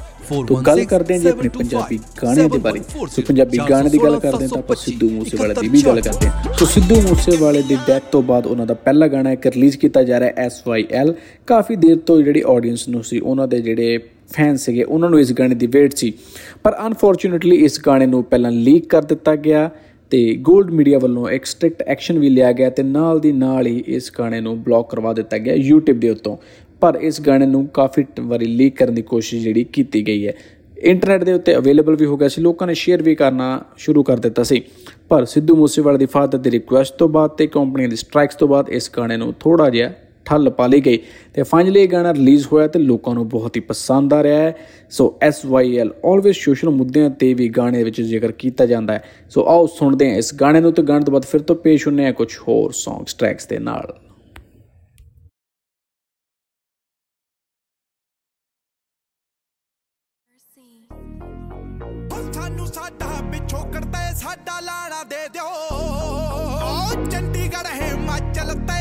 ਤੋ 0.48 0.56
ਗੱਲ 0.56 0.84
ਕਰਦੇ 0.84 1.14
ਹਾਂ 1.14 1.20
ਜੀ 1.20 1.28
ਆਪਣੇ 1.28 1.48
ਪੰਜਾਬੀ 1.48 1.98
ਗਾਣਿਆਂ 2.22 2.48
ਦੇ 2.48 2.58
ਬਾਰੇ। 2.58 2.80
ਸੋ 3.10 3.22
ਪੰਜਾਬੀ 3.22 3.58
ਗਾਣੇ 3.70 3.90
ਦੀ 3.90 3.98
ਗੱਲ 3.98 4.18
ਕਰਦੇ 4.20 4.44
ਹਾਂ 4.44 4.48
ਤਾਂ 4.48 4.58
ਆਪਾਂ 4.58 4.76
ਸਿੱਧੂ 4.76 5.10
ਮੂਸੇਵਾਲੇ 5.10 5.54
ਦੀ 5.60 5.68
ਵੀ 5.68 5.82
ਗੱਲ 5.82 6.00
ਕਰਦੇ 6.00 6.28
ਹਾਂ। 6.28 6.54
ਸੋ। 6.54 6.66
ਸਿੱਧੂ 6.66 7.00
ਮੂਸੇਵਾਲੇ 7.00 7.62
ਦੀ 7.62 7.76
ਡੈਥ 7.86 8.02
ਤੋਂ 8.12 8.22
ਬਾਅਦ 8.22 8.46
ਉਹਨਾਂ 8.46 8.66
ਦਾ 8.66 8.74
ਪਹਿਲਾ 8.74 9.08
ਗਾਣਾ 9.08 9.32
ਇੱਕ 9.32 9.46
ਰਿਲੀਜ਼ 9.46 9.78
ਕੀਤਾ 9.78 10.02
ਜਾ 10.02 10.20
ਰਿਹਾ 10.20 10.46
SYL 10.46 11.14
ਕਾਫੀ 11.46 11.76
ਦੇਰ 11.76 11.96
ਤੋਂ 11.96 12.20
ਜਿਹੜੀ 12.22 12.42
ਆਡੀਅנס 12.46 12.88
ਨੂੰ 12.88 13.04
ਸੀ 13.04 13.20
ਉਹਨਾਂ 13.20 13.48
ਦੇ 13.48 13.60
ਜਿਹੜੇ 13.60 13.98
ਫੈਨ 14.32 14.56
ਸੀਗੇ 14.56 14.82
ਉਹਨਾਂ 14.82 15.10
ਨੂੰ 15.10 15.20
ਇਸ 15.20 15.32
ਗਾਣੇ 15.32 15.54
ਦੀ 15.54 15.66
ਵੇਟ 15.66 15.96
ਸੀ। 15.96 16.12
ਪਰ 16.62 16.76
ਅਨਫੋਰਚੂਨੇਟਲੀ 16.86 17.56
ਇਸ 17.56 17.80
ਗਾਣੇ 17.86 18.06
ਨੂੰ 18.06 18.24
ਪਹਿਲਾਂ 18.24 18.50
ਲੀਕ 18.50 18.88
ਕਰ 18.88 19.02
ਦਿੱਤਾ 19.02 19.36
ਗਿਆ। 19.36 19.70
ਤੇ 20.12 20.42
골ਡ 20.50 20.70
ਮੀਡੀਆ 20.70 20.98
ਵੱਲੋਂ 20.98 21.28
ਇੱਕ 21.28 21.44
ਸਟ੍ਰਿਕਟ 21.44 21.82
ਐਕਸ਼ਨ 21.82 22.18
ਵੀ 22.18 22.28
ਲਿਆ 22.28 22.52
ਗਿਆ 22.52 22.70
ਤੇ 22.70 22.82
ਨਾਲ 22.82 23.20
ਦੀ 23.20 23.32
ਨਾਲ 23.32 23.66
ਹੀ 23.66 23.84
ਇਸ 23.86 24.12
ਗਾਣੇ 24.18 24.40
ਨੂੰ 24.40 24.62
ਬਲੌਕ 24.62 24.90
ਕਰਵਾ 24.90 25.12
ਦਿੱਤਾ 25.12 25.38
ਗਿਆ 25.38 25.54
YouTube 25.54 25.98
ਦੇ 25.98 26.10
ਉੱਤੋਂ। 26.10 26.36
ਪਰ 26.80 26.98
ਇਸ 27.00 27.20
ਗਾਣੇ 27.20 27.46
ਨੂੰ 27.46 27.66
ਕਾਫੀ 27.66 28.04
ਵਾਰੀ 28.20 28.44
ਲੀਕ 28.44 28.76
ਕਰਨ 28.76 28.94
ਦੀ 28.94 29.02
ਕੋਸ਼ਿਸ਼ 29.02 29.42
ਜਿਹੜੀ 29.42 29.64
ਕੀਤੀ 29.64 30.06
ਗਈ 30.06 30.26
ਹੈ। 30.26 30.32
ਇੰਟਰਨੈਟ 30.78 31.24
ਦੇ 31.24 31.32
ਉੱਤੇ 31.32 31.56
ਅਵੇਲੇਬਲ 31.56 31.96
ਵੀ 31.96 32.06
ਹੋ 32.06 32.16
ਗਿਆ 32.16 32.28
ਸੀ, 32.28 32.42
ਲੋਕਾਂ 32.42 32.66
ਨੇ 32.66 32.74
ਸ਼ੇਅਰ 32.74 33.02
ਵੀ 33.02 33.14
ਕਰਨਾ 33.14 33.64
ਸ਼ੁਰੂ 33.76 34.02
ਕਰ 34.02 34.16
ਦਿੱਤਾ 34.16 34.42
ਸੀ। 34.42 34.62
ਪਰ 35.08 35.24
ਸਿੱਧੂ 35.24 35.56
ਮੂਸੇਵਾਲੇ 35.56 35.98
ਦੀ 35.98 36.06
ਫਾਦਰ 36.06 36.38
ਦੀ 36.38 36.50
ਰਿਕੁਐਸਟ 36.50 36.94
ਤੋਂ 36.94 37.08
ਬਾਅਦ 37.08 37.30
ਤੇ 37.30 37.46
ਕੰਪਨੀ 37.46 37.86
ਦੀ 37.86 37.96
ਸਟ੍ਰਾਈਕਸ 37.96 38.34
ਤੋਂ 38.34 38.48
ਬਾਅਦ 38.48 38.68
ਇਸ 38.68 38.90
ਗਾਣੇ 38.96 39.16
ਨੂੰ 39.16 39.34
ਥੋੜਾ 39.40 39.70
ਜਿਹਾ 39.70 39.90
ਠੱਲ 40.24 40.50
ਪਾ 40.50 40.66
ਲਈ 40.66 40.80
ਗਈ 40.80 40.98
ਤੇ 41.34 41.42
ਫਾਈਨਲੀ 41.42 41.80
ਇਹ 41.80 41.88
ਗਾਣਾ 41.88 42.12
ਰਿਲੀਜ਼ 42.14 42.46
ਹੋਇਆ 42.52 42.66
ਤੇ 42.66 42.78
ਲੋਕਾਂ 42.78 43.14
ਨੂੰ 43.14 43.28
ਬਹੁਤ 43.28 43.56
ਹੀ 43.56 43.60
ਪਸੰਦ 43.60 44.14
ਆ 44.14 44.22
ਰਿਹਾ 44.22 44.40
ਹੈ। 44.40 44.56
ਸੋ 44.90 45.18
SYL 45.28 45.90
ਆਲਵੇਸ 46.06 46.36
ਸੋਸ਼ਲ 46.36 46.70
ਮੁੱਦਿਆਂ 46.70 47.10
ਤੇ 47.10 47.34
ਵੀ 47.34 47.48
ਗਾਣੇ 47.48 47.84
ਵਿੱਚ 47.84 48.00
ਜ਼ਿਕਰ 48.00 48.32
ਕੀਤਾ 48.32 48.66
ਜਾਂਦਾ 48.66 48.94
ਹੈ। 48.94 49.04
ਸੋ 49.30 49.46
ਆਓ 49.48 49.66
ਸੁਣਦੇ 49.66 50.10
ਹਾਂ 50.10 50.18
ਇਸ 50.18 50.34
ਗਾਣੇ 50.34 50.60
ਨੂੰ 50.60 50.72
ਤੇ 50.72 50.82
ਗਾਣੇ 50.82 51.04
ਤੋਂ 51.04 51.12
ਬਾਅਦ 51.12 51.24
ਫਿਰ 51.24 51.40
ਤੋਂ 51.40 51.56
ਪੇਸ਼ 51.56 51.86
ਹੁੰਨੇ 51.86 52.06
ਆ 52.06 52.12
ਕੁਝ 52.12 52.38
ਹੋਰ 52.48 52.72
ਸੌਂਗਸ 52.72 53.14
ਟਰੈਕਸ 53.14 53.46
ਦੇ 53.46 53.58
ਨਾਲ। 53.58 53.98
ਸਾਨੂੰ 62.32 62.66
ਸਾਡਾ 62.66 63.06
ਪਿਛੋਕੜ 63.32 63.84
ਤੇ 63.84 64.14
ਸਾਡਾ 64.14 64.60
ਲਾਣਾ 64.60 65.02
ਦੇ 65.04 65.28
ਦਿਓ। 65.32 65.44
ਓ 65.44 67.04
ਚੰਡੀਗੜ੍ਹ, 67.10 67.68
ਹਿਮਾਚਲ 67.82 68.52
ਤੇ 68.52 68.80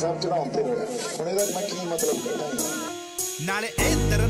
ਸਾਹਿਬ 0.00 0.20
ਚੜਾਉਣ 0.20 0.48
ਤੇ 0.48 0.62
ਰੋਇਆ 0.62 0.84
ਹੁਣ 1.18 1.28
ਇਹਦਾ 1.28 1.44
ਮੈਂ 1.54 1.62
ਕੀ 1.62 1.86
ਮਤਲਬ 1.86 2.20
ਕੱਢਾਂ 2.20 2.48
ਨਾਲੇ 3.42 3.72
ਇਹ 3.78 3.96
ਨਾਲੇ 4.08 4.29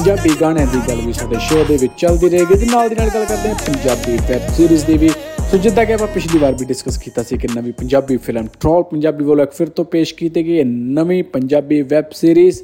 ਪੰਜਾਬੀ 0.00 0.30
ਗਾਣਿਆਂ 0.40 0.66
ਦੀ 0.66 0.78
ਗੱਲ 0.88 1.00
ਵੀ 1.06 1.12
ਸਾਡੇ 1.12 1.38
ਸ਼ੋਅ 1.38 1.64
ਦੇ 1.68 1.76
ਵਿੱਚ 1.76 1.92
ਚੱਲਦੀ 1.98 2.28
ਰਹੇਗੀ 2.28 2.58
ਤੇ 2.58 2.66
ਨਾਲ 2.66 2.88
ਦੀ 2.88 2.94
ਨਾਲ 2.94 3.08
ਗੱਲ 3.14 3.24
ਕਰਦੇ 3.24 3.48
ਹਾਂ 3.48 3.54
ਪੰਜਾਬੀ 3.66 4.16
ਵੈਬ 4.28 4.46
ਸੀਰੀਜ਼ 4.56 4.84
ਦੀ 4.86 4.96
ਵੀ। 4.98 5.08
ਸੋ 5.50 5.56
ਜਿੱਦਾਂ 5.56 5.84
ਕਿ 5.86 5.92
ਆਪਾਂ 5.92 6.06
ਪਿਛਲੀ 6.06 6.38
ਵਾਰ 6.38 6.52
ਵੀ 6.52 6.66
ਡਿਸਕਸ 6.66 6.96
ਕੀਤਾ 6.98 7.22
ਸੀ 7.22 7.36
ਕਿ 7.38 7.48
ਨਵੀਂ 7.54 7.72
ਪੰਜਾਬੀ 7.72 8.16
ਫਿਲਮ 8.16 8.46
ਟ੍ਰੋਲ 8.60 8.82
ਪੰਜਾਬੀ 8.82 9.24
ਵੱਲੋਂ 9.24 9.44
ਇੱਕ 9.44 9.52
ਫਿਰ 9.52 9.68
ਤੋਂ 9.68 9.84
ਪੇਸ਼ 9.84 10.14
ਕੀਤੀ 10.14 10.46
ਗਈ 10.46 10.58
ਹੈ 10.58 10.64
ਨਵੀਂ 10.64 11.22
ਪੰਜਾਬੀ 11.24 11.82
ਵੈਬ 11.82 12.12
ਸੀਰੀਜ਼ 12.12 12.62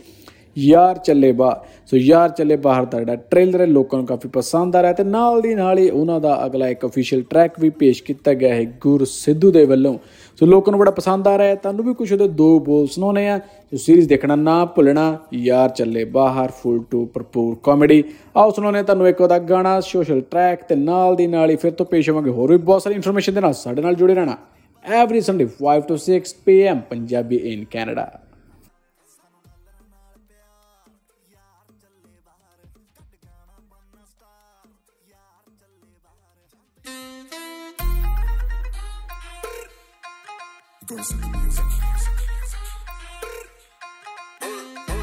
ਯਾਰ 0.59 0.99
ਚੱਲੇ 0.99 1.33
ਬਾਹਰ 1.33 1.65
ਸੋ 1.87 1.97
ਯਾਰ 1.97 2.29
ਚੱਲੇ 2.29 2.57
ਬਾਹਰ 2.57 2.85
ਦਾ 2.85 2.99
ਜਿਹੜਾ 2.99 3.15
ਟ੍ਰੇਲਰ 3.31 3.61
ਹੈ 3.61 3.67
ਲੋਕਾਂ 3.67 3.99
ਨੂੰ 3.99 4.07
ਕਾਫੀ 4.07 4.29
ਪਸੰਦ 4.29 4.77
ਆ 4.77 4.83
ਰਿਹਾ 4.83 4.93
ਤੇ 4.93 5.05
ਨਾਲ 5.05 5.41
ਦੀ 5.41 5.55
ਨਾਲ 5.55 5.79
ਹੀ 5.79 5.89
ਉਹਨਾਂ 5.91 6.21
ਦਾ 6.21 6.47
ਅਗਲਾ 6.47 6.69
ਇੱਕ 6.69 6.87
ਅਫੀਸ਼ੀਅਲ 6.87 7.23
ਟਰੈਕ 7.31 7.61
ਵੀ 7.61 7.71
ਪੇਸ਼ 7.71 8.03
ਕੀਤਾ 8.03 8.35
ਗਿਆ 8.35 8.55
ਹੈ 8.55 8.65
ਗੁਰ 8.81 9.05
ਸਿੱਧੂ 9.05 9.51
ਦੇ 9.51 9.65
ਵੱਲੋਂ। 9.65 9.99
ਸੋ 10.39 10.47
ਲੋਕਾਂ 10.47 10.73
ਨੂੰ 10.73 10.79
ਬੜਾ 10.81 10.91
ਪਸੰਦ 10.91 11.29
ਆ 11.29 11.37
ਰਿਹਾ 11.39 11.49
ਹੈ। 11.49 11.55
ਤੁਹਾਨੂੰ 11.55 11.85
ਵੀ 11.85 11.93
ਕੁਝ 11.95 12.13
ਉਹਦੇ 12.13 12.27
ਦੋ 12.29 12.59
ਬੋਲ 12.59 12.87
ਸੁਣਾਉਣੇ 12.87 13.29
ਆ 13.29 13.39
ਸੋ 13.39 13.77
ਸੀਰੀਜ਼ 13.77 14.09
ਦੇਖਣਾ 14.09 14.37
ਨਾ 14.37 14.65
ਭੁੱਲਣਾ, 14.65 15.17
ਯਾਰ 15.35 15.69
ਚੱਲੇ 15.69 16.05
ਬਾਹਰ 16.05 16.51
ਫੁੱਲ 16.53 16.79
ਟੂ 16.91 17.05
ਭਰਪੂਰ 17.15 17.57
ਕਾਮੇਡੀ 17.63 18.03
ਆਓ 18.37 18.51
ਸੁਣਾਉਣੇ 18.51 18.83
ਤੁਹਾਨੂੰ 18.83 19.09
ਇੱਕ 19.09 19.21
ਉਹਦਾ 19.21 19.39
ਗਾਣਾ 19.39 19.81
ਸੋਸ਼ਲ 19.81 20.21
ਟਰੈਕ 20.21 20.65
ਤੇ 20.65 20.77
ਨਾਲ 20.77 21.17
ਦੀ 21.17 21.27
ਨਾਲ 21.27 21.51
ਹੀ 21.51 21.57
ਫਿਰ 21.57 21.73
ਤੋਂ 21.73 21.87
ਪੇਸ਼ 21.87 22.11
ਹੋਵਾਂਗੇ। 22.11 22.31
ਹੋਰ 22.31 22.53
ਵੀ 22.53 22.59
ਬਹੁਤ 22.59 22.83
ਸਾਰੀ 22.83 22.95
ਇਨਫੋਰਮੇਸ਼ਨ 22.95 23.35
ਦੇ 23.35 23.41
ਨਾਲ 23.41 23.55
ਸਾਡੇ 23.55 23.83
ਨਾਲ 23.83 23.95
ਜੁੜੇ 23.95 24.15
ਰਹਿਣਾ। 24.15 24.37
Every 24.85 25.21
Sunday 25.21 25.49
5 25.63 25.89
to 25.89 25.99
6 26.03 26.37
pm 26.45 26.81
Punjabi 26.91 27.37
in 27.53 27.65
Canada 27.71 28.11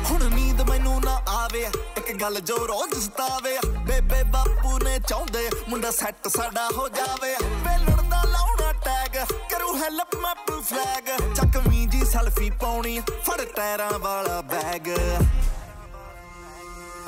ਹੁਣ 0.10 0.24
ਨੀਂਦ 0.34 0.62
ਮੈਨੂੰ 0.70 1.02
ਨਾ 1.02 1.16
ਆਵੇ, 1.30 1.64
ਇੱਕ 1.98 2.12
ਗੱਲ 2.22 2.40
ਜੋ 2.40 2.58
ਰੋਜ਼ 2.68 2.94
ਸਤਾਵੇ। 3.06 3.58
ਬੇਬੇ 3.88 4.22
ਬਾਪੂ 4.24 4.78
ਨੇ 4.84 5.00
ਚਾਹੁੰਦੇ, 5.00 5.50
ਮੁੰਡਾ 5.70 5.92
ਸੈੱਟ 5.92 6.28
ਸਾਡਾ 6.38 6.68
ਹੋ 6.78 6.88
ਜਾਵੇ। 6.90 7.36
ਵੇਲਣ 7.44 8.10
ਦਾ 8.10 8.22
ਲਾਉਣਾ 8.24 8.72
ਟੈਗ 8.86 9.18
ਕਰੂ 9.52 9.76
ਹੈਲਪ 9.78 10.16
ਮੈਪ 10.16 10.52
ਫਲੈਗ 10.62 11.34
ਚੱਕਵੀਂ 11.36 11.88
ਜੀ 11.88 12.06
ਸੈਲਫੀ 12.06 12.50
ਪਾਉਣੀ, 12.62 13.00
ਫੜ 13.26 13.42
ਟਾਇਰਾਂ 13.56 14.00
ਵਾਲਾ 14.00 14.42
ਬੈਗ 14.42 14.88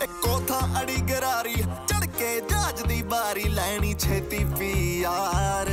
ਇੱਕੋ 0.03 0.39
ਥਾਂ 0.47 0.81
ਅੜੀ 0.81 0.97
ਗਰਾਰੀ 1.09 1.55
ਚੜ 1.87 2.05
ਕੇ 2.07 2.39
ਜਹਾਜ਼ 2.41 2.83
ਦੀ 2.83 3.01
ਬਾਰੀ 3.03 3.43
ਲੈਣੀ 3.49 3.93
ਛੇਤੀ 3.99 4.43
ਪੀਆਰ 4.59 5.69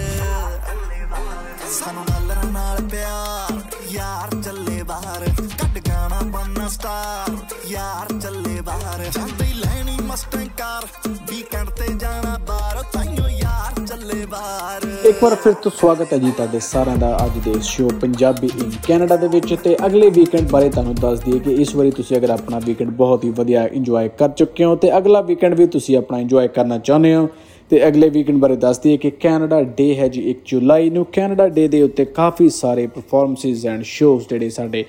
ਸਾਨੂੰ 1.72 2.05
ਡਾਲਰਾਂ 2.05 2.51
ਨਾਲ 2.53 2.81
ਪਿਆਰ, 2.90 3.61
ਯਾਰ 3.92 4.35
ਚੱਲੇ 4.42 4.83
ਬਾਹਰ। 4.83 5.25
ਕੱਢ 5.61 5.79
ਗਾਣਾ 5.88 6.20
ਬੰਨਾ 6.33 6.68
ਸਟਾਰ 6.68 7.37
ਯਾਰ 7.68 8.18
ਚੱਲੇ 8.18 8.61
ਬਾਹਰ। 8.61 9.05
ਜਾਂਦੀ 9.11 9.53
ਲੈਣੀ 9.55 9.96
ਮਸਟੈਂਗ 10.03 10.48
ਕਾਰ 10.59 10.87
ਵੀਕਐਂਡ 11.31 11.70
ਤੇ 11.79 11.92
ਜਾਣਾ 11.94 12.37
ਬਾਹਰ। 12.48 12.83
ਤਾਈਓ 12.92 13.29
ਯਾਰ 13.31 13.85
ਚੱਲੇ 13.87 14.27
ਬਾਹਰ। 14.27 14.87
ਇੱਕ 15.09 15.22
ਵਾਰ 15.25 15.35
ਫਿਰ 15.35 15.53
ਤੋਂ 15.62 15.70
ਸਵਾਗਤ 15.70 16.12
ਹੈ 16.12 16.18
ਜੀ 16.18 16.31
ਤੁਹਾਡੇ 16.31 16.59
ਸਾਰਿਆਂ 16.61 16.96
ਦਾ 16.96 17.16
ਅੱਜ 17.25 17.38
ਦੇ 17.44 17.59
ਸ਼ੋਅ 17.62 17.92
ਪੰਜਾਬੀ 18.01 18.51
ਇਨ 18.57 18.70
ਕੈਨੇਡਾ 18.87 19.16
ਦੇ 19.16 19.29
ਵਿੱਚ 19.29 19.55
ਤੇ 19.64 19.77
ਅਗਲੇ 19.87 20.11
ਵੀਕਐਂਡ 20.11 20.51
ਬਾਰੇ 20.51 20.68
ਤੁਹਾਨੂੰ 20.70 20.94
ਦੱਸ 20.94 21.20
ਦਈਏ 21.20 21.38
ਕਿ 21.38 21.55
ਇਸ 21.62 21.75
ਵਾਰੀ 21.77 21.90
ਤੁਸੀਂ 21.90 22.16
ਅਗਰ 22.16 22.31
ਆਪਣਾ 22.31 22.59
ਵੀਕਐਂਡ 22.64 22.90
ਬਹੁਤ 22.96 23.25
ਹੀ 23.25 23.31
ਵਧੀਆ 23.31 23.66
ਇੰਜੋਏ 23.72 24.09
ਕਰ 24.18 24.29
ਚੁੱਕੇ 24.29 24.64
ਹੋ 24.64 24.77
ਤੇ 24.77 24.96
ਅਗਲਾ 24.98 25.20
ਵੀਕਐਂਡ 25.22 25.55
ਵੀ 25.55 25.66
ਤੁਸੀਂ 25.68 25.96
ਆਪਣਾ 25.96 26.18
ਇੰਜੋਏ 26.18 26.48
ਕਰਨਾ 26.48 26.79
ਚਾਹੁੰਦੇ 26.79 27.14
ਹੋ। 27.14 27.29
ਤੇ 27.70 27.87
ਅਗਲੇ 27.88 28.09
ਵੀਕਐਂਡ 28.11 28.38
ਬਾਰੇ 28.38 28.57
ਦੱਸ 28.57 28.79
ਦਈਏ 28.79 28.96
ਕਿ 28.96 29.11
ਕੈਨੇਡਾ 29.11 29.62
ਡੇ 29.77 29.94
ਹੈ 29.96 30.09
ਜੀ 30.09 30.22
1 30.31 30.40
ਜੁਲਾਈ 30.46 30.90
ਨੂੰ। 30.90 31.05
ਕੈਨੇਡਾ 31.12 31.48
ਡੇ 31.48 31.66
ਦੇ 31.68 31.83
ਉੱਤੇ 31.83 32.05
ਕਾਫੀ 32.05 32.48
ਸਾਰੇ 32.48 32.87
ਪਰਫਾਰਮੈਂਸਿਸ 32.87 33.66
ਐਂਡ 33.66 33.83
ਸ਼ੋਜ਼ 33.83 34.29
ਜਿਹੜੇ 34.29 34.48
ਸਾਡੇ 34.51 34.85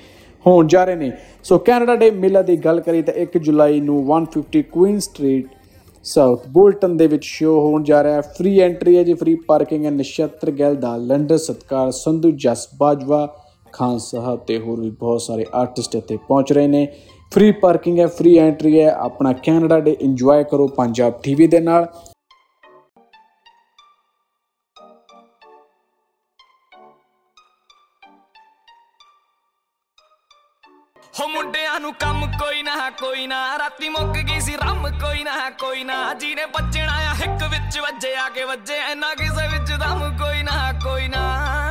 ਹੋਣ 0.45 0.67
ਜਾ 0.67 0.83
ਰਹੇ 0.85 0.95
ਨੇ। 0.95 1.11
ਸੋ 1.43 1.57
ਕੈਨੇਡਾ 1.57 1.95
ਡੇ 1.95 2.09
ਮੇਲਾ 2.11 2.41
ਦੀ 2.41 2.57
ਗੱਲ 2.57 2.79
ਕਰੀ 2.79 3.01
ਤਾਂ 3.01 3.13
1 3.13 3.37
ਜੁਲਾਈ 3.39 3.79
ਨੂੰ 3.81 4.03
150 4.07 4.61
ਕੁਈਨ 4.71 4.99
ਸਟਰੀਟ 4.99 5.47
ਸਾਊਥ 6.05 6.47
ਬੋਲਟਨ 6.49 6.97
ਦੇ 6.97 7.07
ਵਿੱਚ 7.07 7.23
ਸ਼ੋਅ 7.25 7.59
ਹੋਣ 7.59 7.83
ਜਾ 7.83 8.03
ਰਿਹਾ 8.03 8.15
ਹੈ। 8.15 8.21
ਫ੍ਰੀ 8.37 8.59
ਐਂਟਰੀ 8.59 8.97
ਹੈ 8.97 9.03
ਜੀ 9.03 9.13
ਫ੍ਰੀ 9.13 9.35
ਪਾਰਕਿੰਗ 9.47 9.85
ਹੈ। 9.85 9.91
ਨਛੱਤਰ 9.91 10.51
ਗਿੱਲ 10.51 10.75
ਦਾ 10.75 10.95
ਲੰਡਨ 10.97 11.37
ਸਤਕਾਰ 11.37 11.91
ਸੰਧੂ 11.91 12.31
ਜਸ 12.37 12.67
ਬਾਜਵਾ 12.79 13.27
ਖਾਨ 13.73 13.97
ਸਾਹਿਬ 13.97 14.39
ਤੇ 14.39 14.57
ਹੋਰ 14.59 14.81
ਵੀ 14.81 14.89
ਬਹੁਤ 14.89 15.21
ਸਾਰੇ 15.21 15.45
ਆਰਟਿਸਟ 15.53 15.95
ਇੱਥੇ 15.95 16.17
ਪਹੁੰਚ 16.27 16.51
ਰਹੇ 16.53 16.67
ਨੇ। 16.67 16.87
ਫ੍ਰੀ 17.31 17.51
ਪਾਰਕਿੰਗ 17.51 17.99
ਹੈ 17.99 18.07
ਫ੍ਰੀ 18.07 18.37
ਐਂਟਰੀ 18.37 18.79
ਹੈ। 18.79 18.89
ਆਪਣਾ 18.95 19.31
ਕੈਨੇਡਾ 19.43 19.79
ਡੇ 19.79 19.95
ਇੰਜੋਏ 20.01 20.43
ਕਰੋ 20.43 20.67
ਪੰਜਾਬ 20.67 21.13
ਟੀਵੀ 21.23 21.47
ਦੇ 21.47 21.59
ਨਾਲ। 21.59 21.87
ਗਈ 34.83 34.91
ਸੀ 34.91 34.99
ਰੰਮ 34.99 34.99
ਕੋਈ 34.99 35.23
ਨਾ 35.23 35.49
ਕੋਈ 35.49 35.83
ਨਾ। 35.83 36.13
ਜਿਹਨੇ 36.13 36.45
ਬੱਜਣਾ 36.45 36.93
ਆ 36.93 37.13
ਹਿੱਕ 37.13 37.43
ਵਿੱਚ 37.43 37.79
ਵੱਜੇ 37.79 38.15
ਆ 38.15 38.29
ਕੇ 38.29 38.43
ਵੱਜੇ 38.43 38.77
ਐਨਾ 38.77 39.13
ਕਿਸੇ 39.15 39.47
ਵਿੱਚ 39.47 39.71
ਦਮ 39.71 40.17
ਕੋਈ 40.17 40.43
ਨਾ 40.43 40.73
ਕੋਈ 40.83 41.07
ਨਾ। 41.07 41.62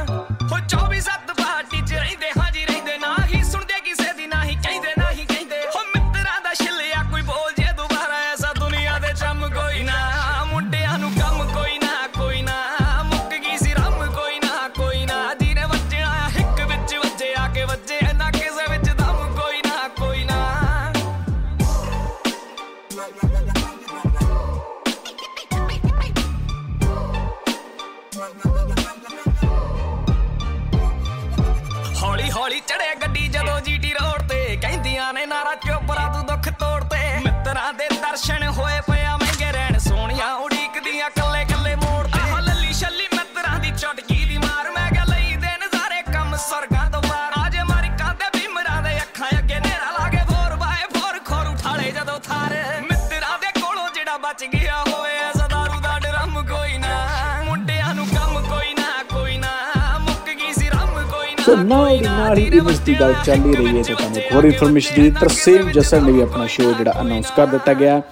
ਨਾਲ 62.18 62.34
ਦੀ 62.34 62.50
ਨਾਲ 62.50 62.52
ਹੀ 62.52 62.70
ਇਸ 62.70 62.78
ਦੀ 62.78 62.94
ਗੱਲ 63.00 63.14
ਚੱਲ 63.24 63.44
ਹੀ 63.46 63.54
ਰਹੀ 63.56 63.76
ਹੈ 63.78 63.82
ਤੇ 63.82 63.94
ਤੁਹਾਨੂੰ 63.94 64.16
ਇੱਕ 64.16 64.34
ਹੋਰ 64.34 64.44
ਇਨਫੋਰਮੇਸ਼ਨ 64.44 65.02
ਦੀ 65.02 65.10
ਤਰਸੇਮ 65.10 65.70
ਜਸਨ 65.70 66.04
ਨੇ 66.04 66.12
ਵੀ 66.12 66.20
ਆਪਣਾ 66.20 66.46
ਸ਼ੋਅ 66.46 66.72
ਜਿਹੜਾ 66.72 66.92
ਅਨਾਉਂਸ 67.00 67.30
ਕਰ 67.36 67.46
ਦਿੱਤਾ 67.46 67.74
ਗਿਆ। 67.74 68.02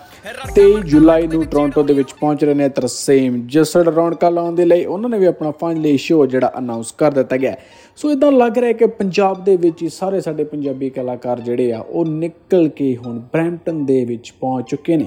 23 0.55 0.81
ਜੁਲਾਈ 0.85 1.27
ਨੂੰ 1.27 1.45
ਟੋਰਾਂਟੋ 1.45 1.83
ਦੇ 1.83 1.95
ਵਿੱਚ 1.95 2.13
ਪਹੁੰਚ 2.13 2.45
ਰਹੇ 2.45 2.55
ਨੇ 2.55 2.69
ਤਰਸੇਮ 2.69 3.47
ਜਸਨ 3.47 3.81
ਰੌਣਕਾਂ 3.81 4.31
ਲਾਉਣ 4.31 4.55
ਦੇ 4.55 4.65
ਲਈ। 4.65 4.85
ਉਹਨਾਂ 4.85 5.11
ਨੇ 5.11 5.19
ਵੀ 5.19 5.27
ਆਪਣਾ 5.27 5.51
ਫਾਈਨਲੀ 5.51 5.97
ਸ਼ੋਅ 5.97 6.27
ਜਿਹੜਾ 6.27 6.53
ਅਨਾਉਂਸ 6.59 6.93
ਕਰ 6.93 7.11
ਦਿੱਤਾ 7.11 7.37
ਗਿਆ। 7.37 7.55
ਸੋ 7.97 8.11
ਇਦਾਂ 8.11 8.33
ਲੱਗ 8.33 8.59
ਰਿਹਾ 8.59 8.73
ਕਿ 8.73 8.87
ਪੰਜਾਬ 8.87 9.45
ਦੇ 9.45 9.57
ਵਿੱਚ 9.57 9.83
ਹੀ 9.83 9.89
ਸਾਰੇ 9.89 10.21
ਸਾਡੇ 10.21 10.45
ਪੰਜਾਬੀ 10.45 10.91
ਕਲਾਕਾਰ 10.91 11.41
ਜਿਹੜੇ 11.41 11.73
ਆ, 11.73 11.79
ਉਹ 11.79 12.05
ਨਿਕਲ 12.07 12.69
ਕੇ 12.69 12.97
ਹੁਣ 12.97 13.19
ਬ੍ਰੈਂਪਟਨ 13.19 13.85
ਦੇ 13.87 14.05
ਵਿੱਚ 14.05 14.33
ਪਹੁੰਚ 14.41 14.71
ਚੁੱਕੇ 14.71 14.97
ਨੇ। 14.97 15.07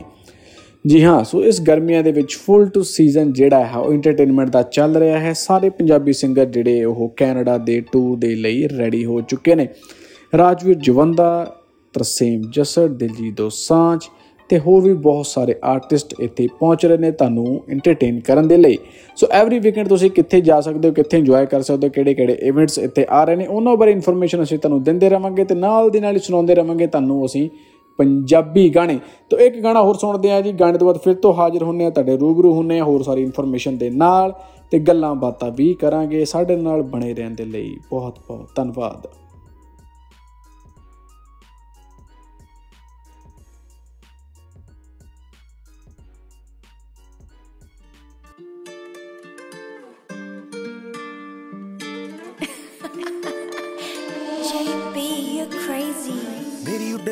ਜੀ 0.85 1.03
ਹਾਂ, 1.03 1.23
ਸੋ 1.23 1.43
ਇਸ 1.43 1.61
ਗਰਮੀਆਂ 1.61 2.01
ਦੇ 2.03 2.11
ਵਿੱਚ 2.11 2.35
ਫੁੱਲ 2.35 2.65
ਟੂ 2.69 2.81
ਸੀਜ਼ਨ 2.83 3.31
ਜਿਹੜਾ 3.33 3.65
ਹੈ, 3.65 3.77
ਉਹ 3.77 3.93
ਐਂਟਰਟੇਨਮੈਂਟ 3.93 4.49
ਦਾ 4.49 4.61
ਚੱਲ 4.63 4.97
ਰਿਹਾ 4.97 5.19
ਹੈ। 5.19 5.31
ਸਾਰੇ 5.33 5.69
ਪੰਜਾਬੀ 5.69 6.13
ਸਿੰਗਰ 6.13 6.45
ਜਿਹੜੇ, 6.45 6.83
ਉਹ 6.83 7.13
ਕੈਨੇਡਾ 7.17 7.57
ਦੇ 7.57 7.79
ਟੂਰ 7.91 8.17
ਦੇ 8.17 8.33
ਲਈ 8.35 8.67
ਰੈਡੀ 8.69 9.03
ਹੋ 9.05 9.21
ਚੁੱਕੇ 9.21 9.55
ਨੇ। 9.55 9.67
ਰਾਜਵੀਰ 10.33 10.75
ਜਵੰਦਾ, 10.77 11.55
ਤਰਸੇਮ 11.95 12.41
ਜਸਰ 12.55 12.87
ਦਿਲਜੀਤ 12.89 13.35
ਦੋਸਾਂਝ 13.37 14.01
ਤੇ 14.49 14.59
ਹੋਰ 14.59 14.81
ਵੀ 14.83 14.93
ਬਹੁਤ 14.93 15.25
ਸਾਰੇ 15.25 15.55
ਆਰਟਿਸਟ 15.63 16.13
ਇੱਥੇ 16.19 16.47
ਪਹੁੰਚ 16.59 16.85
ਰਹੇ 16.85 16.97
ਨੇ 16.97 17.11
ਤੁਹਾਨੂੰ 17.11 17.61
ਐਂਟਰਟੇਨ 17.69 18.19
ਕਰਨ 18.19 18.47
ਦੇ 18.47 18.57
ਲਈ। 18.57 18.77
ਸੋ 19.17 19.27
ਐਵਰੀ 19.31 19.59
ਵੀਕਐਂਡ 19.59 19.87
ਤੁਸੀਂ 19.87 20.09
ਕਿੱਥੇ 20.11 20.41
ਜਾ 20.41 20.59
ਸਕਦੇ 20.61 20.87
ਹੋ, 20.87 20.93
ਕਿੱਥੇ 20.93 21.17
ਇੰਜੋਏ 21.17 21.45
ਕਰ 21.45 21.61
ਸਕਦੇ 21.61 21.87
ਹੋ 21.87 21.91
ਕਿਹੜੇ 21.91 22.13
ਕਿਹੜੇ 22.13 22.37
ਇਵੈਂਟਸ 22.41 22.77
ਇੱਥੇ 22.79 23.05
ਆ 23.09 23.23
ਰਹੇ 23.23 23.35
ਨੇ, 23.35 23.47
ਉਹਨਾਂ 23.47 23.75
ਬਾਰੇ 23.77 23.91
ਇਨਫੋਰਮੇਸ਼ਨ 23.91 24.43
ਅਸੀਂ 24.43 24.57
ਤੁਹਾਨੂੰ 24.57 24.83
ਦਿੰਦੇ 24.83 25.09
ਰਵਾਂਗੇ 25.09 25.43
ਤੇ 25.43 25.55
ਨਾਲ 25.55 25.89
ਦੀ 25.89 25.99
ਨਾਲ 25.99 26.15
ਹੀ 26.15 26.19
ਸੁਣਾਉਂਦੇ 26.19 26.55
ਰਵਾਂਗੇ, 26.55 26.87
ਤੁਹਾਨੂੰ 26.87 27.25
ਅਸੀਂ 27.25 27.49
ਪੰਜਾਬੀ 27.97 28.69
ਗਾਣੇ। 28.69 28.99
ਤੋਂ 29.29 29.39
ਇੱਕ 29.39 29.59
ਗਾਣਾ 29.63 29.81
ਹੋਰ 29.81 29.95
ਸੁਣਦੇ 29.95 30.31
ਆ 30.31 30.41
ਜੀ, 30.41 30.51
ਗਾਣੇ 30.51 30.77
ਤੋਂ 30.77 30.87
ਬਾਅਦ 30.87 30.97
ਫਿਰ 30.97 31.13
ਤੋਂ 31.13 31.33
ਹਾਜ਼ਰ 31.33 31.63
ਹੁੰਨੇ 31.63 31.85
ਆ 31.85 31.89
ਤੁਹਾਡੇ 31.89 32.17
ਰੂਬਰੂ 32.17 32.53
ਹੁੰਨੇ 32.53 32.79
ਆ 32.79 32.83
ਹੋਰ 32.83 33.03
ਸਾਰੀ 33.03 33.21
ਇਨਫੋਰਮੇਸ਼ਨ 33.21 33.77
ਦੇ 33.77 33.89
ਨਾਲ 33.89 34.33
ਤੇ 34.71 34.79
ਗੱਲਾਂ 34.79 35.15
ਬਾਤਾਂ 35.15 35.51
ਵੀ 35.51 35.73
ਕਰਾਂਗੇ, 35.73 36.25
ਸਾਡੇ 36.25 36.55
ਨਾਲ 36.55 36.81
ਬਣੇ 36.83 37.13
ਰਹਿਣ 37.13 37.35
ਦੇ 37.35 37.45
ਲਈ 37.45 37.75
ਬਹੁਤ 37.89 38.19
ਬਹੁਤ 38.27 38.49
ਧੰਨਵਾਦ। 38.55 39.07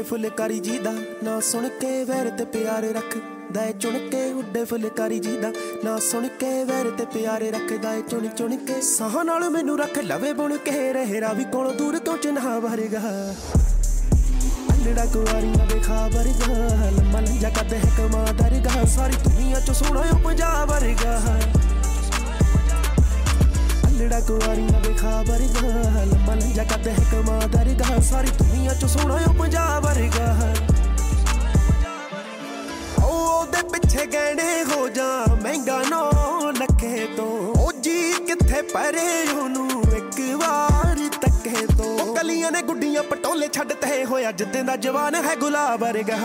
ਉੱਡੇ 0.02 0.10
ਫੁਲਕਾਰੀ 0.10 0.60
ਜੀ 0.60 0.78
ਦਾ 0.80 0.92
ਨਾ 1.24 1.40
ਸੁਣ 1.40 1.68
ਕੇ 1.80 2.04
ਵੈਰ 2.04 2.30
ਤੇ 2.30 2.46
ਪਿਆਰ 2.46 2.84
ਰੱਖਦਾ 2.94 3.64
ਏ, 3.64 3.74
ਚੁਣ 3.74 3.98
ਕੇ 4.10 4.22
ਉੱਡੇ 4.34 4.64
ਫੁਲਕਾਰੀ 4.66 5.20
ਜੀ 5.20 5.36
ਦਾ 5.38 5.52
ਨਾ 5.84 5.98
ਸੁਣ 6.02 6.28
ਕੇ 6.40 6.64
ਵੈਰ 6.64 6.90
ਤੇ 6.90 7.06
ਪਿਆਰ 7.06 7.42
ਰੱਖਦਾ 7.54 7.94
ਏ, 7.94 8.02
ਚੁਣ 8.02 8.28
ਚੁਣ 8.28 8.56
ਕੇ 8.58 8.80
ਸਾਹ 8.82 9.24
ਨਾਲ 9.24 9.50
ਮੈਨੂੰ 9.50 9.78
ਰੱਖ 9.80 10.00
ਲਵੇ 10.00 10.34
ਬੁਣ 10.34 10.56
ਕੇ 10.58 10.94
ਰਹਿ 10.94 11.22
ਰਾਵੀ 11.22 11.44
ਕੋਲੋਂ 11.44 11.74
ਦੂਰ 11.74 11.98
ਤੋਂ 12.00 12.18
ਚਿਨਹਾ 12.18 12.58
ਵਰਗਾ। 12.60 13.02
ਅਲੜਾ 14.74 15.06
ਕੁਆਰੀਆਂ 15.06 15.68
ਦੇ 15.68 15.80
ਖਾਬਰਗਾ 15.80 16.90
ਲੰਮਾ 16.90 17.20
ਲੰਜਾ 17.20 17.50
ਕਰਦੇ 17.50 17.78
ਹੈ 17.78 17.92
ਕਮਾਦਰਗਾ 17.98 18.86
ਸਾਰੀ 18.96 19.24
ਦੁਨੀਆ 19.24 19.60
ਚ 19.60 19.72
ਸੋਹਣਾ 19.72 20.04
ਓ 20.14 20.18
ਪੰਜਾਬ 20.26 20.70
ਵਰਗਾ। 20.70 21.20
ਅਲੜਾ 24.02 24.20
ਕੁਆਰੀਆਂ 24.20 24.80
ਦੇ 24.82 24.94
ਖਾਬਰਗਾ 24.94 26.04
ਲੰਮਾ 26.04 26.36
ਲੰਜਾ 26.36 26.64
ਕਰਦੇ 26.64 26.92
ਹੈ 26.92 27.04
ਕਮਾਦਰਗਾ 27.12 28.00
ਸਾਰੀ 28.02 28.32
ਦੁਨੀਆ 28.38 28.74
ਚ 28.74 28.86
ਸੋਹਣਾ 28.86 29.18
ਓ 29.30 29.34
ਪੰਜਾਬ 29.34 29.84
ਵਰਗਾ। 29.86 30.54
ਉਹਦੇ 33.06 33.62
ਪਿੱਛੇ 33.70 34.06
ਗਹਿਣੇ 34.06 34.64
ਹੋ 34.64 34.88
ਜਾ 34.90 35.10
ਮਹਿੰਗਾ 35.44 35.78
ਨੋ 35.90 36.52
ਲੱਕੇ 36.52 37.06
ਤੋਂ, 37.18 37.30
ਉਹ 37.56 37.72
ਜੀ 37.74 38.12
ਕਿੱਥੇ 38.28 38.62
ਪਰੇ 38.74 39.08
ਉਹਨੂੰ 39.32 39.84
ਇੱਕ 39.98 40.20
ਵਾਰ 40.42 41.08
ਤੱਕੇ 41.22 41.66
ਤੋਂ। 41.68 41.98
ਉਹ 42.00 42.16
ਕਲੀਆਂ 42.16 42.52
ਨੇ 42.52 42.62
ਗੁੱਡੀਆਂ 42.62 43.04
ਪਟੋਲੇ 43.04 43.48
ਛੱਡਤੇ 43.54 44.04
ਹੋਇਆ, 44.06 44.32
ਜਿੱਦਾਂ 44.32 44.64
ਦਾ 44.64 44.76
ਜਵਾਨ 44.78 45.16
ਹੈ 45.26 45.36
ਗੁਲਾਬ 45.36 45.80
ਵਰਗਾ। 45.82 46.18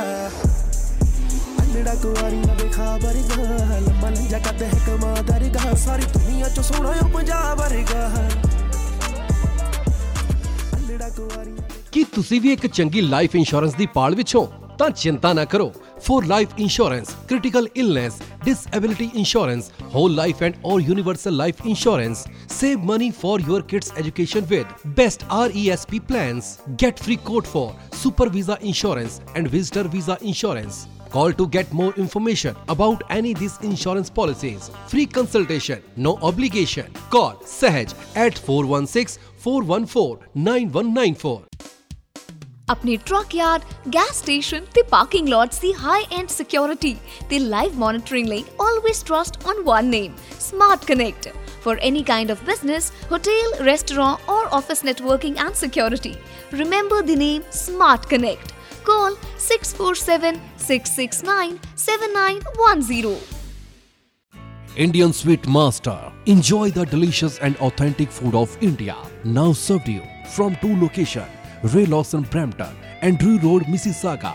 ਅਲੜਾ 1.60 1.94
ਕੁਆਰੀਆਂ 1.94 2.54
ਦੇ 2.56 2.68
ਖਾਬਰਗਾ 2.68 3.78
ਲੰਮਾ 3.78 4.10
ਲੰਜਾ 4.10 4.38
ਕਰਦੇ 4.38 4.66
ਹੈ 4.66 4.78
ਕਮਾਦਰਗਾ 4.86 5.74
ਸਾਰੀ 5.76 6.04
ਦੁਨੀਆ 6.12 6.48
ਚ 6.48 6.60
ਸੋਹਣਾ 6.60 6.94
ਓ 7.04 7.08
ਪੰਜਾਬ 7.08 7.60
ਤੁਸੀਂ 12.16 12.40
ਵੀ 12.40 12.52
ਇੱਕ 12.52 12.66
ਚੰਗੀ 12.66 13.00
ਲਾਈਫ 13.00 13.35
ਇੰਸ਼ੋਰੈਂਸ 13.37 13.74
ਦੀ 13.74 13.87
ਪਾਲ 13.94 14.14
ਵਿੱਚ 14.14 14.35
ਹੋ 14.37 14.46
ਤਾਂ 14.79 14.88
ਚਿੰਤਾ 14.90 15.33
ਨਾ 15.33 15.44
ਕਰੋ 15.44 15.70
for 16.07 16.24
life 16.26 16.48
insurance 16.59 17.09
critical 17.29 17.66
illness 17.76 18.14
disability 18.44 19.09
insurance 19.14 19.70
whole 19.94 20.14
life 20.14 20.42
and 20.42 20.55
or 20.64 20.81
universal 20.81 21.37
life 21.37 21.61
insurance 21.66 22.24
save 22.50 22.85
money 22.85 23.11
for 23.20 23.42
your 23.42 23.62
kids 23.68 23.92
education 23.98 24.44
with 24.44 24.88
best 24.96 25.24
RESP 25.31 25.98
plans 26.09 26.57
get 26.83 27.02
free 27.02 27.16
quote 27.24 27.46
for 27.46 27.70
super 28.02 28.29
visa 28.29 28.57
insurance 28.62 29.20
and 29.37 29.48
visitor 29.48 29.88
visa 29.88 30.16
insurance 30.22 30.85
Call 31.11 31.33
to 31.33 31.44
get 31.48 31.68
more 31.72 31.92
information 31.96 32.57
about 32.68 33.05
any 33.11 33.35
these 33.35 33.55
insurance 33.62 34.11
policies. 34.11 34.66
Free 34.88 35.07
consultation, 35.09 35.87
no 35.98 36.18
obligation. 36.22 36.98
Call 37.11 37.38
Sahaj 37.46 37.94
at 38.18 38.40
416 38.40 39.18
414 39.38 40.18
9194. 40.35 41.75
ਆਪਣੀ 42.69 42.95
truck 43.06 43.36
yard 43.36 43.62
gas 43.95 44.19
station 44.19 44.65
ਤੇ 44.75 44.82
parking 44.91 45.27
lots 45.30 45.60
ਦੀ 45.60 45.73
high 45.84 46.04
end 46.19 46.30
security 46.30 46.95
ਤੇ 47.30 47.39
live 47.39 47.77
monitoring 47.80 48.27
ਲਈ 48.27 48.43
always 48.62 49.04
trust 49.04 49.45
on 49.47 49.63
one 49.65 49.89
name 49.89 50.15
smart 50.39 50.86
connect 50.86 51.41
for 51.63 51.77
any 51.80 52.04
kind 52.04 52.32
of 52.32 52.39
business, 52.45 52.91
hotel, 53.10 53.51
restaurant 53.65 54.19
or 54.27 54.39
office 54.51 54.82
networking 54.82 55.38
and 55.39 55.56
security. 55.56 56.17
Remember 56.51 57.01
the 57.04 57.15
name 57.15 57.43
Smart 57.51 58.08
Connect. 58.10 58.54
Call 58.84 59.15
647 59.38 60.41
669 60.58 61.60
7910. 61.75 63.19
Indian 64.77 65.13
Sweet 65.13 65.47
Master. 65.47 66.12
Enjoy 66.25 66.69
the 66.71 66.86
delicious 66.86 67.38
and 67.39 67.56
authentic 67.58 68.10
food 68.10 68.34
of 68.34 68.58
India. 68.62 68.95
Now 69.23 69.51
served 69.54 69.88
you 69.88 70.01
from 70.34 70.56
two 70.62 70.75
locations, 70.77 71.27
Ray 71.66 71.87
Lawson 71.87 72.22
Brampton 72.24 72.74
and 73.02 73.18
Drew 73.18 73.38
Road, 73.38 73.62
Mississauga. 73.64 74.35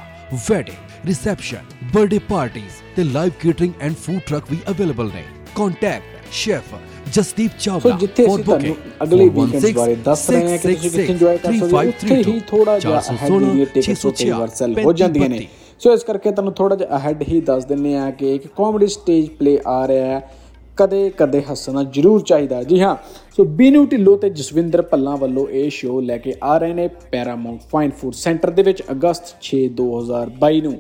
Wedding, 0.50 0.78
reception, 1.06 1.65
birthday 1.94 2.20
parties, 2.20 2.82
the 2.96 3.06
live 3.06 3.38
catering 3.39 3.74
and 3.80 3.98
food 3.98 4.26
truck 4.26 4.50
ਵੀ 4.50 4.58
available 4.67 5.12
ਨੇ. 5.13 5.24
Contact 5.56 6.34
Chef 6.34 6.74
Jasdeep 7.13 7.58
Chawla 7.60 7.98
ਤੁਹਾਨੂੰ 8.08 8.44
booking 8.44 8.76
ਅਗਲੇ 9.04 9.30
weekends 9.30 9.72
ਬਾਰੇ 9.76 9.96
ਦੱਸ 10.06 10.30
ਰਹੇ 10.30 10.52
ਹਾਂ 10.52 10.58
ਕਿ 10.58 10.76
ਤੁਸੀਂ 10.76 10.89
ਕਿੱਥੇ 10.89 11.06
ਇੰਜੋਏ 11.06 11.38
ਕਰ 11.38 11.54
ਸਕਦੇ 11.54 11.72
ਹੋ 11.72 11.82
ਉੱਥੇ 11.89 12.22
ਹੀ 12.24 12.39
ਥੋੜਾ 12.50 12.78
ਜਿਹਾ 12.80 13.00
ਅਹੈਡ 13.00 13.39
ਦੀਆਂ 13.44 13.65
ਟਿਕਟਸ 13.65 14.06
ਕਈ 14.17 14.30
ਵਾਰ 14.32 14.48
ਸੈਲ 14.56 14.80
ਹੋ 14.84 14.94
ਜਾਂਦੀਆਂ 14.94 15.30
ਨੇ 15.30 15.48
ਸੋ 15.80 15.94
ਇਸ 15.94 16.04
ਕਰਕੇ 16.04 16.32
ਤੁਹਾਨੂੰ 16.32 16.54
ਥੋੜਾ 16.54 16.76
ਜਿਹਾ 16.76 16.98
ਅਹੈਡ 16.98 17.24
ਹੀ 17.28 17.41
ਦੱਸ 17.41 17.65
ਦਿੰਨੇ 17.65 17.96
ਆ 17.98 18.10
ਕਿ 18.20 18.34
ਇੱਕ 18.36 18.48
ਕਾਮੇਡੀ 18.58 18.88
ਸਟੇਜ 18.88 19.30
ਪਲੇ 19.39 19.58
ਆ 19.67 19.88
ਰਿਹਾ 19.88 20.06
ਹੈ 20.08 20.22
ਕਦੇ 20.78 21.12
ਕਦੇ 21.18 21.42
ਹੱਸਣਾ 21.42 21.84
ਜ਼ਰੂਰ 21.84 22.22
ਚਾਹੀਦਾ 22.22 22.56
ਹੈ। 22.56 22.64
ਜੀ 22.64 22.82
ਹਾਂ। 22.82 22.96
ਸੋ 23.38 23.44
ਬੀਨੂ 23.44 23.86
ਢਿੱਲੋਂ 23.86 24.18
ਤੇ 24.18 24.30
ਜਸਵਿੰਦਰ 24.30 24.82
ਭੱਲਾ 24.82 25.16
ਵੱਲੋਂ 25.16 25.48
ਇਹ 25.48 25.70
ਸ਼ੋਅ 25.70 26.02
ਲੈ 26.02 26.18
ਕੇ 26.18 26.34
ਆ 26.44 26.58
ਰਹੇ 26.58 26.74
ਨੇ 26.74 26.88
ਪੈਰਾਮਾਉਂਟ 27.12 27.62
ਫਾਈਨ 27.62 27.92
ਫੂਡ 27.92 28.14
ਸੈਂਟਰ 28.14 28.50
ਦੇ 28.50 28.64
ਵਿੱਚ 28.64 28.84
ਅਗਸਤ 28.92 29.36
6 29.44 29.62
2022 29.76 30.62
ਨੂੰ। 30.62 30.78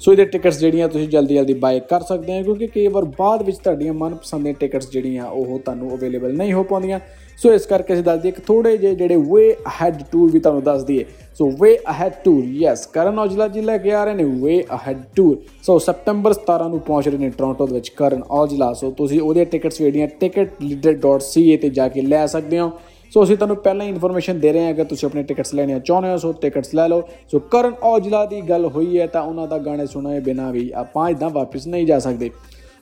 ਸੋ 0.00 0.12
ਇਹਦੇ 0.12 0.24
ਟਿਕਟਸ 0.24 0.58
ਜਿਹੜੀਆਂ 0.58 0.88
ਤੁਸੀਂ 0.88 1.08
ਜਲਦੀ 1.08 1.34
ਜਲਦੀ 1.34 1.54
ਬਾਏ 1.54 1.80
ਕਰ 1.80 2.00
ਸਕਦੇ 2.00 2.38
ਹੋ 2.38 2.42
ਕਿਉਂਕਿ 2.42 2.66
ਕਈ 2.66 2.86
ਵਾਰ 2.86 3.04
ਬਾਅਦ 3.04 3.42
ਵਿੱਚ 3.42 3.58
ਤੁਹਾਡੀਆਂ 3.58 3.92
ਮਨਪਸੰਦ 3.94 4.42
ਦੀਆਂ 4.42 4.54
ਟਿਕਟਸ 4.54 4.90
ਜਿਹੜੀਆਂ 4.90 5.26
ਉਹ 5.26 5.58
ਤੁਹਾਨੂੰ 5.58 5.94
ਅਵੇਲੇਬਲ 5.94 6.36
ਨਹੀਂ 6.36 6.52
ਹੋ 6.52 6.62
ਪਾਉਂਦੀਆਂ। 6.62 7.00
ਸੋ 7.42 7.52
ਇਸ 7.52 7.64
ਕਰਕੇ 7.66 7.92
ਅਸੀਂ 7.92 8.02
ਦੱਸ 8.04 8.20
ਦਈਏ 8.20 8.32
ਕਿ 8.32 8.42
ਥੋੜੇ 8.46 8.76
ਜਿਹੇ 8.76 8.94
ਜਿਹੜੇ 8.94 9.16
ਵੇ 9.30 9.52
ਅਹੈਡ 9.68 10.02
ਟੂਰ 10.12 10.30
ਵੀ 10.30 10.40
ਤੁਹਾਨੂੰ 10.40 10.62
ਦੱਸ 10.62 10.82
ਦਈਏ। 10.84 11.04
So 11.38 11.48
Way 11.60 11.74
Ahead 11.90 12.12
tour 12.24 12.44
yes 12.56 12.84
Karan 12.86 13.18
Aujla 13.18 13.48
ji 13.48 13.60
ਲੈ 13.60 13.76
ਕੇ 13.78 13.92
ਆ 13.92 14.04
ਰਹੇ 14.04 14.14
ਨੇ 14.14 14.24
Way 14.42 14.60
Ahead 14.74 15.00
tour 15.16 15.36
so 15.62 15.78
September 15.78 16.34
17 16.34 16.68
ਨੂੰ 16.68 16.80
ਪਹੁੰਚ 16.80 17.08
ਰਹੇ 17.08 17.18
ਨੇ 17.18 17.30
ਟੋਰਾਂਟੋ 17.38 17.66
ਦੇ 17.66 17.74
ਵਿੱਚ 17.74 17.88
ਕਰਨ 17.96 18.22
ਔਜਲਾ। 18.30 18.72
ਸੋ 18.72 18.90
ਤੁਸੀਂ 18.98 19.20
ਉਹਦੇ 19.20 19.44
ਟਿਕਟਸ 19.44 19.78
ਜਿਹੜੀਆਂ 19.78 20.08
ticketleader.ca 20.22 21.58
ਤੇ 21.62 21.70
ਜਾ 21.70 21.88
ਕੇ 21.88 22.02
ਲੈ 22.02 22.24
ਸਕਦੇ 22.26 22.60
ਹੋ। 22.60 22.70
ਸੋ 23.12 23.22
ਅਸੀਂ 23.24 23.36
ਤੁਹਾਨੂੰ 23.36 23.56
ਪਹਿਲਾਂ 23.56 23.86
ਹੀ 23.86 23.90
ਇਨਫੋਰਮੇਸ਼ਨ 23.90 24.38
ਦੇ 24.40 24.52
ਰਹੇ 24.52 24.66
ਹਾਂ 24.66 24.74
ਕਿ 24.74 24.84
ਤੁਸੀਂ 24.84 25.06
ਆਪਣੇ 25.08 25.22
ਟਿਕਟਸ 25.22 25.54
ਲੈਣੇ 25.54 25.80
ਚਾਹੁੰਦੇ 25.80 26.10
ਹੋ, 26.10 26.16
ਸੋ 26.16 26.32
ਟਿਕਟਸ 26.32 26.74
ਲੈ 26.74 26.88
ਲਓ। 26.88 27.02
ਸੋ 27.32 27.38
ਕਰਨ 27.50 27.74
ਔਜਲਾ 27.82 28.24
ਦੀ 28.26 28.40
ਗੱਲ 28.40 28.66
ਹੋਈ 28.66 28.98
ਹੈ 28.98 29.06
ਤਾਂ 29.06 29.22
ਉਹਨਾਂ 29.22 29.48
ਦਾ 29.48 29.58
ਗਾਣੇ 29.58 29.86
ਸੁਣੇ 29.86 30.20
ਬਿਨਾ 30.20 30.50
ਵੀ 30.50 30.70
ਆਪਾਂ 30.74 31.08
ਇਦਾਂ 31.10 31.30
ਵਾਪਸ 31.30 31.66
ਨਹੀਂ 31.66 31.86
ਜਾ 31.86 31.98
ਸਕਦੇ। 31.98 32.30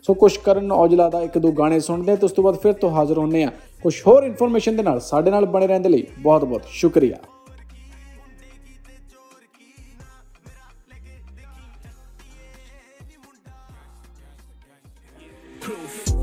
ਸੋ 0.02 0.14
ਕੁਝ 0.14 0.36
ਕਰਨ 0.44 0.70
ਔਜਲਾ 0.72 1.08
ਦਾ 1.08 1.20
ਇੱਕ 1.22 1.38
ਦੋ 1.38 1.50
ਗਾਣੇ 1.52 1.80
ਸੁਣਦੇ 1.80 2.10
ਹਾਂ 2.10 2.18
ਤੇ 2.18 2.26
ਉਸ 2.26 2.32
ਤੋਂ 2.32 2.44
ਬਾਅਦ 2.44 2.56
ਫਿਰ 2.56 2.72
ਤੋਂ 2.72 2.90
ਹਾਜ਼ਰ 2.90 3.18
ਹੁੰਨੇ 3.18 3.42
ਆ 3.44 3.50
ਕੁਝ 3.82 3.94
ਹੋਰ 4.06 4.22
ਇਨਫੋਰਮੇਸ਼ਨ 4.22 4.76
ਦੇ 4.76 4.82
ਨਾਲ 4.82 5.00
ਸਾਡੇ 5.00 5.30
ਨਾਲ 5.30 5.46
ਬਣੇ 5.46 5.66
ਰਹਿਣ 5.66 5.80
ਦੇ 5.80 5.88
ਲਈ 5.88 6.06
ਬਹੁਤ 6.18 6.44
ਬਹੁਤ 6.44 6.64
ਸ਼ੁਕਰੀਆ। 6.68 7.16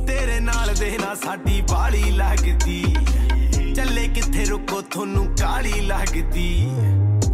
ਤੇਰੇ 0.08 0.40
ਨਾਲ 0.40 0.74
ਦੇ 0.80 0.98
ਨਾ 0.98 1.16
ਸਾਡੀ 1.16 1.62
ਬਾਲੀ 1.62 2.12
ਲੱਗਦੀ। 2.12 2.84
ਚੱਲੇ 3.74 4.08
ਕਿੱਥੇ 4.08 4.46
ਰੁਕੋ, 4.46 4.82
ਤੁਹਾਨੂੰ 4.82 5.26
ਕਾਲੀ 5.36 5.82
ਲੱਗਦੀ। 5.82 6.70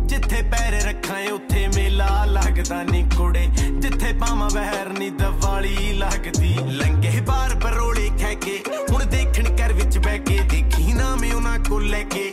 ਜਿੱਥੇ 0.05 0.41
ਪੈਰ 0.41 0.81
ਰੱਖਾਂ 0.83 1.31
ਉੱਥੇ 1.31 1.67
ਮੇਲਾ 1.67 2.25
ਲੱਗਦਾ 2.25 2.83
ਨੀ 2.83 3.03
ਕੁੜੇ। 3.17 3.47
ਜਿੱਥੇ 3.73 4.13
ਪਾਵਾਂ 4.13 4.49
ਵਹਿਰ 4.53 4.89
ਨੀ 4.99 5.09
ਦਵਾਲੀ 5.09 5.93
ਲੱਗਦੀ। 5.93 6.53
ਲੰਗੇ 6.65 7.21
ਬਾਰ 7.21 7.55
ਬਰੋਲੇ 7.55 8.09
ਖੈ 8.19 8.33
ਕੇ 8.33 8.59
ਉਹਨਾਂ 11.93 12.05
ਕੋਲ 12.05 12.32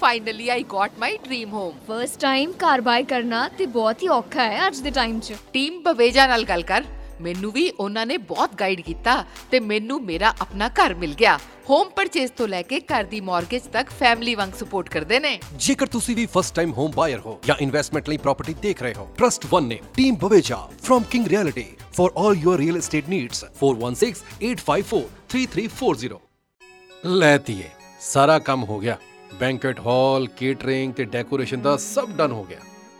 finally 0.00 0.50
I 0.50 0.64
got 0.74 0.90
my 1.02 1.12
dream 1.26 1.54
home. 1.54 1.72
First 1.88 2.20
time 2.20 2.52
car 2.52 2.80
buy 2.80 3.04
ਕਰਨਾ 3.04 3.48
ਤੇ 3.48 3.66
ਬਹੁਤ 3.66 4.02
ਹੀ 4.02 4.08
ਔਖਾ 4.08 4.44
ਹੈ 4.44 4.66
ਅੱਜ 4.66 4.80
ਦੇ 4.80 4.90
ਟਾਈਮ 4.90 5.20
'ਚ 5.20 5.32
ਟੀਮ 5.52 5.82
ਬਵੇਜਾ 5.82 6.26
ਨਾਲ 6.26 6.44
ਗੱਲ 6.44 6.62
ਕਰ 6.62 6.84
ਮੈਨੂੰ 7.20 7.52
ਵੀ 7.52 7.72
ਉਹਨਾਂ 7.80 8.06
ਨੇ 8.06 8.16
ਬਹੁਤ 8.30 8.50
ਗਾਈਡ 8.60 8.80
ਕੀਤਾ 8.80 9.24
ਤੇ 9.50 9.60
ਮੈਨੂੰ 9.60 10.04
ਮੇਰਾ 10.04 10.34
ਆਪਣਾ 10.40 10.68
ਘਰ 10.68 10.94
ਮਿਲ 10.94 11.14
ਗਿਆ 11.14 11.38
ਹੋਮ 11.70 11.90
ਪਰਚੇਸ 11.90 12.30
ਤੋਂ 12.30 12.48
ਲੈ 12.48 12.62
ਕੇ 12.62 12.80
ਘਰ 12.80 13.04
ਦੀ 13.04 13.20
ਮਾਰਗੇਜ 13.20 13.62
ਤੱਕ 13.72 13.90
ਫੈਮਿਲੀ 13.90 14.34
ਵਾਂਗ 14.34 14.52
ਸਪੋਰਟ 14.52 14.88
ਕਰਦੇ 14.88 15.20
ਨੇ 15.20 15.40
ਜੇਕਰ 15.58 15.86
ਤੁਸੀਂ 15.86 16.16
ਵੀ 16.16 16.26
ਫਸਟ 16.26 16.54
ਟਾਈਮ 16.54 16.72
ਹੋਮ 16.72 16.92
ਬਾਇਰ 16.96 17.18
ਹੋ 17.18 17.40
ਜਾਂ 17.46 17.56
ਇਨਵੈਸਟਮੈਂਟ 17.60 18.08
ਲਈ 18.08 18.16
ਪ੍ਰਾਪਰਟੀ 18.16 18.54
ਦੇਖ 18.62 18.82
ਰਹੇ 18.82 18.94
ਹੋ 18.94 19.14
ਟਰਸਟ 19.18 19.46
ਵਨ 19.50 19.64
ਨੇ 19.64 19.80
team 19.96 20.16
Baweja 20.16 20.68
from 20.82 21.02
King 21.10 21.26
Realty 21.26 21.66
for 21.92 22.10
all 22.22 22.34
your 22.44 22.56
real 22.62 22.76
estate 22.82 23.08
needs 23.14 23.36
4168543340 23.60 26.18
ਲੈਤੀਏ 27.06 27.68
ਸਾਰਾ 28.00 28.38
ਕੰਮ 28.38 28.64
ਹੋ 28.64 28.80
ਗਿਆ। 28.80 28.96
ਬੈਂਕਟ 29.40 29.80
ਹਾਲ 29.80 30.26
ਕੇਟਰਿੰਗ 30.36 30.92
ਤੇ 30.94 31.04
ਡੈਕੋਰੇਸ਼ਨ 31.04 31.60
ਦਾ 31.60 31.76
ਸਭ 31.76 32.10
ਡਨ 32.10 32.32
ਹੋ 32.32 32.44
ਗਿਆ। 32.44 32.58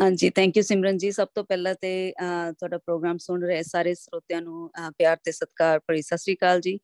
ਹਾਂਜੀ 0.00 0.30
ਥੈਂਕ 0.30 0.56
ਯੂ 0.56 0.62
ਸਿਮਰਨ 0.62 0.96
ਜੀ 0.98 1.10
ਸਭ 1.12 1.28
ਤੋਂ 1.34 1.44
ਪਹਿਲਾਂ 1.44 1.74
ਤੇ 1.80 1.90
ਤੁਹਾਡਾ 2.18 2.78
ਪ੍ਰੋਗਰਾਮ 2.78 3.18
ਸੁਣ 3.18 3.44
ਰਹੇ 3.44 3.62
ਸਾਰੇ 3.62 3.94
ਸਰੋਤਿਆਂ 3.94 4.40
ਨੂੰ 4.42 4.70
ਪਿਆਰ 4.98 5.16
ਤੇ 5.24 5.32
ਸਤਿਕਾਰ 5.32 5.80
ਭਰੀ 5.88 6.02
ਸਤਿ 6.02 6.16
ਸ੍ਰੀ 6.18 6.34
ਅਕਾਲ 6.34 6.60
ਜੀ। 6.60 6.78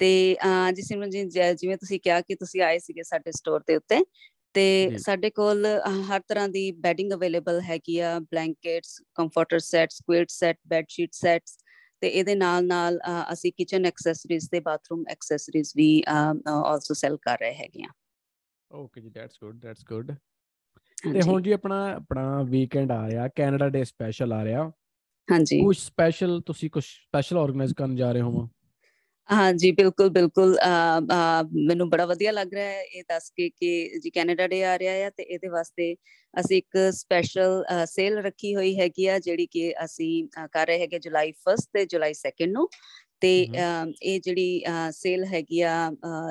ਤੇ 0.00 0.36
ਜੀ 0.74 0.82
ਸਿਮਰਨ 0.82 1.10
ਜੀ 1.10 1.24
ਜਿਵੇਂ 1.28 1.76
ਤੁਸੀਂ 1.76 2.00
ਕਿਹਾ 2.00 2.20
ਕਿ 2.20 2.34
ਤੁਸੀਂ 2.34 2.60
ਆਏ 2.62 2.78
ਸੀਗੇ 2.78 3.02
ਸਾਡੇ 3.02 3.30
ਸਟੋਰ 3.36 3.62
ਦੇ 3.68 3.76
ਉੱਤੇ 3.76 3.98
ਤੇ। 4.54 4.96
ਸਾਡੇ 4.98 5.30
ਕੋਲ 5.30 5.66
ਹਰ 6.10 6.20
ਤਰ੍ਹਾਂ 6.28 6.48
ਦੀ 6.48 6.70
ਬੈਡਿੰਗ 6.82 7.12
ਅਵੇਲੇਬਲ 7.12 7.60
ਹੈਗੀ 7.62 7.98
ਆ 8.00 8.18
blankets 8.22 9.00
comforter 9.14 9.58
sets 9.60 10.02
quilt 10.06 10.30
set 10.30 10.56
bed 10.68 10.86
sheet 10.90 11.12
sets 11.14 11.58
ਤੇ 12.02 12.08
ਇਹਦੇ 12.08 12.34
ਨਾਲ 12.34 12.66
ਨਾਲ 12.66 12.98
ਅਸੀਂ 13.32 13.52
ਕਿਚਨ 13.52 13.86
ਐਕਸੈਸਰੀਜ਼ 13.86 14.48
ਤੇ 14.50 14.60
ਬਾਥਰੂਮ 14.60 15.04
ਐਕਸੈਸਰੀਜ਼ 15.10 15.72
ਵੀ 15.76 15.90
ਆਲਸੋ 16.08 16.94
ਸੈਲ 16.94 17.16
ਕਰ 17.22 17.38
ਰਹੇ 17.40 17.54
ਹੈਗੇ 17.54 17.82
ਆ। 17.84 17.92
ਓਕੇ 18.70 19.00
ਜੀ 19.00 19.10
ਦੈਟਸ 19.10 19.38
ਗੁੱਡ 19.40 19.56
ਦੈਟਸ 19.58 19.84
ਗੁੱਡ 19.84 20.12
ਤੇ 21.04 21.20
ਹੁਣ 21.22 21.42
ਜੀ 21.42 21.52
ਆਪਣਾ 21.52 21.84
ਆਪਣਾ 21.92 22.42
ਵੀਕਐਂਡ 22.42 22.92
ਆ 22.92 23.06
ਰਿਹਾ 23.08 23.28
ਕੈਨੇਡਾ 23.28 23.68
ਡੇ 23.68 23.84
ਸਪੈਸ਼ਲ 23.84 24.32
ਆ 24.32 24.44
ਰਿਹਾ। 24.44 24.70
ਹਾਂਜੀ। 25.28 25.60
ਕੁਝ 25.60 25.76
ਸਪੈਸ਼ਲ 25.76 26.40
ਤੁਸੀਂ 26.46 26.70
ਕੁਝ 26.70 26.84
ਸਪੈਸ਼ਲ 26.84 27.38
ਆਰਗੇਨਾਈਜ਼ 27.38 27.74
ਕਰਨ 27.74 27.96
ਜਾ 27.96 28.12
ਰਹੇ 28.12 28.22
ਹੋ 28.22 28.48
ਹਾਂਜੀ 29.28 29.70
ਬਿਲਕੁਲ 29.72 30.08
ਬਿਲਕੁਲ। 30.10 30.56
ਮੈਨੂੰ 31.66 31.88
ਬੜਾ 31.90 32.04
ਵਧੀਆ 32.06 32.30
ਲੱਗ 32.32 32.52
ਰਿਹਾ 32.54 32.68
ਹੈ 32.68 32.82
ਇਹ 32.82 33.02
ਦੱਸ 33.08 33.30
ਕੇ 33.30 33.48
ਕਿ 33.50 33.98
ਜੀ 34.02 34.10
ਕੈਨੇਡਾ 34.10 34.46
ਡੇ 34.46 34.62
ਆ 34.64 34.78
ਰਿਹਾ 34.78 34.92
ਹੈ 34.92 35.10
ਤੇ 35.10 35.22
ਇਹਦੇ 35.22 35.48
ਵਾਸਤੇ 35.48 35.94
ਅਸੀਂ 36.34 36.56
ਇੱਕ 36.58 36.78
ਸਪੈਸ਼ਲ 36.92 37.64
ਸੇਲ 37.86 38.18
ਰੱਖੀ 38.18 38.54
ਹੋਈ 38.54 38.78
ਹੈਗੀ 38.80 39.06
ਆ 39.06 39.18
ਜਿਹੜੀ 39.18 39.46
ਕਿ 39.46 39.72
ਅਸੀਂ 39.84 40.12
ਕਰ 40.52 40.66
ਰਹੇ 40.66 40.80
ਹੈਗੇ 40.80 40.98
ਜੁਲਾਈ 40.98 41.32
1 41.48 41.66
ਤੇ 41.74 41.84
ਜੁਲਾਈ 41.86 42.12
2 42.22 42.46
ਨੂੰ। 42.46 42.68
ਤੇ 43.22 43.30
ਇਹ 44.02 44.20
ਜਿਹੜੀ 44.20 44.62
ਸੇਲ 44.92 45.24
ਹੈਗੀ 45.24 45.60
ਆ 45.60 45.74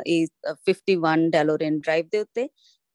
ਇਹ 0.06 0.26
ਅਹ, 0.50 0.56
51 0.66 1.30
ਡੈਲੋਰਿਨ 1.30 1.80
ਡਰਾਈਵ 1.80 2.06
ਦੇ 2.12 2.20
ਉੱਤੇ। 2.20 2.48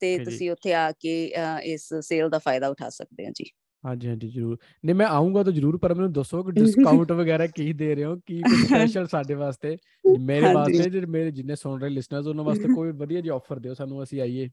ਤੇ 0.03 0.19
ਜੀ। 0.19 0.25
ਤੁਸੀਂ 0.25 0.51
ਉੱਥੇ 0.51 0.75
ਆ 0.75 0.93
ਕੇ 0.93 1.33
ਇਸ 1.65 1.89
ਸੇਲ 2.01 2.29
ਦਾ 2.29 2.39
ਫਾਇਦਾ 2.39 2.69
ਉਠਾ 2.69 2.89
ਸਕਦੇ 2.89 3.27
ਹੋ 3.27 3.31
ਜੀ। 3.35 3.45
ਹਾਂਜੀ 3.85 4.09
ਹਾਂਜੀ 4.09 4.29
ਜਰੂਰ। 4.29 4.59
ਨਹੀਂ 4.85 4.95
ਮੈਂ 4.97 5.07
ਆਉਂਗਾ 5.07 5.43
ਤਾਂ 5.43 5.53
ਜਰੂਰ 5.53 5.79
ਪਰ 5.79 5.95
ਮੈਨੂੰ 5.95 6.13
ਦੱਸੋ 6.13 6.43
ਕਿ 6.43 6.53
ਡਿਸਕਾਊਂਟ 6.53 7.13
ਵਗੈਰਾ 7.13 7.47
ਕੀ 7.47 7.73
ਦੇ 7.73 7.95
ਰਹੇ 7.95 8.05
ਹੋ? 8.05 8.17
ਕੀ 8.27 8.43
ਕੁਝ 8.43 8.67
ਸਪੈਸ਼ਲ 8.67 9.07
ਸਾਡੇ 9.07 9.35
ਵਾਸਤੇ? 9.35 9.77
ਮੇਰੇ। 10.19 10.53
ਵਾਸਤੇ 10.55 10.91
ਜਿਹੜੇ 10.91 11.07
ਮੇਰੇ 11.07 11.31
ਜਿੰਨੇ 11.31 11.55
ਸੁਣ 11.55 11.81
ਰਹੇ 11.81 11.91
ਲਿਸਨਰਸ 11.91 12.27
ਉਹਨਾਂ 12.27 12.45
ਵਾਸਤੇ 12.45 12.69
ਕੋਈ 12.79 12.93
ਵਧੀਆ 12.93 13.21
ਜਿਹੀ 13.21 13.31
ਆਫਰ 13.31 13.59
ਦਿਓ 13.59 13.75
ਸਾਨੂੰ 13.75 14.03
ਅਸੀਂ 14.03 14.21
ਆਈਏ। 14.21 14.49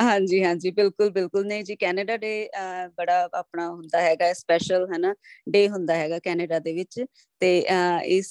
ਹਾਂਜੀ 0.00 0.42
ਹਾਂਜੀ 0.44 0.70
ਬਿਲਕੁਲ 0.72 1.10
ਬਿਲਕੁਲ। 1.10 1.46
ਨਹੀਂ 1.46 1.64
ਜੀ 1.64 1.74
ਕੈਨੇਡਾ 1.76 2.16
ਡੇ 2.16 2.30
ਬੜਾ 2.96 3.18
ਆਪਣਾ 3.34 3.68
ਹੁੰਦਾ 3.70 4.00
ਹੈਗਾ 4.00 4.32
ਸਪੈਸ਼ਲ 4.34 4.86
ਹੈ 4.92 4.98
ਨਾ 4.98 5.14
ਡੇ 5.46 5.68
ਹੁੰਦਾ 5.68 5.94
ਹੈਗਾ 5.96 6.18
ਕੈਨੇਡਾ 6.20 6.58
ਦੇ 6.60 6.72
ਵਿੱਚ। 6.74 7.04
ਤੇ 7.40 7.50
ਇਸ 8.08 8.30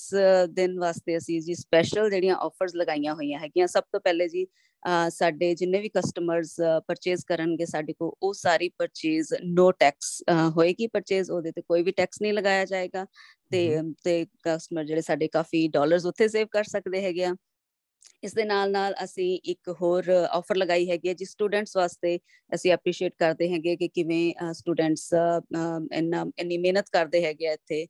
ਦਿਨ 0.52 0.78
ਵਾਸਤੇ 0.80 1.18
ਅਸੀਂ 1.18 1.40
ਜੀ 1.42 1.54
ਸਪੈਸ਼ਲ 1.56 2.10
ਜਿਹੜੀਆਂ 2.10 2.36
ਆਫਰਸ 2.40 2.76
ਲਗਾਈਆਂ 2.76 3.14
ਹੋਈਆਂ 3.16 3.40
ਹੈਗੀਆਂ 3.40 3.68
ਸਭ 3.68 3.84
ਤੋਂ 3.88 4.00
ਪਹਿਲੇ 4.00 4.28
ਜੀ 4.30 4.46
ਸਾਡੇ 5.12 5.54
ਜਿੰਨੇ 5.56 5.80
ਵੀ 5.82 5.90
ਕਸਟਮਰਸ 5.92 6.56
ਪਰਚੇਜ਼ 6.88 7.24
ਕਰਨਗੇ 7.28 7.66
ਸਾਡੇ 7.66 7.94
ਕੋਲ 7.94 8.12
ਉਹ 8.20 8.34
ਸਾਰੀ 8.36 8.70
ਪਰਚੇਜ਼ 8.78 9.34
ਨੋ 9.46 9.70
ਟੈਕਸ 9.80 10.22
ਹੋਏਗੀ 10.56 10.88
ਪਰਚੇਜ਼ 10.90 11.32
ਉਹਦੇ 11.32 11.52
ਤੇ 11.52 11.62
ਕੋਈ 11.64 11.84
ਵੀ 11.84 11.92
ਟੈਕਸ 11.94 12.22
ਨਹੀਂ 12.22 12.34
ਲਗਾਇਆ 12.34 12.66
ਜਾਏਗਾ। 12.66 13.06
ਤੇ 13.52 13.62
ਤੇ 14.04 14.26
ਕਸਟਮਰ 14.44 14.84
ਜਿਹੜੇ 14.84 15.02
ਸਾਡੇ 15.02 15.28
ਕਾਫੀ 15.30 15.68
ਡਾਲਰਸ 15.70 16.06
ਉੱਥੇ 16.06 16.28
ਸੇਵ 16.30 16.48
ਕਰ 16.52 16.64
ਸਕਦੇ 16.66 17.02
ਹੈਗੇ 17.04 17.24
ਆ। 17.26 17.34
ਇਸ 18.24 18.34
ਦੇ 18.34 18.44
ਨਾਲ 18.46 18.72
ਨਾਲ 18.72 18.94
ਅਸੀਂ 19.04 19.40
ਇੱਕ 19.46 19.70
ਹੋਰ 19.82 20.10
ਆਫਰ 20.32 20.56
ਲਗਾਈ 20.56 20.90
ਹੈਗੀ 20.90 21.10
ਹੈ 21.10 21.14
ਜੀ 21.14 21.26
ਸਟੂਡੈਂਟਸ 21.26 21.76
ਵਾਸਤੇ 21.78 22.18
ਅਸੀਂ 22.52 22.72
ਐਪਰੀਸ਼ੀਏਟ 22.72 23.14
ਕਰਦੇ 23.20 23.50
ਹੈਗੇ 23.50 23.76
ਕਿ 23.76 23.88
ਕਿਵੇਂ 23.88 24.54
ਸਟੂਡੈਂਟਸ 24.54 25.10
ਇੰਨਾ 25.94 26.26
ਇੰਨੀ 26.38 26.58
ਮਿਹਨਤ 26.58 26.90
ਕਰਦੇ 26.94 27.24
ਹੈਗੇ 27.26 27.48
ਆ 27.48 27.54
ਇੱਥੇ 27.54 27.86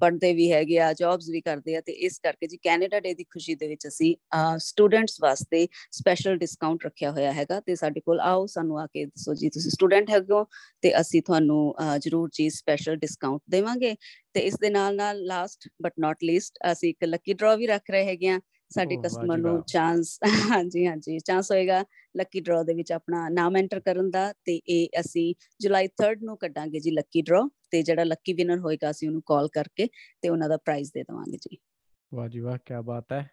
ਪੜ੍ਹਦੇ 0.00 0.32
ਵੀ 0.32 0.50
ਹੈਗੇ 0.52 0.78
ਆ 0.80 0.92
ਜੌਬਸ 0.92 1.28
ਵੀ 1.30 1.40
ਕਰਦੇ 1.40 1.76
ਆ 1.76 1.80
ਤੇ 1.80 1.92
ਇਸ 2.06 2.18
ਕਰਕੇ 2.18 2.46
ਜੀ 2.46 2.56
ਕੈਨੇਡਾ 2.58 3.00
ਡੇ 3.00 3.14
ਦੀ 3.14 3.24
ਖੁਸ਼ੀ 3.24 3.54
ਦੇ 3.54 3.68
ਵਿੱਚ 3.68 3.86
ਅਸੀਂ 3.88 4.14
ਸਟੂਡੈਂਟਸ 4.60 5.16
ਵਾਸਤੇ 5.20 5.66
ਸਪੈਸ਼ਲ 5.92 6.36
ਡਿਸਕਾਊਂਟ 6.36 6.84
ਰੱਖਿਆ 6.84 7.10
ਹੋਇਆ 7.10 7.32
ਹੈਗਾ 7.32 7.60
ਤੇ 7.60 7.74
ਸਾਡੇ 7.74 8.00
ਕੋਲ 8.00 8.20
ਆਓ 8.22 8.46
ਸਾਨੂੰ 8.46 8.80
ਆ 8.80 8.86
ਕੇ 8.86 9.04
ਦੱਸੋ 9.06 9.34
ਜੀ 9.34 9.48
ਤੁਸੀਂ 9.50 9.70
ਸਟੂਡੈਂਟ 9.70 10.10
ਹੈਗੇ 10.10 10.32
ਹੋ 10.32 10.44
ਤੇ 10.82 10.92
ਅਸੀਂ 11.00 11.22
ਤੁਹਾਨੂੰ 11.22 11.74
ਜ਼ਰੂਰ 12.00 12.30
ਜੀ 12.32 12.48
ਸਪੈਸ਼ਲ 12.50 12.96
ਡਿਸਕਾਊਂਟ 12.96 13.40
ਦੇਵਾਂਗੇ 13.48 13.94
ਤੇ 14.34 14.40
ਇਸ 14.40 14.54
ਦੇ 14.60 14.70
ਨਾਲ 14.70 14.96
ਨਾਲ 14.96 15.24
ਲਾਸਟ 15.24 15.68
ਬਟ 15.82 15.92
ਨਾਟ 15.98 16.24
ਲੀਸਟ 16.24 16.58
ਅਸੀਂ 16.72 16.90
ਇੱਕ 16.90 17.04
ਲੱਕੀ 17.04 17.34
ਡਰਾ 17.34 17.54
ਵੀ 17.56 17.66
ਰੱਖ 17.66 17.90
ਰਹੇ 17.90 18.04
ਹੈਗੇ 18.04 18.28
ਆ 18.28 18.38
ਸਾਡੇ 18.70 18.96
ਕਸਟਮਰ 18.96 19.38
ਨੂੰ। 19.38 19.62
ਚਾਂਸ 19.66 20.18
ਹਾਂਜੀ 20.58 20.86
ਹਾਂਜੀ 20.86 21.18
ਚਾਂਸ 21.18 21.50
ਹੋਏਗਾ 21.52 21.84
ਲੱਕੀ 22.16 22.40
ਡਰਾ 22.40 22.62
ਦੇ 22.62 22.74
ਵਿੱਚ 22.74 22.92
ਆਪਣਾ 22.92 23.28
ਨਾਮ 23.28 23.56
ਐਂਟਰ 23.56 23.80
ਕਰਨ 23.80 24.10
ਦਾ 24.10 24.32
ਤੇ 24.44 24.60
ਇਹ 24.68 25.00
ਅਸੀਂ 25.00 25.34
ਜੁਲਾਈ 25.60 25.88
3rd 26.02 26.24
ਨੂੰ 26.24 26.36
ਕੱਢਾਂਗੇ 26.36 26.80
ਜੀ 26.80 26.90
ਲੱਕੀ 26.90 27.22
ਡਰਾ 27.22 27.48
ਤੇ 27.70 27.82
ਜਿਹੜਾ 27.82 28.04
ਲੱਕੀ 28.04 28.32
ਵਿਨਰ 28.32 28.58
ਹੋਏਗਾ 28.58 28.90
ਅਸੀਂ 28.90 29.08
ਉਹਨੂੰ 29.08 29.22
ਕਾਲ 29.26 29.48
ਕਰਕੇ 29.48 29.88
ਤੇ 30.22 30.28
ਉਹਨਾਂ 30.28 30.48
ਦਾ 30.48 30.56
ਪ੍ਰਾਈਜ਼ 30.56 30.90
ਦੇ 30.94 31.02
ਦੇਵਾਂਗੇ 31.02 31.36
ਜੀ। 31.36 31.56
ਵਾਹ 32.12 32.28
ਜੀ 32.28 32.40
ਵਾਹ 32.40 32.58
ਕੀ 32.58 32.74
ਬਾਤ 32.84 33.12
ਹੈ। 33.12 33.30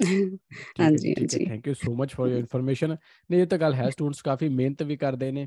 ਹਾਂਜੀ 0.80 1.14
ਹਾਂਜੀ। 1.14 1.44
Thank 1.46 1.66
you 1.68 1.74
so 1.74 1.94
much 1.94 2.14
for 2.14 2.28
your 2.28 2.38
information 2.38 2.96
ਨਹੀਂ 3.30 3.40
ਇਹ 3.40 3.46
ਤਾਂ 3.46 3.58
ਗੱਲ 3.58 3.74
ਹੈ 3.74 3.90
ਸਟੂਡੈਂਟਸ 3.90 4.22
ਕਾਫੀ 4.22 4.48
ਮਿਹਨਤ 4.48 4.82
ਵੀ 4.82 4.96
ਕਰਦੇ 4.96 5.30
ਨੇ 5.32 5.46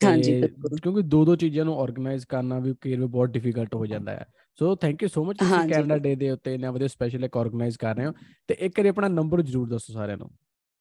ਹਾਂਜੀ। 0.00 0.40
ਕਿਉਂਕਿ 0.82 1.02
ਦੋ 1.02 1.24
ਦੋ 1.24 1.36
ਚੀਜ਼ਾਂ 1.36 1.64
ਨੂੰ 1.64 1.80
ਆਰਗੇਨਾਈਜ਼ 1.80 2.26
ਕਰਨਾ 2.26 2.58
ਵੀ 2.58 2.74
ਕਈ 2.80 2.96
ਵਾਰ 2.96 3.06
ਬਹੁਤ 3.06 3.30
ਡਿਫਿਕਲਟ 3.30 3.74
ਹੋ 3.74 3.86
ਜਾਂਦਾ 3.86 4.12
ਹੈ। 4.12 4.26
So 4.58 4.74
thank 4.74 5.02
you 5.02 5.08
so 5.08 5.24
much 5.24 5.38
ਤੁਸੀਂ 5.38 5.68
ਕੈਨੇਡਾ। 5.68 5.96
ਡੇ 5.98 6.14
ਦੇ 6.14 6.30
ਉੱਤੇ 6.30 6.54
ਇੰਨਾ 6.54 6.70
ਵਧੀਆ 6.70 6.88
ਸਪੈਸ਼ਲ 6.88 7.24
ਇੱਕ 7.24 7.36
ਆਰਗੇਨਾਈਜ਼ 7.36 7.78
ਕਰ 7.78 7.96
ਰਹੇ 7.96 8.06
ਹੋ 8.06 8.12
ਤੇ 8.48 8.56
ਇੱਕ 8.58 8.78
ਵਾਰੀ 8.80 8.88
ਆਪਣਾ 8.88 9.08
ਨੰਬਰ 9.08 9.42
ਜ਼ਰੂਰ 9.42 9.68
ਦੱਸੋ 9.68 9.92
ਸਾਰਿਆਂ 9.92 10.16
ਨੂੰ 10.16 10.30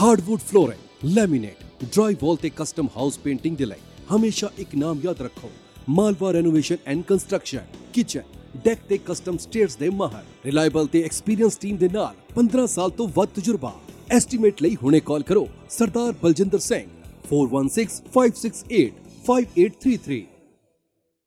Hardwood 0.00 0.40
flooring 0.40 1.04
laminate 1.18 1.84
drywall 2.22 2.36
ਤੇ 2.36 2.50
ਕਸਟਮ 2.56 2.88
ਹਾਊਸ 2.96 3.18
ਪੇਂਟਿੰਗ 3.18 3.56
ਦੇ 3.56 3.66
ਲਈ 3.66 3.80
ਹਮੇਸ਼ਾ 4.16 4.50
ਇੱਕ 4.58 4.76
ਨਾਮ 4.76 5.00
ਯਾਦ 5.04 5.22
ਰੱਖੋ। 5.22 5.50
Malwa 5.88 6.32
renovation 6.32 6.76
and 6.86 7.02
construction 7.02 7.60
kitchen 7.92 8.22
deck 8.64 8.78
ਤੇ 8.88 8.98
ਕਸਟਮ 9.06 9.36
ਸਟੇਅਰਸ 9.38 9.76
ਦੇ 9.76 9.90
ਮਾਹਰ 9.90 10.24
ਰਿਲਾਇਬਲ 10.44 10.86
ਤੇ 10.86 11.04
ਐਕਸਪੀਰੀਅੰਸ 11.04 11.56
ਟੀਮ 11.56 11.76
ਦੇ 11.76 11.88
ਨਾਲ 11.92 12.14
15 12.34 12.66
ਸਾਲ 12.68 12.90
ਤੋਂ 12.90 13.08
ਵੱਧ 13.16 13.28
ਤਜਰਬਾ। 13.36 13.72
ਐਸਟੀਮੇਟ 14.10 14.62
ਲਈ 14.62 14.76
ਹੁਣੇ 14.82 15.00
ਕਾਲ 15.00 15.22
ਕਰੋ, 15.22 15.48
ਸਰਦਾਰ 15.70 16.12
ਬਲਜਿੰਦਰ 16.22 16.58
ਸਿੰਘ 16.66 16.88
4165685833 17.28 20.22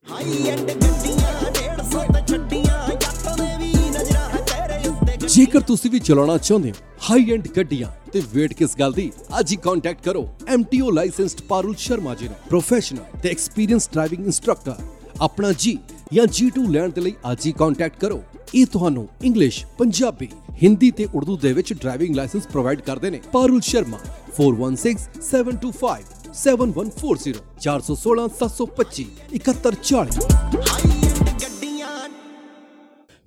ਹਾਈ 0.05 0.49
ਐਂਡ 0.49 0.61
ਗੱਡੀਆਂ 0.61 1.49
150 1.49 2.07
ਤੇ 2.11 2.21
ਛੱਡੀਆਂ 2.31 2.95
ਜੱਟ 2.95 3.27
ਦੇ 3.39 3.49
ਵੀ 3.57 3.71
ਨਜ਼ਰਾਂ 3.89 4.29
ਹੈ 4.29 4.41
ਤੇਰੇ 4.51 4.89
ਉੱਤੇ 4.89 5.17
ਜੇਕਰ 5.27 5.61
ਤੁਸੀਂ 5.67 5.91
ਵੀ 5.91 5.99
ਚਲਾਉਣਾ 6.01 6.39
ਚਾਹੁੰਦੇ 6.39 6.71
ਹੋ 6.71 6.75
ਹਾਈ 7.09 7.33
ਐਂਡ 7.33 7.47
ਗੱਡੀਆਂ 7.57 7.89
ਤੇ 8.11 8.21
ਵੇਟ 8.33 8.53
ਕਿਸ 8.53 8.75
ਗੱਲ 8.79 8.93
ਦੀ, 8.93 9.11
ਅੱਜ 9.39 9.51
ਹੀ 9.51 9.57
ਕੰਟੈਕਟ 9.63 10.01
ਕਰੋ 10.05 10.27
MTO 10.55 10.91
ਲਾਇਸੈਂਸਡ 10.93 11.41
ਪਾਰੁਲ 11.41 11.75
ਸ਼ਰਮਾ 11.75 12.15
ਜੀ 12.15 12.27
ਨੂੰ 12.27 12.35
ਪ੍ਰੋਫੈਸ਼ਨਲ 12.49 13.03
ਤੇ 13.23 13.29
ਐਕਸਪੀਰੀਅੰਸ 13.29 13.89
ਡਰਾਈਵਿੰਗ 13.93 14.25
ਇੰਸਟ੍ਰਕਟਰ 14.25 14.75
ਆਪਣਾ 15.21 15.51
ਜੀ 15.57 15.77
ਜਾਂ 16.13 16.25
G2 16.25 16.69
ਲੈਣ 16.69 16.89
ਦੇ 16.89 17.01
ਲਈ 17.01 17.13
ਅੱਜ 17.31 17.45
ਹੀ 17.45 17.51
ਕੰਟੈਕਟ 17.51 17.99
ਕਰੋ। 17.99 18.23
ਇਹ 18.55 18.65
ਤੁਹਾਨੂੰ 18.65 19.07
ਇੰਗਲਿਸ਼ 19.23 19.65
ਪੰਜਾਬੀ 19.77 20.27
ਹਿੰਦੀ 20.63 20.91
ਤੇ 20.91 21.07
ਉਰਦੂ 21.15 21.37
ਦੇ 21.37 21.53
ਵਿੱਚ 21.53 21.73
ਡਰਾਈਵਿੰਗ 21.73 22.15
ਲਾਇਸੈਂਸ 22.15 22.47
ਪ੍ਰੋਵਾਈਡ 22.47 22.81
ਕਰਦੇ 22.81 23.09
ਨੇ। 23.09 23.19
ਪਾਰੁਲ 23.31 23.61
ਸ਼ਰਮਾ 23.61 23.99
416725 24.39 26.09
7140 26.39 27.39
416 27.59 28.27
725 28.41 29.07
7140 29.37 30.21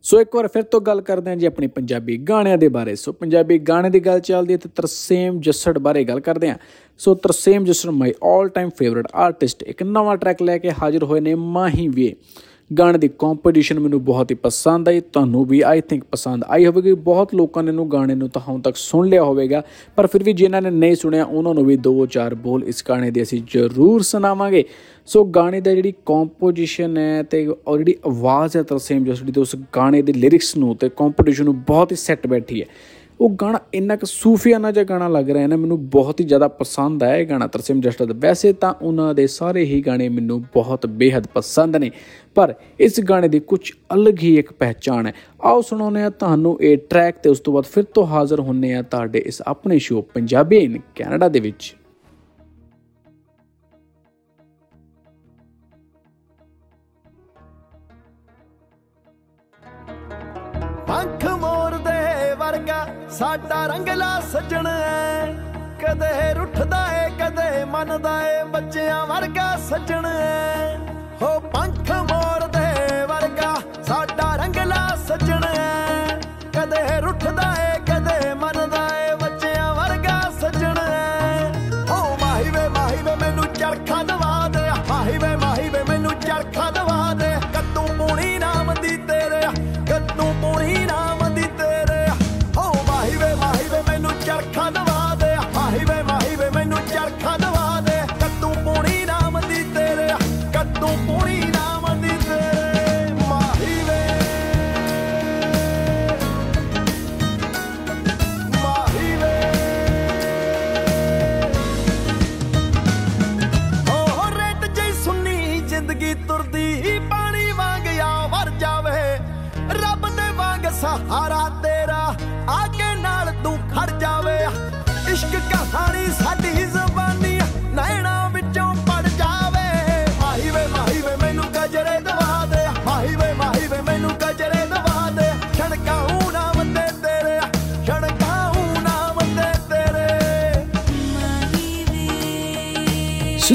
ਸੋ 0.02 0.20
ਇੱਕ 0.20 0.34
ਵਾਰ 0.36 0.48
ਫਿਰ 0.48 0.62
ਤੋਂ 0.62 0.80
ਗੱਲ 0.80 1.00
ਕਰਦੇ 1.00 1.30
ਹਾਂ 1.30 1.36
ਜੀ 1.36 1.46
ਆਪਣੀ 1.46 1.66
ਪੰਜਾਬੀ 1.66 2.16
ਗਾਣਿਆਂ 2.18 2.58
ਦੇ 2.58 2.68
ਬਾਰੇ। 2.68 2.94
ਸੋ 2.96 3.12
ਪੰਜਾਬੀ 3.12 3.58
ਗਾਣੇ 3.58 3.90
ਦੀ 3.90 4.00
ਗੱਲ 4.00 4.20
ਚੱਲਦੀ 4.20 4.52
ਹੈ 4.52 4.58
ਤੇ 4.58 4.68
ਤਰਸੇਮ 4.68 5.40
ਜੱਸੜ 5.40 5.78
ਬਾਰੇ 5.78 6.04
ਗੱਲ 6.04 6.20
ਕਰਦੇ 6.20 6.50
ਹਾਂ। 6.50 6.56
ਸੋ 6.98 7.14
Tarsem 7.14 7.64
Jassar 7.64 7.90
my 7.90 8.10
올 8.10 8.48
time 8.48 8.70
favourite 8.78 9.06
artist 9.14 9.62
ਇੱਕ 9.62 9.82
ਨਵਾਂ 9.82 10.16
ਟਰੈਕ 10.16 10.42
ਲੈ 10.42 10.58
ਕੇ 10.58 10.70
ਹਾਜ਼ਰ 10.82 11.04
ਹੋਏ 11.04 11.20
ਨੇ 11.20 11.34
ਮਾਹੀ 11.34 11.88
ਵੇ 11.88 12.16
ਗਾਣੇ 12.70 12.98
ਦੀ 12.98 13.08
ਕੰਪੋਜੀਸ਼ਨ 13.18 13.78
ਮੈਨੂੰ 13.78 14.02
ਬਹੁਤ 14.04 14.30
ਹੀ 14.30 14.36
ਪਸੰਦ 14.36 14.88
ਆਈ, 14.88 15.00
ਤੁਹਾਨੂੰ 15.00 15.44
ਵੀ 15.46 15.60
ਆਈ 15.60 15.80
ਥਿੰਕ 15.80 16.04
ਪਸੰਦ 16.04 16.44
ਆਈ 16.48 16.66
ਹੋਵੇਗੀ। 16.66 16.92
ਬਹੁਤ 16.92 17.34
ਲੋਕਾਂ 17.34 17.62
ਨੇ 17.62 17.70
ਇਹਨੂੰ 17.70 17.90
ਗਾਣੇ 17.92 18.14
ਨੂੰ 18.14 18.28
ਤਾਂ 18.28 18.42
ਹੁਣ 18.48 18.60
ਤੱਕ 18.60 18.76
ਸੁਣ 18.76 19.08
ਲਿਆ 19.08 19.22
ਹੋਵੇਗਾ, 19.22 19.62
ਪਰ 19.96 20.06
ਫਿਰ 20.06 20.22
ਵੀ 20.24 20.32
ਜਿਨ੍ਹਾਂ 20.32 20.62
ਨੇ 20.62 20.70
ਨਹੀਂ 20.70 20.94
ਸੁਣਿਆ, 20.94 21.24
ਉਹਨਾਂ 21.24 21.54
ਨੂੰ 21.54 21.64
ਵੀ 21.64 21.76
ਦੋ 21.76 22.06
ਚਾਰ 22.06 22.34
ਬੋਲ 22.34 22.64
ਇਸ 22.64 22.84
ਗਾਣੇ 22.88 23.10
ਦੇ 23.10 23.22
ਅਸੀਂ 23.22 23.42
ਜ਼ਰੂਰ 23.52 24.02
ਸੁਣਾਵਾਂਗੇ। 24.02 24.64
ਸੋ 25.08 25.24
ਗਾਣੇ 25.24 25.60
ਦਾ 25.60 25.74
ਜਿਹੜੀ 25.74 25.92
ਕੰਪੋਜੀਸ਼ਨ 26.06 26.96
ਹੈ 26.98 27.22
ਤੇ 27.22 27.46
ਔਰ 27.46 27.78
ਜਿਹੜੀ 27.78 27.94
ਆਵਾਜ਼ 28.06 28.56
ਹੈ 28.56 28.62
ਤਰਸੇਮ 28.62 29.04
ਜਸੜੀ 29.04 29.32
ਤੇ 29.32 29.40
ਉਸ 29.40 29.56
ਗਾਣੇ 29.76 30.02
ਦੇ 30.02 30.12
ਲਿਰਿਕਸ 30.12 30.56
ਨੂੰ 30.56 30.76
ਤੇ 30.76 30.88
ਕੰਪੋਜੀਸ਼ਨ 30.88 31.44
ਨੂੰ 31.44 31.60
ਬਹੁਤ 31.60 31.92
ਹੀ 31.92 31.96
ਸੈੱਟ 31.96 32.26
ਬੈਠੀ 32.26 32.60
ਹੈ। 32.60 32.66
ਉਹ 33.24 33.30
ਗਾਣਾ 33.40 33.58
ਇੰਨਾ 33.74 33.94
ਕੁ 33.96 34.06
ਸੂਫੀਆਨਾ 34.06 34.70
ਜਿਹਾ 34.70 34.84
ਗਾਣਾ 34.84 35.06
ਲੱਗ 35.08 35.30
ਰਿਹਾ 35.30 35.42
ਹੈ 35.42 35.48
ਨਾ, 35.48 35.56
ਮੈਨੂੰ 35.56 35.78
ਬਹੁਤ 35.90 36.18
ਹੀ 36.20 36.24
ਜ਼ਿਆਦਾ 36.24 36.48
ਪਸੰਦ 36.48 37.02
ਆਇਆ 37.02 37.16
ਇਹ 37.16 37.26
ਗਾਣਾ, 37.26 37.46
ਤਰਸੇਮ 37.46 37.80
ਜਸਟਾ 37.80 38.04
ਦਾ। 38.04 38.14
ਵੈਸੇ 38.18 38.52
ਤਾਂ 38.52 38.72
ਉਹਨਾਂ 38.82 39.14
ਦੇ 39.14 39.26
ਸਾਰੇ 39.26 39.64
ਹੀ 39.64 39.80
ਗਾਣੇ 39.80 40.08
ਮੈਨੂੰ 40.08 40.40
ਬਹੁਤ 40.54 40.86
ਬੇहद 40.86 41.28
ਪਸੰਦ 41.34 41.76
ਨੇ, 41.76 41.90
ਪਰ 42.36 42.54
ਇਸ 42.80 43.00
ਗਾਣੇ 43.00 43.28
ਦੀ 43.28 43.40
ਕੁਝ 43.40 43.60
ਅਲੱਗ 43.94 44.18
ਹੀ 44.22 44.34
ਇੱਕ 44.38 44.52
ਪਹਿਚਾਣ 44.52 45.06
ਹੈ। 45.06 45.12
ਆਓ 45.42 45.62
ਸੁਣਾਉਂਦੇ 45.62 46.02
ਆ 46.02 46.10
ਤੁਹਾਨੂੰ 46.10 46.56
ਇਹ 46.60 46.76
ਟਰੈਕ 46.90 47.18
ਤੇ 47.18 47.30
ਉਸ 47.30 47.40
ਤੋਂ 47.40 47.52
ਬਾਅਦ 47.52 47.64
ਫਿਰ 47.64 47.84
ਤੋਂ 47.84 48.06
ਹਾਜ਼ਰ 48.06 48.40
ਹੁੰਨੇ 48.40 48.74
ਆ 48.74 48.82
ਤੁਹਾਡੇ 48.82 49.22
ਇਸ 49.26 49.42
ਆਪਣੇ 49.46 49.78
ਸ਼ੋਅ 49.78 50.02
ਪੰਜਾਬੀ 50.14 50.58
ਇਨ 50.58 50.78
ਕੈਨੇਡਾ 50.94 51.28
ਦੇ 51.28 51.40
ਵਿੱਚ। 51.40 51.74
ਪੰਖ 60.88 61.24
ਮੋਰਦੇ 61.40 62.34
ਵਰਗਾ 62.38 62.86
ਸਾਡਾ 63.18 63.66
ਰੰਗਲਾ 63.66 64.20
ਸੱਜਣ 64.20 64.66
ਐ। 64.66 65.26
ਕਦੇ 65.82 66.34
ਰੁੱਠਦਾ 66.34 66.86
ਏ, 66.92 67.10
ਕਦੇ 67.10 67.64
ਮੰਨਦਾ 67.64 68.30
ਏ, 68.30 68.44
ਬੱਚਿਆਂ 68.44 69.06
ਵਰਗਾ 69.06 69.56
ਸੱਜਣ 69.56 70.06
ਐ। 70.06 70.76
ਹੋ 71.22 71.40
ਪੰਖ 71.40 71.90
ਮੋਰਦੇ 71.90 73.06
ਵਰਗਾ 73.06 73.54
ਸਾਡਾ 73.82 74.36
ਰੰਗਲਾ 74.36 74.96
ਸੱਜਣ 75.08 75.44
ਐ। 75.44 76.16
ਕਦੇ 76.52 77.00
ਰੁੱਠਦਾ 77.00 77.54
ਏ 77.58 77.80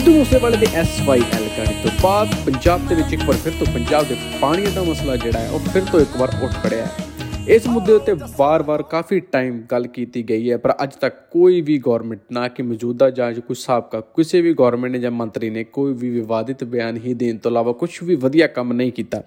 ਸਿੱਧੂ 0.10 0.20
ਮੂਸੇਵਾਲੇ 0.20 0.58
ਦੇ 0.58 0.66
SYL 0.82 1.44
ਗਾਣੇ 1.58 1.74
ਤੋਂ 1.84 1.92
ਬਾਅਦ 2.04 2.30
ਪੰਜਾਬ 2.46 2.88
ਦੇ 2.88 2.96
ਵਿੱਚ 2.96 3.12
ਇੱਕ 3.14 3.24
ਵਾਰ 3.28 3.36
ਫਿਰ 3.38 3.54
ਤੋਂ 3.60 3.66
ਪੰਜਾਬ 3.74 4.06
ਦੇ 4.08 4.16
ਪਾਣੀ 4.42 4.66
ਦਾ 4.76 4.84
ਮਸਲਾ 4.84 5.16
ਜਿਹੜਾ 5.16 5.40
ਹੈ, 5.40 5.50
ਉਹ 5.50 5.60
ਫਿਰ 5.74 5.84
ਤੋਂ 5.92 6.00
ਇੱਕ 6.00 6.16
ਵਾਰ 6.18 6.30
ਉੱਠ 6.44 6.52
ਖੜਿਆ 6.64 6.86
ਹੈ। 6.86 7.46
ਇਸ 7.48 7.68
ਮੁੱਦੇ 7.68 7.94
ਉੱਤੇ 7.94 8.14
ਵਾਰ-ਵਾਰ 8.38 8.84
ਕਾਫੀ 8.84 9.20
ਟਾਈਮ 9.20 9.62
ਗੱਲ 9.72 9.88
ਕੀਤੀ 9.88 10.24
ਗਈ 10.30 10.52
ਹੈ, 10.52 10.58
ਪਰ 10.58 10.74
ਅੱਜ 10.84 10.96
ਤੱਕ 10.96 11.16
ਕੋਈ 11.32 11.62
ਵੀ 11.62 11.78
ਗਵਰਨਮੈਂਟ 11.78 12.20
ਨਾ 12.32 12.48
ਕਿ 12.48 12.64
ਮੌਜੂਦਾ 12.64 13.10
ਜਾਂ 13.10 13.32
ਕੋਈ 13.34 13.56
ਸਾਬਕਾ, 13.56 14.00
ਕਿਸੇ 14.16 14.42
ਵੀ 14.42 14.54
ਗਵਰਨਮੈਂਟ 14.54 14.92
ਨੇ 14.92 15.00
ਜਾਂ 15.00 15.12
ਮੰਤਰੀ 15.12 15.50
ਨੇ 15.50 15.64
ਕੋਈ 15.64 15.94
ਵੀ 15.94 16.10
ਵਿਵਾਦਿਤ 16.10 16.64
ਬਿਆਨ 16.64 16.98
ਹੀ 16.98 17.14
ਦੇਣ 17.14 17.38
ਤੋਂ 17.38 17.52
ਇਲਾਵਾ 17.52 17.72
ਕੁਝ 17.72 17.90
ਵੀ 18.04 18.16
ਵਧੀਆ 18.16 18.48
ਕੰਮ 18.48 18.74
ਨਹੀਂ 18.74 18.92
ਕੀਤਾ। 18.92 19.24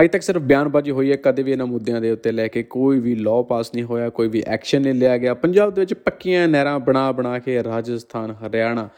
ਅੱਜ 0.00 0.10
ਤੱਕ 0.10 0.22
ਸਿਰਫ 0.22 0.42
ਬਿਆਨਬਾਜ਼ੀ 0.42 0.90
ਹੋਈ 0.90 1.10
ਹੈ, 1.12 1.16
ਕਦੇ 1.16 1.42
ਵੀ 1.42 1.52
ਇਹਨਾਂ 1.52 1.66
ਮੁੱਦਿਆਂ 1.66 2.00
ਦੇ 2.00 2.10
ਉੱਤੇ 2.10 2.32
ਲੈ 2.32 2.48
ਕੇ 2.48 2.62
ਕੋਈ 2.62 2.98
ਵੀ 2.98 3.14
ਲਾਅ 3.14 3.42
ਪਾਸ 3.42 3.70
ਨਹੀਂ 3.74 3.84
ਹੋਇਆ, 3.84 4.08
ਕੋਈ 4.08 4.28
ਵੀ 4.28 4.42
ਐਕਸ਼ਨ 4.46 4.82
ਨਹੀਂ 4.82 4.94
ਲਿਆ 4.94 5.16
ਗਿਆ। 5.18 5.34
ਪੰਜਾਬ 5.34 5.74
ਦੇ 5.74 5.80
ਵਿੱਚ 5.80 5.94
ਪੱਕੀਆਂ 5.94 6.48
ਨਹਿਰਾਂ 6.48 6.78
ਬਣਾ 6.80 7.10
ਬਣਾ 7.12 7.38
ਕੇ 7.38 7.62
ਰਾਜਸਥਾਨ, 7.64 8.34
ਹਰਿਆਣਾ 8.46 8.88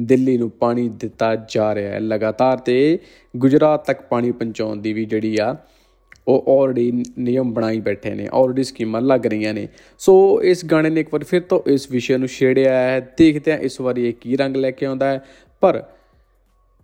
ਦਿੱਲੀ 0.00 0.36
ਨੂੰ 0.38 0.50
ਪਾਣੀ 0.50 0.88
ਦਿੱਤਾ 0.88 1.36
ਜਾ 1.48 1.74
ਰਿਹਾ 1.74 1.92
ਹੈ। 1.92 2.00
ਲਗਾਤਾਰ 2.00 2.58
ਤੇ 2.58 2.98
ਗੁਜਰਾਤ 3.36 3.86
ਤੱਕ 3.86 4.02
ਪਾਣੀ 4.02 4.30
ਪਹੁੰਚਾਉਣ 4.30 4.76
ਦੀ 4.76 4.92
ਵੀ 4.92 5.04
ਜਿਹੜੀ 5.04 5.36
ਆ, 5.40 5.56
ਉਹ 6.28 6.44
ਆਲਰੇਡੀ 6.48 7.04
ਨਿਯਮ 7.18 7.52
ਬਣਾਈ 7.52 7.80
ਬੈਠੇ 7.80 8.14
ਨੇ 8.14 8.28
ਆਲਰੇਡੀ 8.32 8.64
ਸਕੀਮਾਂ 8.64 9.00
ਲੱਗ 9.00 9.26
ਰਹੀਆਂ 9.26 9.54
ਨੇ। 9.54 9.68
ਸੋ 9.98 10.42
ਇਸ 10.42 10.64
ਗਾਣੇ 10.64 10.90
ਨੇ 10.90 11.00
ਇੱਕ 11.00 11.08
ਵਾਰ 11.12 11.24
ਫਿਰ 11.24 11.40
ਤੋਂ 11.40 11.60
ਇਸ 11.66 11.90
ਵਿਸ਼ੇ 11.90 12.16
ਨੂੰ 12.16 12.28
ਛੇੜਿਆ 12.28 12.74
ਹੈ। 12.74 13.14
ਦੇਖਦੇ 13.18 13.52
ਹਾਂ 13.52 13.58
ਇਸ 13.58 13.80
ਵਾਰੀ 13.80 14.08
ਇਹ 14.08 14.14
ਕੀ 14.20 14.36
ਰੰਗ 14.36 14.56
ਲੈ 14.56 14.70
ਕੇ 14.70 14.86
ਆਉਂਦਾ 14.86 15.06
ਹੈ। 15.06 15.24
ਪਰ 15.60 15.82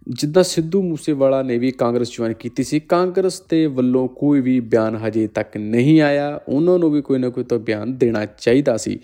ਜਿੱਦਾਂ 0.09 0.42
ਸਿੱਧੂ 0.42 0.82
ਮੂਸੇਵਾਲਾ 0.82 1.42
ਨੇ 1.42 1.59
ਵੀ 1.59 1.70
ਕਾਂਗਰਸ 1.70 2.11
ਜੁਆਇਨ 2.12 2.32
ਕੀਤੀ 2.32 2.62
ਸੀ, 2.62 2.80
ਕਾਂਗਰਸ 2.80 3.40
ਦੇ 3.40 3.66
ਵੱਲੋਂ 3.66 4.09
ਕੋਈ 4.09 4.40
ਵੀ 4.40 4.61
ਬਿਆਨ 4.61 4.96
ਹਜੇ 4.96 5.26
ਤੱਕ 5.26 5.56
ਨਹੀਂ 5.56 6.00
ਆਇਆ। 6.00 6.40
ਉਹਨਾਂ 6.48 6.78
ਨੂੰ 6.78 6.90
ਵੀ 6.90 7.02
ਕੋਈ 7.02 7.18
ਨਾ 7.18 7.28
ਕੋਈ 7.28 7.44
ਤਾਂ 7.44 7.59
ਬਿਆਨ 7.59 7.96
ਦੇਣਾ 7.98 8.26
ਚਾਹੀਦਾ 8.26 8.76
ਸੀ। 8.76 8.98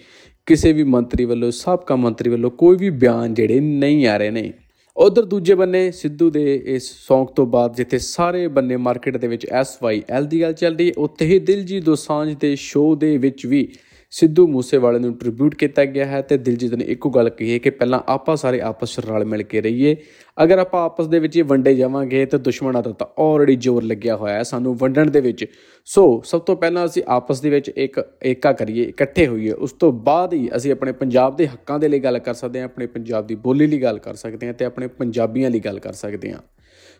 ਕਿਸੇ 0.46 0.72
ਵੀ 0.72 0.82
ਮੰਤਰੀ 0.82 1.24
ਵੱਲੋਂ, 1.24 1.50
ਸਾਬਕਾ 1.50 1.96
ਮੰਤਰੀ 1.96 2.30
ਵੱਲੋਂ 2.30 2.50
ਕੋਈ 2.50 2.76
ਵੀ 2.76 2.90
ਬਿਆਨ 2.90 3.34
ਜਿਹੜੇ 3.34 3.60
ਨਹੀਂ 3.60 4.06
ਆ 4.06 4.16
ਰਹੇ 4.16 4.30
ਨੇ। 4.30 4.52
ਉਧਰ 4.96 5.24
ਦੂਜੇ 5.24 5.54
ਬੰਨੇ 5.54 5.90
ਸਿੱਧੂ 5.90 6.30
ਦੇ 6.30 6.62
ਇਸ 6.66 6.90
Song 7.06 7.26
ਤੋਂ 7.36 7.46
ਬਾਅਦ 7.46 7.74
ਜਿੱਥੇ 7.76 7.98
ਸਾਰੇ 7.98 8.48
ਬੰਨੇ 8.48 8.76
ਮਾਰਕੀਟ 8.76 9.16
ਦੇ 9.16 9.28
ਵਿੱਚ 9.28 9.46
SYL 9.46 10.26
ਦੀ 10.26 10.40
ਗੱਲ 10.40 10.52
ਚੱਲਦੀ 10.52 10.88
ਹੈ 10.88 10.92
ਉੱਥੇ 10.98 11.24
ਹੀ 11.24 11.38
ਦਿਲਜੀਤ 11.38 11.84
ਦੋਸਾਂਝ 11.84 12.34
ਦੇ 12.34 12.56
ਸ਼ੋਅ 12.56 12.96
ਦੇ 12.96 13.16
ਵਿੱਚ 13.18 13.46
ਵੀ 13.46 13.68
ਸਿੱਧੂ 14.16 14.46
ਮੂਸੇਵਾਲੇ 14.46 14.98
ਨੂੰ 14.98 15.12
ਟ੍ਰਿਬਿਊਟ 15.14 15.54
ਕੀਤਾ 15.54 15.84
ਗਿਆ 15.84 16.04
ਹੈ 16.06 16.20
ਤੇ 16.22 16.36
ਦਿਲਜੀਤ 16.38 16.74
ਨੇ 16.74 16.84
ਇੱਕੋ 16.84 17.10
ਗੱਲ 17.10 17.28
ਕਹੀ 17.28 17.52
ਹੈ 17.52 17.58
ਕਿ 17.58 17.70
ਪਹਿਲਾਂ 17.70 18.00
ਆਪਾਂ 18.08 18.36
ਸਾਰੇ 18.36 18.60
ਆਪਸ 18.60 18.98
ਵਿੱਚ 18.98 19.08
ਰਲ 19.08 19.24
ਮਿਲ 19.24 19.42
ਕੇ 19.42 19.60
ਰਹੀਏ। 19.60 19.96
ਅਗਰ 20.42 20.58
ਆਪਾਂ 20.58 20.84
ਆਪਸ 20.84 21.06
ਦੇ 21.06 21.18
ਵਿੱਚ 21.18 21.36
ਹੀ 21.36 21.42
ਵੰਡੇ 21.42 21.74
ਜਾਵਾਂਗੇ 21.74 22.26
ਤਾਂ 22.26 22.38
ਦੁਸ਼ਮਣਾਂ 22.38 22.82
ਦਾ 22.82 22.92
ਤਾਂ 22.92 23.06
ਆਲਰੇਡੀ 23.18 23.56
ਜ਼ੋਰ 23.56 23.82
ਲੱਗਿਆ 23.82 24.16
ਹੋਇਆ 24.16 24.34
ਹੈ 24.34 24.42
ਸਾਨੂੰ 24.42 24.76
ਵੰਡਣ 24.76 25.10
ਦੇ 25.10 25.20
ਵਿੱਚ। 25.20 25.44
ਸੋ, 25.84 26.22
ਸਭ 26.24 26.40
ਤੋਂ 26.40 26.56
ਪਹਿਲਾਂ 26.56 26.84
ਅਸੀਂ 26.84 27.02
ਆਪਸ 27.08 27.40
ਦੇ 27.40 27.50
ਵਿੱਚ 27.50 27.68
ਇੱਕ 27.68 28.00
ਏਕਾ 28.24 28.52
ਕਰੀਏ, 28.52 28.84
ਇਕੱਠੇ 28.84 29.26
ਹੋਈਏ। 29.26 29.50
ਉਸ 29.50 29.72
ਤੋਂ 29.72 29.92
ਬਾਅਦ 29.92 30.34
ਹੀ 30.34 30.48
ਅਸੀਂ 30.56 30.72
ਆਪਣੇ 30.72 30.92
ਪੰਜਾਬ 30.92 31.36
ਦੇ 31.36 31.46
ਹੱਕਾਂ 31.46 31.78
ਦੇ 31.78 31.88
ਲਈ 31.88 31.98
ਗੱਲ 31.98 32.18
ਕਰ 32.18 32.34
ਸਕਦੇ 32.34 32.58
ਹਾਂ, 32.58 32.64
ਆਪਣੇ 32.64 32.86
ਪੰਜਾਬ 32.86 33.26
ਦੀ 33.26 33.34
ਬੋਲੀ 33.34 33.66
ਲਈ 33.66 33.82
ਗੱਲ 33.82 33.98
ਕਰ 33.98 34.14
ਸਕਦੇ 34.14 34.46
ਹਾਂ 34.46 34.54
ਤੇ 34.54 34.64
ਆਪਣੇ 34.64 34.86
ਪੰਜਾਬੀਆਂ 34.86 35.50
ਲਈ 35.50 35.60
ਗੱਲ 35.60 35.78
ਕਰ 35.78 35.92
ਸਕਦੇ 35.92 36.32
ਹਾਂ। 36.32 36.38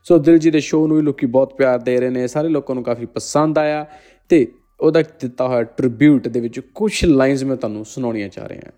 ਸੋ, 0.04 0.18
ਦਿਲਜੀਤ 0.18 0.52
ਦੇ 0.52 0.60
ਸ਼ੋਅ 0.60 0.88
ਨੂੰ 0.88 0.96
ਵੀ 0.96 1.02
ਲੋਕੀ 1.02 1.26
ਬਹੁਤ 1.26 1.54
ਪਿਆਰ 1.54 1.78
ਦੇ 1.78 1.96
ਰਹੇ 2.00 2.10
ਨੇ, 2.10 2.26
ਸਾਰੇ 2.26 2.48
ਲੋਕਾਂ 2.48 2.74
ਨੂੰ 2.74 2.84
ਕਾਫੀ 2.84 3.06
ਪਸੰਦ 3.06 3.58
ਆਇਆ 3.58 3.86
ਤੇ 4.28 4.46
ਉਹਦਾ 4.80 5.02
ਦਿੱਤਾ 5.02 5.48
ਹੋਇਆ 5.48 5.62
ਟ੍ਰਿਬਿਊਟ 5.62 6.28
ਦੇ 6.28 6.40
ਵਿੱਚ 6.40 6.60
ਕੁਝ 6.60 7.04
ਲਾਈਨਸ 7.04 7.42
ਮੈਂ 7.44 7.56
ਤੁਹਾਨੂੰ 7.56 7.84
ਸੁਣਾਉਣੀਆਂ 7.84 8.28
ਚਾਹ 8.28 8.48
ਰਿਹਾ 8.48 8.62
ਹਾਂ। 8.66 8.72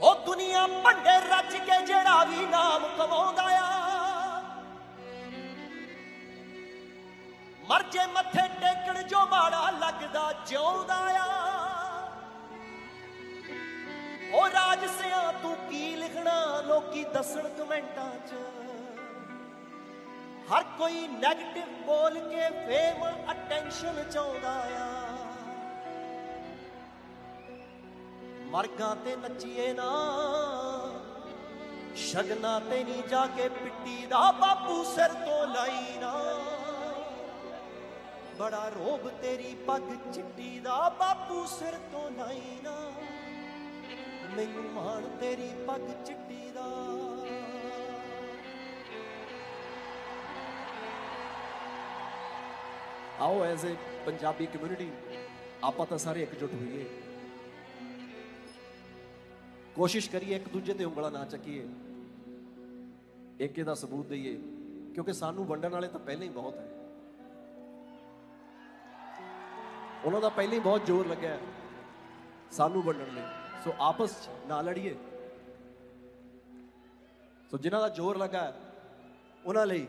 ਉਹ 0.00 0.26
ਦੁਨੀਆ 0.26 0.66
ਭੰਡੇ 0.66 1.16
ਰੱਜ 1.30 1.56
ਕੇ 1.56 1.86
ਜਿਹੜਾ 1.86 2.24
ਵੀ 2.24 2.46
ਨਾਮ 2.46 2.82
ਕਮਾਉਂਦਾ 2.98 3.42
ਆ। 3.42 3.74
ਮਰ 7.68 7.82
ਜੇ 7.82 8.06
ਮੱਥੇ 8.12 8.48
ਟੇਕਣ 8.48 9.02
ਜੋ 9.02 9.26
ਮਾੜਾ 9.26 9.70
ਲੱਗਦਾ 9.70 10.32
ਜਿਉਂਦਾ 10.46 10.94
ਆ। 10.94 11.33
ਲਿਖਣਾ, 16.04 16.60
ਲੋਕੀ 16.60 17.04
ਦੱਸਣ 17.04 17.48
ਕਮੈਂਟਾਂ 17.48 18.10
'ਚ। 18.28 18.40
ਹਰ 20.48 20.64
ਕੋਈ 20.78 21.06
네ਗੇਟਿਵ 21.12 21.68
ਬੋਲ 21.86 22.18
ਕੇ 22.20 22.48
ਫੇਮ 22.66 23.04
ਅਟੈਂਸ਼ਨ 23.32 24.02
ਚਾਹੁੰਦਾ 24.10 24.50
ਆ। 24.78 24.88
ਮਰਗਾਂ 28.46 28.94
ਤੇ 28.96 29.14
ਨੱਚੀਏ 29.16 29.72
ਨਾ, 29.72 29.90
ਸ਼ਗਨਾ 31.96 32.58
ਤੇ 32.60 32.82
ਨਹੀਂ 32.84 33.02
ਜਾ 33.02 33.26
ਕੇ 33.26 33.48
ਪਿੱਟੀ 33.48 34.06
ਦਾ 34.06 34.30
ਬਾਪੂ 34.32 34.82
ਸਿਰ 34.84 35.12
ਤੋਂ 35.24 35.46
ਲਾਈ 35.46 35.98
ਨਾ। 36.00 36.12
ਬੜਾ 38.38 38.68
ਰੋਬ 38.68 39.08
ਤੇਰੀ 39.22 39.54
ਪੱਗ 39.66 39.90
ਚਿੱਟੀ 40.12 40.58
ਦਾ 40.60 40.88
ਬਾਪੂ 41.00 41.44
ਸਿਰ 41.46 41.74
ਤੋਂ 41.92 42.10
ਲਾਈ 42.10 42.58
ਨਾ। 42.62 42.76
ਮੈਨੂੰ 44.36 44.64
ਮਾਣ 44.74 45.02
ਤੇਰੀ 45.20 45.48
ਪੱਗ 45.66 45.88
ਚਿੱਟੀ 46.06 46.50
ਦਾ। 46.50 46.62
ਆਓ 53.20 53.44
ਐਜ਼ 53.44 53.66
ਅ 53.66 53.74
ਪੰਜਾਬੀ 54.06 54.46
ਕਮਿਊਨਿਟੀ 54.46 54.90
ਆਪਾਂ 55.64 55.86
ਤਾਂ 55.86 55.98
ਸਾਰੇ 55.98 56.22
ਇਕਜੁੱਟ 56.22 56.54
ਹੋਈਏ। 56.54 56.84
ਕੋਸ਼ਿਸ਼ 59.76 60.10
ਕਰੀਏ 60.10 60.36
ਇੱਕ 60.36 60.48
ਦੂਜੇ 60.48 60.74
ਤੇ 60.74 60.84
ਉਂਗਲਾਂ 60.84 61.10
ਨਾ 61.10 61.24
ਚੱਕੀਏ। 61.24 61.68
ਏਕੇ 63.40 63.62
ਦਾ 63.62 63.74
ਸਬੂਤ 63.74 64.06
ਦਈਏ, 64.06 64.34
ਕਿਉਂਕਿ 64.94 65.12
ਸਾਨੂੰ 65.12 65.46
ਵੰਡਣ 65.46 65.70
ਵਾਲੇ 65.70 65.88
ਤਾਂ 65.88 66.00
ਪਹਿਲਾਂ 66.00 66.24
ਹੀ 66.24 66.32
ਬਹੁਤ 66.32 66.56
ਹੈ। 66.56 66.68
ਉਹਨਾਂ 70.04 70.20
ਦਾ 70.20 70.28
ਪਹਿਲਾਂ 70.28 70.54
ਹੀ 70.54 70.60
ਬਹੁਤ 70.60 70.86
ਜ਼ੋਰ 70.86 71.06
ਲੱਗਿਆ 71.06 71.30
ਹੈ 71.30 71.40
ਸਾਨੂੰ 72.52 72.82
ਵੰਡਣ 72.82 73.14
ਲਈ। 73.14 73.43
ਸੋ 73.64 73.72
ਆਪਸ 73.80 74.14
'ਚ 74.22 74.28
ਨਾ 74.46 74.60
ਲੜੀਏ। 74.60 74.94
ਸੋ 77.50 77.58
ਜਿਨ੍ਹਾਂ 77.58 77.80
ਦਾ 77.80 77.88
ਜ਼ੋਰ 77.88 78.16
ਲੱਗਾ 78.16 78.40
ਹੈ, 78.40 78.52
ਉਹਨਾਂ 79.44 79.66
ਲਈ 79.66 79.86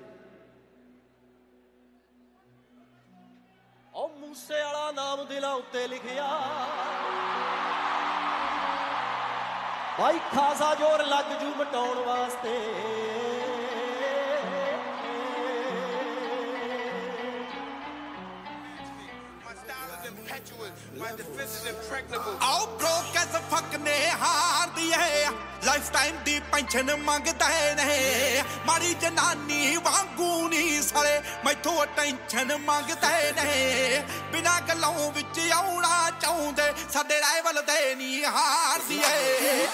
ਉਹ 3.93 4.09
ਮੂਸੇ 4.09 4.61
ਵਾਲਾ 4.63 4.91
ਨਾਮ 4.91 5.25
ਦਿਲਾਂ 5.27 5.53
ਉੱਤੇ 5.53 5.87
ਲਿਖਿਆ। 5.87 6.27
ਭਾਈ 9.99 10.19
ਖਾਸਾ 10.33 10.73
ਜ਼ੋਰ 10.75 11.05
ਲੱਗ 11.05 11.31
ਜੂ 11.41 11.53
ਮਟਾਉਣ 11.55 11.99
ਵਾਸਤੇ। 12.05 12.55
ਆਓ 22.41 22.65
ਬ੍ਰੋਕ 22.77 23.15
ਐਸ 23.17 23.35
ਫੱਕ 23.51 23.75
ਨੇ 23.77 23.95
ਹਾਰਦੀ 24.11 24.89
ਏ 24.91 25.25
ਲਾਈਫ 25.65 25.89
ਟਾਈਮ 25.93 26.15
ਦੀ 26.25 26.39
ਪੈਨਸ਼ਨ 26.51 26.95
ਮੰਗਦੇ 26.97 27.73
ਨੇ 27.75 28.43
ਮਾੜੀ 28.67 28.93
ਜਨਾਨੀ 29.01 29.75
ਵਾਂਗੂ 29.77 30.47
ਨਹੀਂ 30.47 30.81
ਸਲੇ 30.81 31.19
ਮੈਥੋਂ 31.45 31.85
ਟੈਨਸ਼ਨ 31.95 32.55
ਮੰਗਦੇ 32.59 33.31
ਨੇ 33.33 34.03
ਬਿਨਾ 34.31 34.59
ਗੱਲੋਂ 34.69 35.11
ਵਿੱਚ 35.11 35.39
ਆਉਣਾ 35.51 36.09
ਚਾਹੁੰਦੇ 36.21 36.73
ਸਾਡੇ 36.93 37.19
ਰਾਈਵਲ 37.21 37.61
ਦੇ 37.63 37.93
ਨਹੀਂ 37.95 38.23
ਹਾਰਦੀ 38.27 39.01
ਏ 39.05 39.67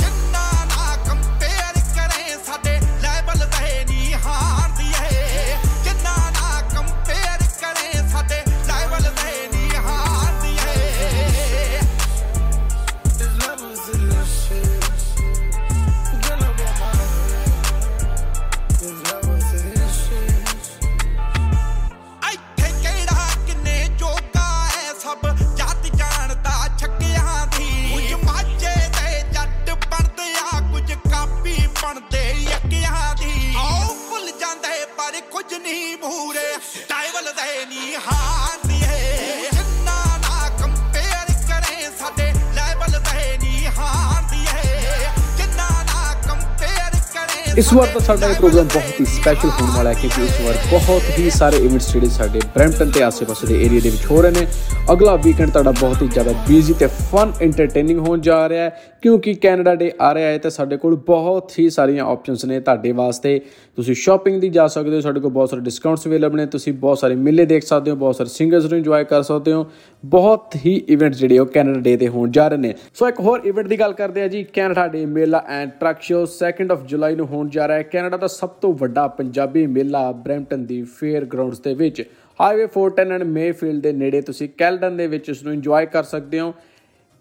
ਇਸ 47.61 47.71
ਵਾਰ 47.73 47.87
ਤਾਂ 47.87 47.99
ਸਾਡਾ 48.01 48.27
ਇਹ 48.27 48.35
ਪ੍ਰੋਗਰਾਮ 48.35 48.67
ਬਹੁਤ 48.67 48.99
ਹੀ 48.99 49.05
ਸਪੈਸ਼ਲ 49.05 49.49
ਹੋਣ 49.49 49.69
ਵਾਲਾ 49.71 49.89
ਹੈ 49.89 49.93
ਕਿਉਂਕਿ 49.93 50.21
ਇਸ 50.23 50.39
ਵਾਰ 50.41 50.55
ਬਹੁਤ 50.71 51.09
ਹੀ 51.17 51.29
ਸਾਰੇ 51.29 51.57
ਇਵੈਂਟਸ 51.57 51.91
ਜਿਹੜੇ 51.93 52.07
ਸਾਡੇ 52.09 52.39
ਬ੍ਰੈਂਪਟਨ 52.55 52.91
ਤੇ 52.91 53.03
ਆਸ-ਪਾਸੇ 53.03 53.47
ਦੇ 53.47 53.59
ਏਰੀਆ 53.65 53.81
ਦੇ 53.81 53.89
ਵਿੱਚ 53.89 54.05
ਹੋ 54.05 54.21
ਰਹੇ 54.21 54.31
ਨੇ। 54.31 54.47
ਅਗਲਾ 54.91 55.15
ਵੀਕਐਂਡ 55.15 55.49
ਤੁਹਾਡਾ 55.49 55.71
ਬਹੁਤ 55.71 56.01
ਹੀ 56.01 56.07
ਜ਼ਿਆਦਾ 56.07 56.31
ਬੀਜ਼ੀ 56.47 56.73
ਤੇ 56.73 56.87
ਫਨ 56.87 57.31
ਐਂਟਰਟੇਨਿੰਗ 57.41 57.99
ਹੋਣ 57.99 58.21
ਜਾ 58.21 58.37
ਰਿਹਾ 58.49 58.63
ਹੈ, 58.63 58.81
ਕਿਉਂਕਿ 59.01 59.33
ਕੈਨੇਡਾ 59.33 59.75
ਡੇ 59.75 59.91
ਆ 60.01 60.13
ਰਿਹਾ 60.13 60.27
ਹੈ 60.27 60.37
ਤੇ 60.37 60.49
ਸਾਡੇ 60.49 60.77
ਕੋਲ 60.77 60.95
ਬਹੁਤ 60.95 61.51
ਹੀ 61.59 61.69
ਸਾਰੀਆਂ 61.69 62.05
ਆਪਸ਼ਨਸ 62.05 62.45
ਨੇ 62.45 62.59
ਤੁਹਾਡੇ 62.59 62.91
ਵਾਸਤੇ। 62.91 63.39
ਤੁਸੀਂ 63.75 63.95
ਸ਼ਾਪਿੰਗ 63.95 64.39
ਦੀ 64.41 64.49
ਜਾ 64.49 64.67
ਸਕਦੇ 64.67 64.95
ਹੋ, 64.95 65.01
ਸਾਡੇ 65.01 65.19
ਕੋਲ 65.19 65.31
ਬਹੁਤ 65.31 65.49
ਸਾਰੇ 65.49 65.61
ਡਿਸਕਾਊਂਟਸ 65.61 66.07
ਅਵੇਲੇਬਲ 66.07 66.37
ਨੇ, 66.37 66.45
ਤੁਸੀਂ 66.45 66.73
ਬਹੁਤ 66.73 66.99
ਸਾਰੇ 66.99 67.15
ਮੇਲੇ 67.15 67.45
ਦੇਖ 67.45 67.63
ਸਕਦੇ 67.63 67.91
ਹੋ, 67.91 67.95
ਬਹੁਤ 67.95 68.15
ਸਾਰੇ 68.15 68.29
ਸਿੰਗਰਸ 68.29 68.65
ਨੂੰ 68.65 68.77
ਇੰਜੋਏ 68.77 69.03
ਕਰ 69.03 69.21
ਸਕਦੇ 69.21 69.53
ਹੋ, 69.53 69.65
ਬਹੁਤ 70.05 70.55
ਹੀ 70.65 70.73
ਇਵੈਂਟ 70.89 71.15
ਜਿਹੜੇ 71.15 71.39
ਉਹ 71.39 71.45
ਕੈਨੇਡਾ 71.45 71.79
ਡੇ 71.79 71.97
ਤੇ 71.97 72.07
ਹੋਣ 72.07 72.31
ਜਾ 72.31 72.47
ਰਹੇ 72.47 72.57
ਨੇ। 72.57 72.73
ਸੋ 72.93 73.07
ਇੱਕ 73.07 73.19
ਹੋਰ 73.19 73.41
ਇਵੈਂਟ 73.45 73.67
ਦੀ 73.67 73.79
ਗੱਲ 73.79 73.93
ਕਰਦੇ 73.93 74.21
ਆ 74.21 74.27
ਜੀ 74.27 74.43
ਕੈਨੇਡਾ 74.53 74.87
ਡੇ 74.87 75.05
ਮੇਲਾ 75.05 75.43
and 75.49 75.71
truck 75.79 76.01
show 76.01 76.25
2nd 76.37 76.71
of 76.71 76.85
July 76.85 77.15
ਨੂੰ 77.15 77.27
ਹੋਣ 77.27 77.49
ਜਾ 77.49 77.67
ਰਿਹਾ 77.67 77.77
ਹੈ। 77.77 77.83
ਕੈਨੇਡਾ 77.83 78.17
ਦਾ 78.17 78.27
ਸਭ 78.27 78.49
ਤੋਂ 78.61 78.73
ਵੱਡਾ 78.73 79.07
ਪੰਜਾਬੀ 79.07 79.65
ਮੇਲਾ 79.67 80.11
ਬ੍ਰੈਂਪਟਨ 80.11 80.65
ਦੀ 80.65 80.81
ਫੇਅਰ 80.99 81.25
ਗਰਾਊਂਡਸ 81.25 81.59
ਦੇ 81.59 81.73
ਵਿੱਚ 81.73 82.03
ਹਾਈਵੇ 82.41 82.67
410 82.67 83.11
ਐਂਡ 83.11 83.23
ਮੇਫੀਲਡ 83.23 83.81
ਦੇ 83.81 83.91
ਨੇੜੇ 83.91 84.21
ਤੁਸੀਂ 84.21 84.49
ਕੈਲਡਨ 84.57 84.97
ਦੇ 84.97 85.07
ਵਿੱਚ 85.07 85.29
ਇਸ 85.29 85.43
ਨੂੰ 85.43 85.53
ਇੰਜੋਏ 85.53 85.85
ਕਰ 85.85 86.03
ਸਕਦੇ 86.03 86.39
ਹੋ। 86.39 86.53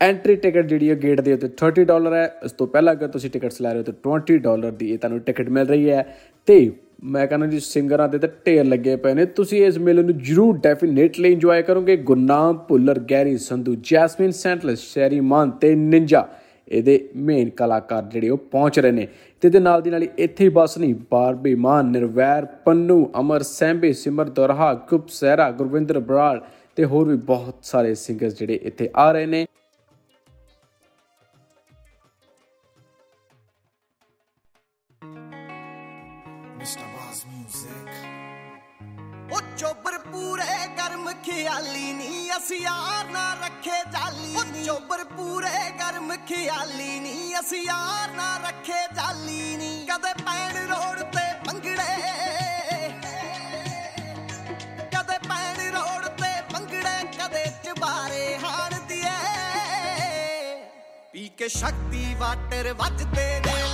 ਐਂਟਰੀ 0.00 0.36
ਟਿਕਟ 0.36 0.66
ਜਿਹੜੀ 0.66 0.90
ਹੈ 0.90 0.94
ਗੇਟ 0.94 1.20
ਦੇ 1.20 1.32
ਉੱਤੇ 1.32 1.48
30 1.48 1.84
ਡਾਲਰ 1.84 2.12
ਹੈ। 2.12 2.40
ਇਸ 2.44 2.52
ਤੋਂ 2.52 2.66
ਪਹਿਲਾਂ 2.66 2.92
ਅਗਰ 2.92 3.08
ਤੁਸੀਂ 3.08 3.30
ਟਿਕਟਸ 3.30 3.61
ਲੈ 3.61 3.70
ਰਹੇ 3.70 3.78
ਹੋ 3.78 3.84
ਤਾਂ 3.84 3.94
20 4.02 4.38
ਡਾਲਰ 4.38 4.70
ਦੀ 4.70 4.92
ਇਹ 4.92 4.98
ਤੁਹਾਨੂੰ 4.98 5.20
ਟਿਕਟ 5.20 5.48
ਮਿਲ 5.48 5.66
ਰਹੀ 5.66 5.90
ਹੈ। 5.90 6.16
ਤੇ 6.46 6.72
ਮੈਂ 7.04 7.26
ਕਹਿੰਦਾ 7.26 7.46
ਜੀ 7.46 7.61
ਸਿੰਗਰਾਂ 7.61 8.08
ਦੇ 8.08 8.18
ਤਾਂ 8.18 8.28
ਢੇਰ 8.46 8.64
ਲੱਗੇ 8.64 8.96
ਪਏ 8.96 9.14
ਨੇ। 9.14 9.24
ਤੁਸੀਂ 9.24 9.66
ਇਸ 9.66 9.78
ਮੇਲੇ 9.78 10.02
ਨੂੰ 10.02 10.18
ਜਰੂਰ 10.18 10.58
ਡੈਫੀਨੇਟਲੀ 10.58 11.32
ਇੰਜੋਏ 11.32 11.62
ਕਰੋਗੇ। 11.62 11.96
Gurnam, 11.96 12.58
Bhullar, 12.58 12.98
Garry, 12.98 13.36
Sandhu, 13.36 13.74
Jasmine, 13.74 14.30
Sandlas 14.30 14.78
Sharry 14.78 15.20
Mann 15.20 15.50
ਤੇ 15.50 15.74
ਨਿੰਜਾ। 15.74 16.28
ਇਹਦੇ 16.70 16.98
ਮੇਨ 17.18 17.50
ਕਲਾਕਾਰ 17.50 18.02
ਜਿਹੜੇ 18.04 18.28
ਉਹ 18.30 18.38
ਪਹੁੰਚ 18.52 18.78
ਰਹੇ 18.78 18.92
ਨੇ 18.92 19.06
ਤੇ 19.42 19.48
ਇਹਦੇ 19.48 19.60
ਨਾਲ 19.60 19.82
ਦੀ 19.82 19.90
ਨਾਲ 19.90 20.02
ਹੀ 20.02 20.08
ਇੱਥੇ 20.18 20.44
ਹੀ 20.44 20.48
ਬਸ 20.48 20.78
ਨਹੀਂ 20.78 20.94
ਬਾਰਬੀ 21.10 21.54
ਮਾਨ, 21.56 21.86
ਨਿਰਵੈਰ, 21.86 22.46
ਪੰਨੂ, 22.64 23.04
ਅਮਰ 23.20 23.42
ਸੈਂਬੇ 23.42 23.92
ਸਿਮਰ, 23.92 24.28
ਦੋਰਹਾ 24.30 24.72
ਗੁਪ 24.90 25.08
ਸਹਿਰਾ, 25.10 25.50
ਗੁਰਵਿੰਦਰ 25.52 25.98
ਬਰਾੜ 26.00 26.38
ਤੇ 26.76 26.84
ਹੋਰ 26.84 27.08
ਵੀ 27.08 27.16
ਬਹੁਤ 27.26 27.64
ਸਾਰੇ 27.64 27.94
ਸਿੰਗਰਸ 27.96 28.38
ਜਿਹੜੇ 28.38 28.60
ਇੱਥੇ 28.62 28.90
ਆ 28.96 29.10
ਰਹੇ 29.12 29.26
ਨੇ 29.26 29.46
Mr. 36.60 36.86
Boss 36.86 37.24
Music. 37.26 38.30
ਉਹ 39.33 39.41
ਚੋਬਰ 39.57 39.99
ਪੂਰੇ 40.11 40.66
ਗਰਮ 40.78 41.11
ਖਿਆਲੀ 41.24 41.93
ਨਹੀਂ, 41.93 42.31
ਅਸੀਂ 42.37 42.61
ਯਾਰ 42.61 43.11
ਨਾ 43.11 43.22
ਰੱਖੇ 43.43 43.83
ਜਾਲੀ 43.93 44.33
ਨਹੀਂ। 44.33 44.64
ਚੋਬਰ 44.64 45.05
ਪੂਰੇ 45.07 45.70
ਗਰਮ 45.81 46.14
ਖਿਆਲੀ 46.28 46.99
ਨਹੀਂ, 47.01 47.35
ਅਸੀਂ 47.41 47.62
ਯਾਰ 47.64 48.11
ਨਾ 48.16 48.37
ਰੱਖੇ 48.47 48.81
ਜਾਲੀ 48.97 49.57
ਨਹੀਂ। 49.57 49.87
ਕਦੇ 49.87 50.12
ਪੈਣ 50.24 50.57
ਰੋਡ 50.68 51.03
ਤੇ 51.14 51.24
ਪੰਗੜੇ 51.47 51.97
ਕਦੇ 54.95 55.18
ਪੈਣ 55.28 55.61
ਰੋਡ 55.74 56.07
ਤੇ 56.22 56.33
ਪੰਗੜੇ 56.53 56.99
ਕਦੇ 57.18 57.45
ਚਬਾਰੇ 57.64 58.37
ਹਾਣ 58.45 58.78
ਦੀਏ 58.89 59.16
ਪੀ 61.12 61.28
ਕੇ 61.39 61.49
ਸ਼ਕਤੀ 61.49 62.14
ਵਾਟਰ 62.18 62.72
ਵੱਜਦੇ 62.78 63.28
ਨੇ। 63.47 63.69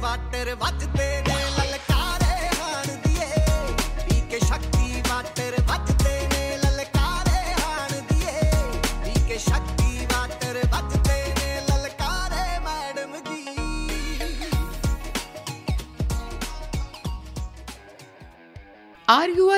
ਵਾਟਰ 0.00 0.54
ਵੱਜਦੇ 0.54 1.07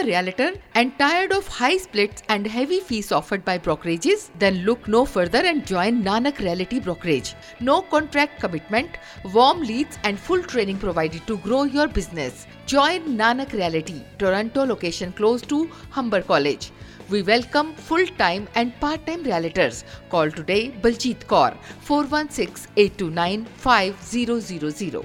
realtor 0.10 0.54
and 0.74 0.98
tired 0.98 1.32
of 1.32 1.48
high 1.48 1.78
splits 1.78 2.24
and 2.30 2.48
heavy 2.48 2.80
fees 2.80 3.12
offered 3.12 3.44
by 3.46 3.58
brokerages? 3.58 4.30
Then 4.40 4.66
look 4.66 4.88
no 4.88 5.06
further 5.06 5.40
and 5.40 5.66
join 5.66 6.04
Nanak 6.04 6.40
Realty 6.40 6.80
Brokerage. 6.80 7.36
No 7.60 7.82
contract 7.82 8.40
commitment, 8.40 8.90
warm 9.34 9.62
leads, 9.62 9.98
and 10.04 10.20
full 10.20 10.44
training 10.44 10.78
provided 10.78 11.26
to 11.28 11.38
grow 11.38 11.64
your 11.64 11.88
business. 11.88 12.48
Join 12.66 13.18
Nanak 13.18 13.54
Realty, 13.54 14.04
Toronto 14.18 14.66
location 14.66 15.12
close 15.14 15.42
to 15.44 15.70
Humber 15.92 16.22
College. 16.22 16.72
We 17.10 17.22
welcome 17.22 17.74
full 17.74 18.08
time 18.18 18.48
and 18.56 18.80
part 18.80 19.06
time 19.06 19.24
realtors. 19.24 19.84
Call 20.10 20.32
today 20.32 20.72
Baljeet 20.82 21.28
Kaur 21.28 21.54
416 21.82 22.68
829 22.76 23.46
5000. 23.64 25.04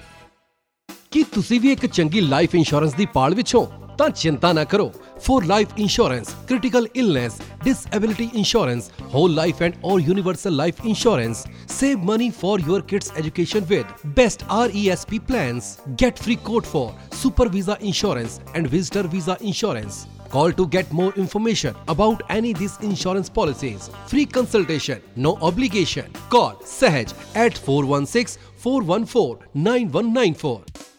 ਕੀ 1.11 1.23
ਤੁਸੀਂ 1.35 1.61
ਵੀ 1.61 1.73
ਇੱਕ 1.73 1.87
ਚੰਗੀ 1.87 2.21
life 2.21 2.55
insurance 2.55 2.95
ਦੀ 2.95 3.07
ਪਾਲ 3.07 3.35
ਵਿੱਚ 3.35 3.55
ਹੋ 3.55 3.73
ਤਾਂ 3.98 4.10
ਚਿੰਤਾ 4.10 4.52
ਨਾ 4.54 4.64
ਕਰੋ 4.64 4.92
for 5.26 5.46
life 5.48 5.80
insurance 5.80 6.34
critical 6.48 6.88
illness 6.96 7.38
disability 7.64 8.30
insurance 8.36 8.90
whole 9.14 9.36
life 9.36 9.62
and 9.62 9.76
or 9.86 10.00
universal 10.00 10.56
life 10.56 10.86
insurance 10.86 11.46
save 11.80 12.04
money 12.06 12.32
for 12.42 12.62
your 12.70 12.82
kids 12.90 13.12
education 13.20 13.70
with 13.70 13.94
best 14.18 14.44
RESP 14.58 15.16
plans 15.30 15.70
get 16.02 16.26
free 16.26 16.38
code 16.50 16.68
for 16.74 16.84
super 17.22 17.48
visa 17.56 17.78
insurance 17.92 18.36
and 18.56 18.76
visitor 18.76 19.08
visa 19.16 19.38
insurance 19.52 20.04
Call 20.30 20.52
to 20.54 20.68
get 20.68 20.92
more 20.92 21.14
information 21.16 21.76
about 21.88 22.24
any 22.30 22.52
these 22.54 22.78
insurance 22.82 23.30
policies. 23.30 23.90
Free 24.08 24.26
consultation, 24.28 25.02
no 25.18 25.38
obligation. 25.42 26.12
Call 26.30 26.56
Sahaj 26.66 27.14
at 27.36 27.58
416 27.60 28.38
414 28.58 29.48
9194. 29.54 30.95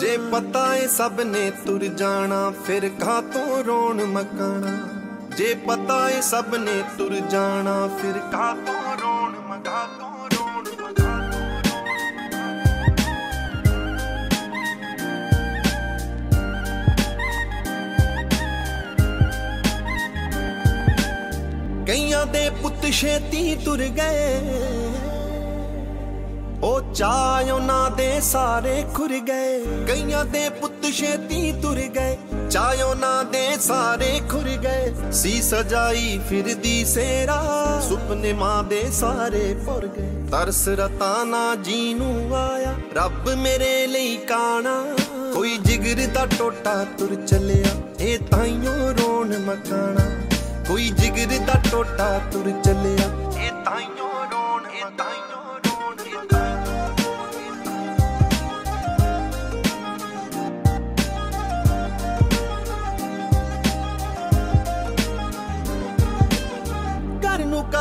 ਜੇ 0.01 0.17
ਪਤਾ 0.33 0.77
ਏ 0.77 0.87
ਸਭ 0.87 1.21
ਨੇ 1.21 1.51
ਤੁਰ 1.67 1.85
ਜਾਣਾ, 1.85 2.53
ਫਿਰ 2.67 2.89
ਕਾ 2.89 3.21
ਤੋਂ 3.21 3.65
ਰੋਣ 3.65 4.05
ਮਕਾਣਾ? 4.05 4.73
ਜੇ 5.37 5.55
ਪਤਾ 5.55 5.99
ਏ 6.11 6.21
ਸਭ 6.21 6.55
ਨੇ 6.55 6.83
ਤੁਰ 6.99 7.15
ਜਾਣਾ, 7.31 7.89
ਫਿਰ 8.03 8.19
ਕਾ 8.33 8.53
ਤੋਂ 8.67 8.97
ਰੋਣ 9.03 9.37
ਮਗਾ 9.49 9.87
ਤੋਂ 9.99 10.29
ਰੋਣ 10.35 10.65
ਮਗਾ 10.83 11.15
ਕਈਆਂ 21.87 22.27
ਦੇ 22.27 22.51
ਪੁੱਤ 22.51 22.91
ਛੇਤੀ 22.93 23.55
ਤੁਰ 23.65 23.79
ਗਏ 23.79 24.76
ਉਹ 26.67 26.81
ਚਾਹ 26.95 27.51
ਉਹਨਾਂ 27.53 27.91
ਦੇ 27.91 28.21
ਸਾਰੇ 28.21 28.85
ਖੁਰ 28.95 29.13
ਗਏ, 29.29 29.59
ਕਈਆਂ 29.87 30.25
ਦੇ 30.25 30.49
ਪੁੱਤ 30.51 30.87
ਛੇਤੀ 30.93 31.53
ਤੁਰ 31.63 31.77
ਗਏ। 31.95 32.17
ਚਾਹ 32.51 32.83
ਉਹਨਾਂ 32.85 33.25
ਦੇ 33.25 33.43
ਸਾਰੇ 33.61 34.09
ਖੁਰ 34.31 34.49
ਗਏ, 34.63 34.93
ਸੀ 35.13 35.41
ਸਜਾਈ 35.43 36.19
ਫਿਰਦੀ 36.29 36.85
ਸੇਰਾ, 36.85 37.39
ਸੁਪਨੇ 37.89 38.33
ਮਾਂ 38.33 38.63
ਦੇ 38.65 38.83
ਸਾਰੇ 38.93 39.55
ਪੁਰ 39.67 39.87
ਗਏ। 39.89 40.11
ਤਰਸ 40.31 40.67
ਰਤਾਨਾ 40.69 41.55
ਜੀ 41.55 41.95
ਨੂੰ 41.95 42.37
ਆਇਆ, 42.37 42.75
ਰੱਬ 42.97 43.29
ਮੇਰੇ 43.35 43.87
ਲਈ 43.87 44.17
ਕਾਣਾ। 44.29 44.75
ਕੋਈ 45.35 45.57
ਜਿਗਰ 45.59 46.07
ਦਾ 46.15 46.27
ਟੋਟਾ 46.39 46.75
ਤੁਰ 46.99 47.15
ਚੱਲਿਆ, 47.27 47.75
ਇਹ 48.01 48.19
ਤਾਈਓ 48.31 48.93
ਰੋਣ 48.93 49.39
ਮਕਾਣਾ। 49.39 50.11
ਕੋਈ 50.69 50.91
ਜਿਗਰ 50.91 51.39
ਦਾ 51.47 51.61
ਟੋਟਾ 51.71 52.19
ਤੁਰ 52.33 52.51
ਚੱਲਿਆ, 52.65 53.09
ਇਹ 53.41 53.51
ਤਾਈਓ 53.65 54.06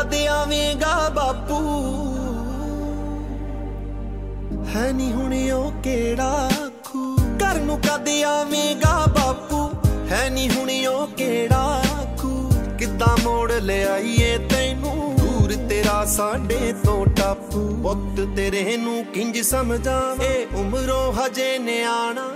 ਘਰ 0.06 0.10
ਨੂੰ 0.10 0.12
ਕਦੇ 0.12 0.28
ਆਵੇਂਗਾ 0.28 1.10
ਬਾਪੂ। 1.10 1.58
ਹੈ 4.76 4.92
ਨਹੀਂ 4.92 5.12
ਹੁਣ 5.14 5.52
ਉਹ 5.52 5.72
ਕਿਹੜਾ 5.84 6.50
ਖੂ 6.84 7.16
ਘਰ 7.16 7.56
ਨੂੰ 7.56 7.80
ਕਦੇ 7.80 8.24
ਆਵੇਂਗਾ 8.24 9.06
ਬਾਪੂ। 9.08 9.70
ਹੈ 10.12 10.30
ਨਹੀਂ 10.30 10.50
ਹੁਣ 10.50 10.94
ਉਹ 10.94 11.08
ਕਿਹੜਾ 11.08 11.84
ਖੂ 12.18 12.52
ਕਿੱਦਾਂ 12.80 13.18
ਮੋੜ 13.24 13.52
ਲਿਆਈਏ 13.52 14.38
ਤੈਨੂੰ। 14.38 15.16
ਦੂਰ 15.16 15.70
ਤੇਰਾ 15.70 16.06
ਸਾਡੇ 16.06 16.74
ਤੋਂ 16.86 17.06
ਟਾਪੂ। 17.06 17.80
ਪੁੱਤ 17.84 18.36
ਤੇਰੇ 18.36 18.78
ਨੂੰ 18.78 19.06
ਕਿੰਜ 19.06 19.40
ਸਮਝਾਵੇ। 19.40 20.48
ਉਮਰੋਂ 20.56 21.14
ਹਜੇ 21.14 21.58
ਨਿਆਣਾ। 21.58 22.34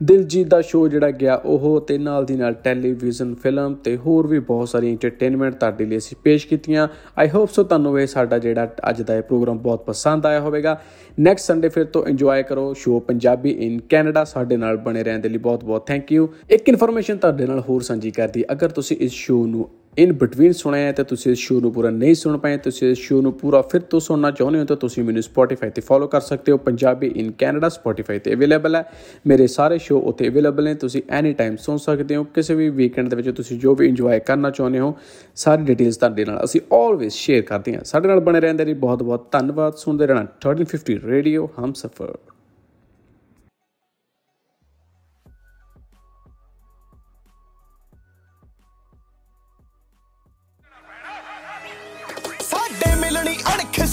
ਦਿਲਜੀਤ 0.00 0.46
ਦਾ 0.48 0.60
ਸ਼ੋਅ 0.60 0.88
ਜਿਹੜਾ 0.88 1.10
ਗਿਆ, 1.10 1.34
ਉਹ 1.34 1.80
ਤੇ 1.80 1.96
ਨਾਲ 1.98 2.24
ਦੀ 2.24 2.36
ਨਾਲ 2.36 2.54
ਟੈਲੀਵਿਜ਼ਨ 2.64 3.34
ਫਿਲਮ 3.34 3.74
ਤੇ 3.74 3.96
ਹੋਰ 3.96 4.26
ਵੀ 4.26 4.38
ਬਹੁਤ 4.40 4.68
ਸਾਰੀ 4.68 4.90
ਐਂਟਰਟੇਨਮੈਂਟ 4.90 5.54
ਤੁਹਾਡੇ 5.54 5.84
ਲਈ 5.84 5.96
ਅਸੀਂ 5.96 6.16
ਪੇਸ਼ 6.22 6.46
ਕੀਤੀਆਂ। 6.46 6.86
ਆਈ 7.18 7.28
ਹੋਪ 7.28 7.50
ਸੋ 7.50 7.62
ਤੁਹਾਨੂੰ 7.62 7.98
ਇਹ 8.00 8.06
ਸਾਡਾ 8.06 8.38
ਜਿਹੜਾ 8.38 8.68
ਅੱਜ 8.90 9.02
ਦਾ 9.02 9.16
ਇਹ 9.16 9.22
ਪ੍ਰੋਗਰਾਮ 9.22 9.58
ਬਹੁਤ 9.58 9.84
ਪਸੰਦ 9.86 10.26
ਆਇਆ 10.26 10.40
ਹੋਵੇਗਾ। 10.40 10.76
ਨੈਕਸਟ 11.20 11.46
ਸੰਡੇ 11.46 11.68
ਫਿਰ 11.68 11.84
ਤੋਂ 11.84 12.04
ਇੰਜੋਏ 12.06 12.42
ਕਰੋ 12.42 12.72
ਸ਼ੋਅ 12.74 13.00
ਪੰਜਾਬੀ 13.00 13.50
ਇਨ 13.60 13.78
ਕੈਨੇਡਾ 13.88 14.24
ਸਾਡੇ 14.24 14.56
ਨਾਲ 14.56 14.76
ਬਣੇ 14.76 15.02
ਰਹਿਣ 15.02 15.20
ਦੇ 15.20 15.28
ਲਈ 15.28 15.38
ਬਹੁਤ 15.38 15.64
ਬਹੁਤ 15.64 15.86
ਥੈਂਕ 15.86 16.12
ਯੂ 16.12 16.28
ਇੱਕ 16.50 16.68
ਇਨਫੋਰਮੇਸ਼ਨ 16.68 17.16
ਤੁਹਾਡੇ 17.16 17.46
ਨਾਲ 17.46 17.60
ਹੋਰ 17.68 17.82
ਸਾਂਝੀ 17.82 18.10
ਕਰਦੀ, 18.10 18.44
ਅਗਰ 18.52 18.68
ਤੁਸੀਂ 18.68 18.96
ਇਸ 18.96 19.12
ਸ਼ੋਅ 19.12 19.46
ਨੂੰ 19.46 19.68
ਇਨ 19.98 20.12
ਬਿਟਵੀਨ 20.12 20.52
ਸੁਣਿਆ 20.52 20.86
ਹੈ 20.86 20.92
ਤਾਂ 20.92 21.04
ਤੁਸੀਂ 21.04 21.32
ਇਸ 21.32 21.38
ਸ਼ੋਅ 21.38 21.60
ਨੂੰ 21.60 21.72
ਪੂਰਾ 21.72 21.90
ਨਹੀਂ 21.90 22.14
ਸੁਣ 22.14 22.38
ਪਾਏ, 22.38 22.56
ਤੁਸੀਂ 22.56 22.90
ਇਸ 22.90 22.98
ਸ਼ੋਅ 22.98 23.22
ਨੂੰ 23.22 23.32
ਪੂਰਾ 23.32 23.62
ਫਿਰ 23.62 23.80
ਤੋਂ 23.80 24.00
ਸੁਣਨਾ 24.00 24.30
ਚਾਹੁੰਦੇ 24.30 24.58
ਹੋ 24.58 24.64
ਤਾਂ 24.64 24.76
ਤੁਸੀਂ 24.76 25.04
ਮੈਨੂੰ 25.04 25.22
Spotify 25.22 25.72
ਤੇ 25.74 25.80
ਫੋਲੋ 25.80 26.06
ਕਰ 26.06 26.20
ਸਕਦੇ 26.20 26.52
ਹੋ। 26.52 26.56
ਪੰਜਾਬੀ 26.56 27.12
ਇਨ 27.16 27.32
ਕੈਨੇਡਾ 27.32 27.66
Spotify 27.66 28.20
ਤੇ 28.24 28.34
ਅਵੇਲੇਬਲ 28.34 28.76
ਹੈ। 28.76 28.92
ਮੇਰੇ 29.26 29.46
ਸਾਰੇ 29.46 29.78
ਸ਼ੋਅ 29.78 30.02
ਉੱਤੇ 30.02 30.28
ਅਵੇਲੇਬਲ 30.28 30.64
ਨੇ, 30.64 30.74
ਤੁਸੀਂ 30.74 31.02
ਐਨੀ 31.10 31.32
ਟਾਈਮ 31.32 31.56
ਸੁਣ 31.56 31.76
ਸਕਦੇ 31.76 32.16
ਹੋ। 32.16 32.24
ਕਿਸੇ 32.24 32.54
ਵੀ 32.54 32.70
ਵੀਕਐਂਡ 32.70 33.08
ਦੇ 33.08 33.16
ਵਿੱਚ 33.16 33.30
ਤੁਸੀਂ 33.30 33.58
ਜੋ 33.60 33.74
ਵੀ 33.74 33.88
ਇੰਜੋਏ 33.88 34.18
ਕਰਨਾ 34.18 34.50
ਚਾਹੁੰਦੇ 34.50 34.78
ਹੋ, 34.78 34.96
ਸਾਰੀ 35.36 35.62
ਡਿਟੇਲਸ 35.62 35.96
ਤੁਹਾਡੇ 35.96 36.24
ਨਾਲ 36.24 36.44
ਅਸੀਂ 36.44 36.60
ਆਲਵੇਸ 36.72 37.12
ਸ਼ੇਅਰ 37.12 37.42
ਕਰਦੇ 37.42 37.74
ਹਾਂ। 37.74 37.84
ਸਾਡੇ 37.84 38.08
ਨਾਲ 38.08 38.20
ਬਣੇ 38.20 38.40
ਰਹਿਣ 38.40 38.54
ਦੇ 38.54 38.64
ਲਈ 38.64 38.74
ਬਹੁਤ 38.74 39.02
ਬਹੁਤ 39.02 39.32
ਧੰਨਵਾਦ। 39.32 39.74
ਸੁਣਦੇ 39.74 40.06
ਰਹਿਣਾ 40.06 40.26
1350 40.40 40.98
ਰੇਡੀਓ 41.04 41.50
ਹਮਸਫਰ। 41.64 42.18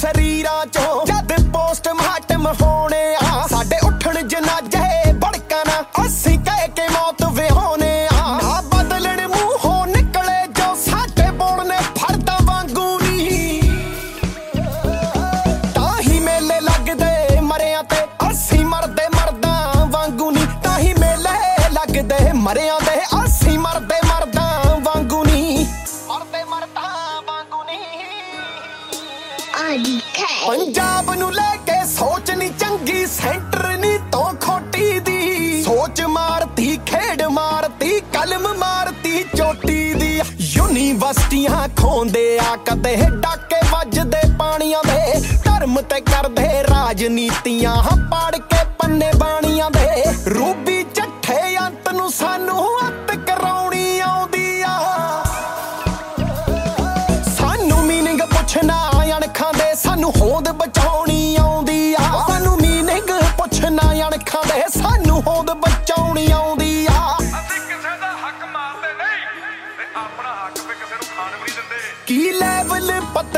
ਸਰੀਰਾਂ 0.08 0.66
ਚੋਂ 0.66 1.06
ਜਦ 1.06 1.32
ਪੋਸਟਮਾਰਟਮ 1.54 2.46
ਹੋਣੇ 2.62 3.04
ਆ 3.16 3.46
ਸਾਡੇ 3.50 3.78
ਉੱਠਣ 3.88 4.22
ਜਨਾਜੇ 4.28 4.77
ਯੂਨੀਵਰਸਿਟੀਆਂ 40.88 41.68
ਖੋਂਦੇ 41.78 42.38
ਆ, 42.40 42.56
ਕਦੇ 42.66 42.96
ਡਾਕੇ 43.22 43.56
ਵੱਜਦੇ 43.72 44.22
ਪਾਣੀਆਂ 44.40 44.82
ਦੇ, 44.84 45.20
ਧਰਮ 45.46 45.80
ਤੇ 45.82 46.00
ਕਰਦੇ 46.02 46.48
ਰਾਜਨੀਤੀਆਂ 46.64 47.76
ਪੜ 48.12 48.38
ਕੇ 48.38 48.64
ਪੰਨੇ 48.80 49.12
ਬਾਣੀਆਂ 49.18 49.70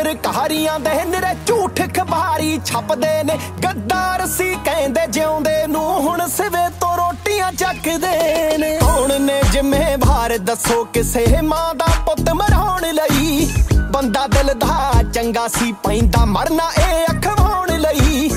ਪੱਤਰਕਾਰੀਆਂ 0.09 0.79
ਦੇ 0.79 1.03
ਨਿਰੇ 1.05 1.33
ਝੂਠ 1.47 1.81
ਖਬਾਰੀ 1.97 2.59
ਛਪਦੇ 2.65 3.23
ਨੇ। 3.23 3.37
ਗੱਦਾਰ 3.63 4.25
ਸੀ 4.27 4.55
ਕਹਿੰਦੇ 4.65 5.05
ਜਿਉਂਦੇ 5.09 5.67
ਨੂੰ, 5.67 5.83
ਹੁਣ 6.01 6.25
ਸਿਵੇ 6.27 6.63
ਤੋਂ 6.79 6.95
ਰੋਟੀਆਂ 6.97 7.51
ਚੱਕਦੇ 7.51 8.57
ਨੇ। 8.57 8.77
ਕੌਣ 8.77 9.21
ਨੇ 9.21 9.41
ਜ਼ਿੰਮੇਵਾਰ, 9.51 10.37
ਦੱਸੋ 10.37 10.83
ਕਿਸੇ 10.93 11.25
ਮਾਂ 11.41 11.75
ਦਾ 11.75 11.85
ਪੁੱਤ 12.05 12.29
ਮਰਾਉਣ 12.29 12.93
ਲਈ? 12.93 13.51
ਬੰਦਾ 13.91 14.25
ਦਿਲ 14.27 14.53
ਦਾ 14.53 15.03
ਚੰਗਾ 15.13 15.47
ਸੀ, 15.47 15.71
ਪੈਂਦਾ 15.83 16.25
ਮਰਨਾ 16.25 16.69
ਇਹ 16.79 17.05
ਅਖਵਾਉਣ 17.13 17.77
ਲਈ। 17.77 18.29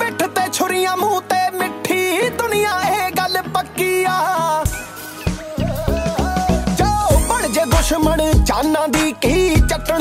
ਪਿੱਠ 0.00 0.22
ਤੇ 0.22 0.52
ਛੁਰੀਆਂ, 0.52 0.96
ਮੂੰਹ 0.96 1.20
ਤੇ 1.20 1.50
ਮਿੱਠੀ 1.58 2.28
ਦੁਨੀਆ, 2.28 2.80
ਇਹ 2.90 3.10
ਗੱਲ 3.10 3.42
ਪੱਕੀ 3.54 4.04
ਆ। 4.04 4.64
ਜੋ 6.78 7.18
ਬਣ 7.28 7.48
ਜੇ 7.48 7.64
ਦੁਸ਼ਮਣ, 7.64 8.22
ਜਾਨਾਂ 8.44 8.88
ਦੀ 8.88 9.03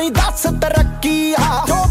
ਕੀ 0.04 0.10
ਦੱਸ 0.10 0.42
ਤਰੱਕੀ 0.62 1.34
ਆ। 1.34 1.83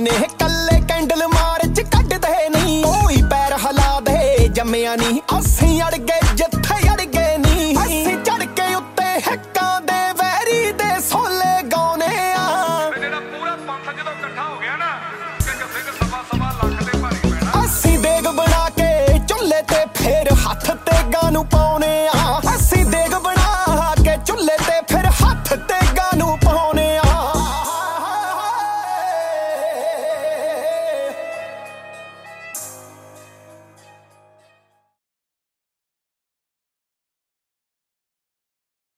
ਨੇ 0.00 0.10
ਕੱਲੇ 0.40 0.80
ਕੈਂਡਲ 0.88 1.26
ਮਾਰਚ 1.28 1.80
ਕੱਢਦੇ 1.82 2.48
ਨਹੀਂ। 2.48 2.82
ਕੋਈ 2.84 3.22
ਪੈਰ 3.30 3.52
ਹਲਾ 3.66 3.98
ਦੇ 4.00 4.48
ਜੰਮਿਆ 4.48 4.94
ਨਹੀਂ। 4.96 5.20
ਅਸੀਂ 5.38 5.80
ਅੜ 5.82 5.94
ਗਏ 5.96 6.34
ਜਿੱਥੇ 6.34 6.88
ਅੜ 6.92 7.00
ਗਏ 7.04 7.36
ਨਹੀਂ। 7.38 7.76
ਅਸੀਂ 7.84 8.16
ਚੜ 8.18 8.42
ਕੇ 8.56 8.74
ਉੱਤੇ 8.74 9.04
ਹੱਕਾਂ 9.30 9.80
ਦੇ 9.80 10.00
ਵੈਰੀ 10.18 10.72
ਦੇ 10.72 11.00
ਸੋਲੇ 11.08 11.62
ਗਾਉਨੇ 11.72 12.06
ਆ 12.32 12.90
ਜਿਹੜਾ 13.00 13.20
ਪੂਰਾ 13.20 13.56
ਪੰਥ 13.66 13.94
ਜਦੋਂ 13.98 14.12
ਇਕੱਠਾ 14.12 14.42
ਹੋ 14.44 14.58
ਗਿਆ 14.60 14.76
ਨਾ 14.76 14.90
ਤੇ 15.38 15.52
ਕਿਸੇ 15.52 15.84
ਦੇ 15.84 15.92
ਸਵਾ 16.00 16.22
ਸਵਾ 16.32 16.52
ਲੱਖ 16.62 16.82
ਦੇ 16.84 16.98
ਭਾਰੀ 17.02 17.30
ਪੈਣਾ। 17.30 17.64
ਅਸੀਂ 17.64 17.98
ਦੇਗ 17.98 18.28
ਬਣਾ 18.28 18.68
ਕੇ 18.78 19.18
ਚੁੱਲ੍ਹੇ 19.28 19.62
ਤੇ 19.62 19.84
ਫੇਰ 19.98 20.32
ਹੱਥ 20.46 20.70
ਤੇ 20.86 21.02
ਗਾਂ 21.14 21.30
ਨੂੰ 21.32 21.46
ਪਾਉਨੇ 21.46 22.06
ਆ 22.08 22.35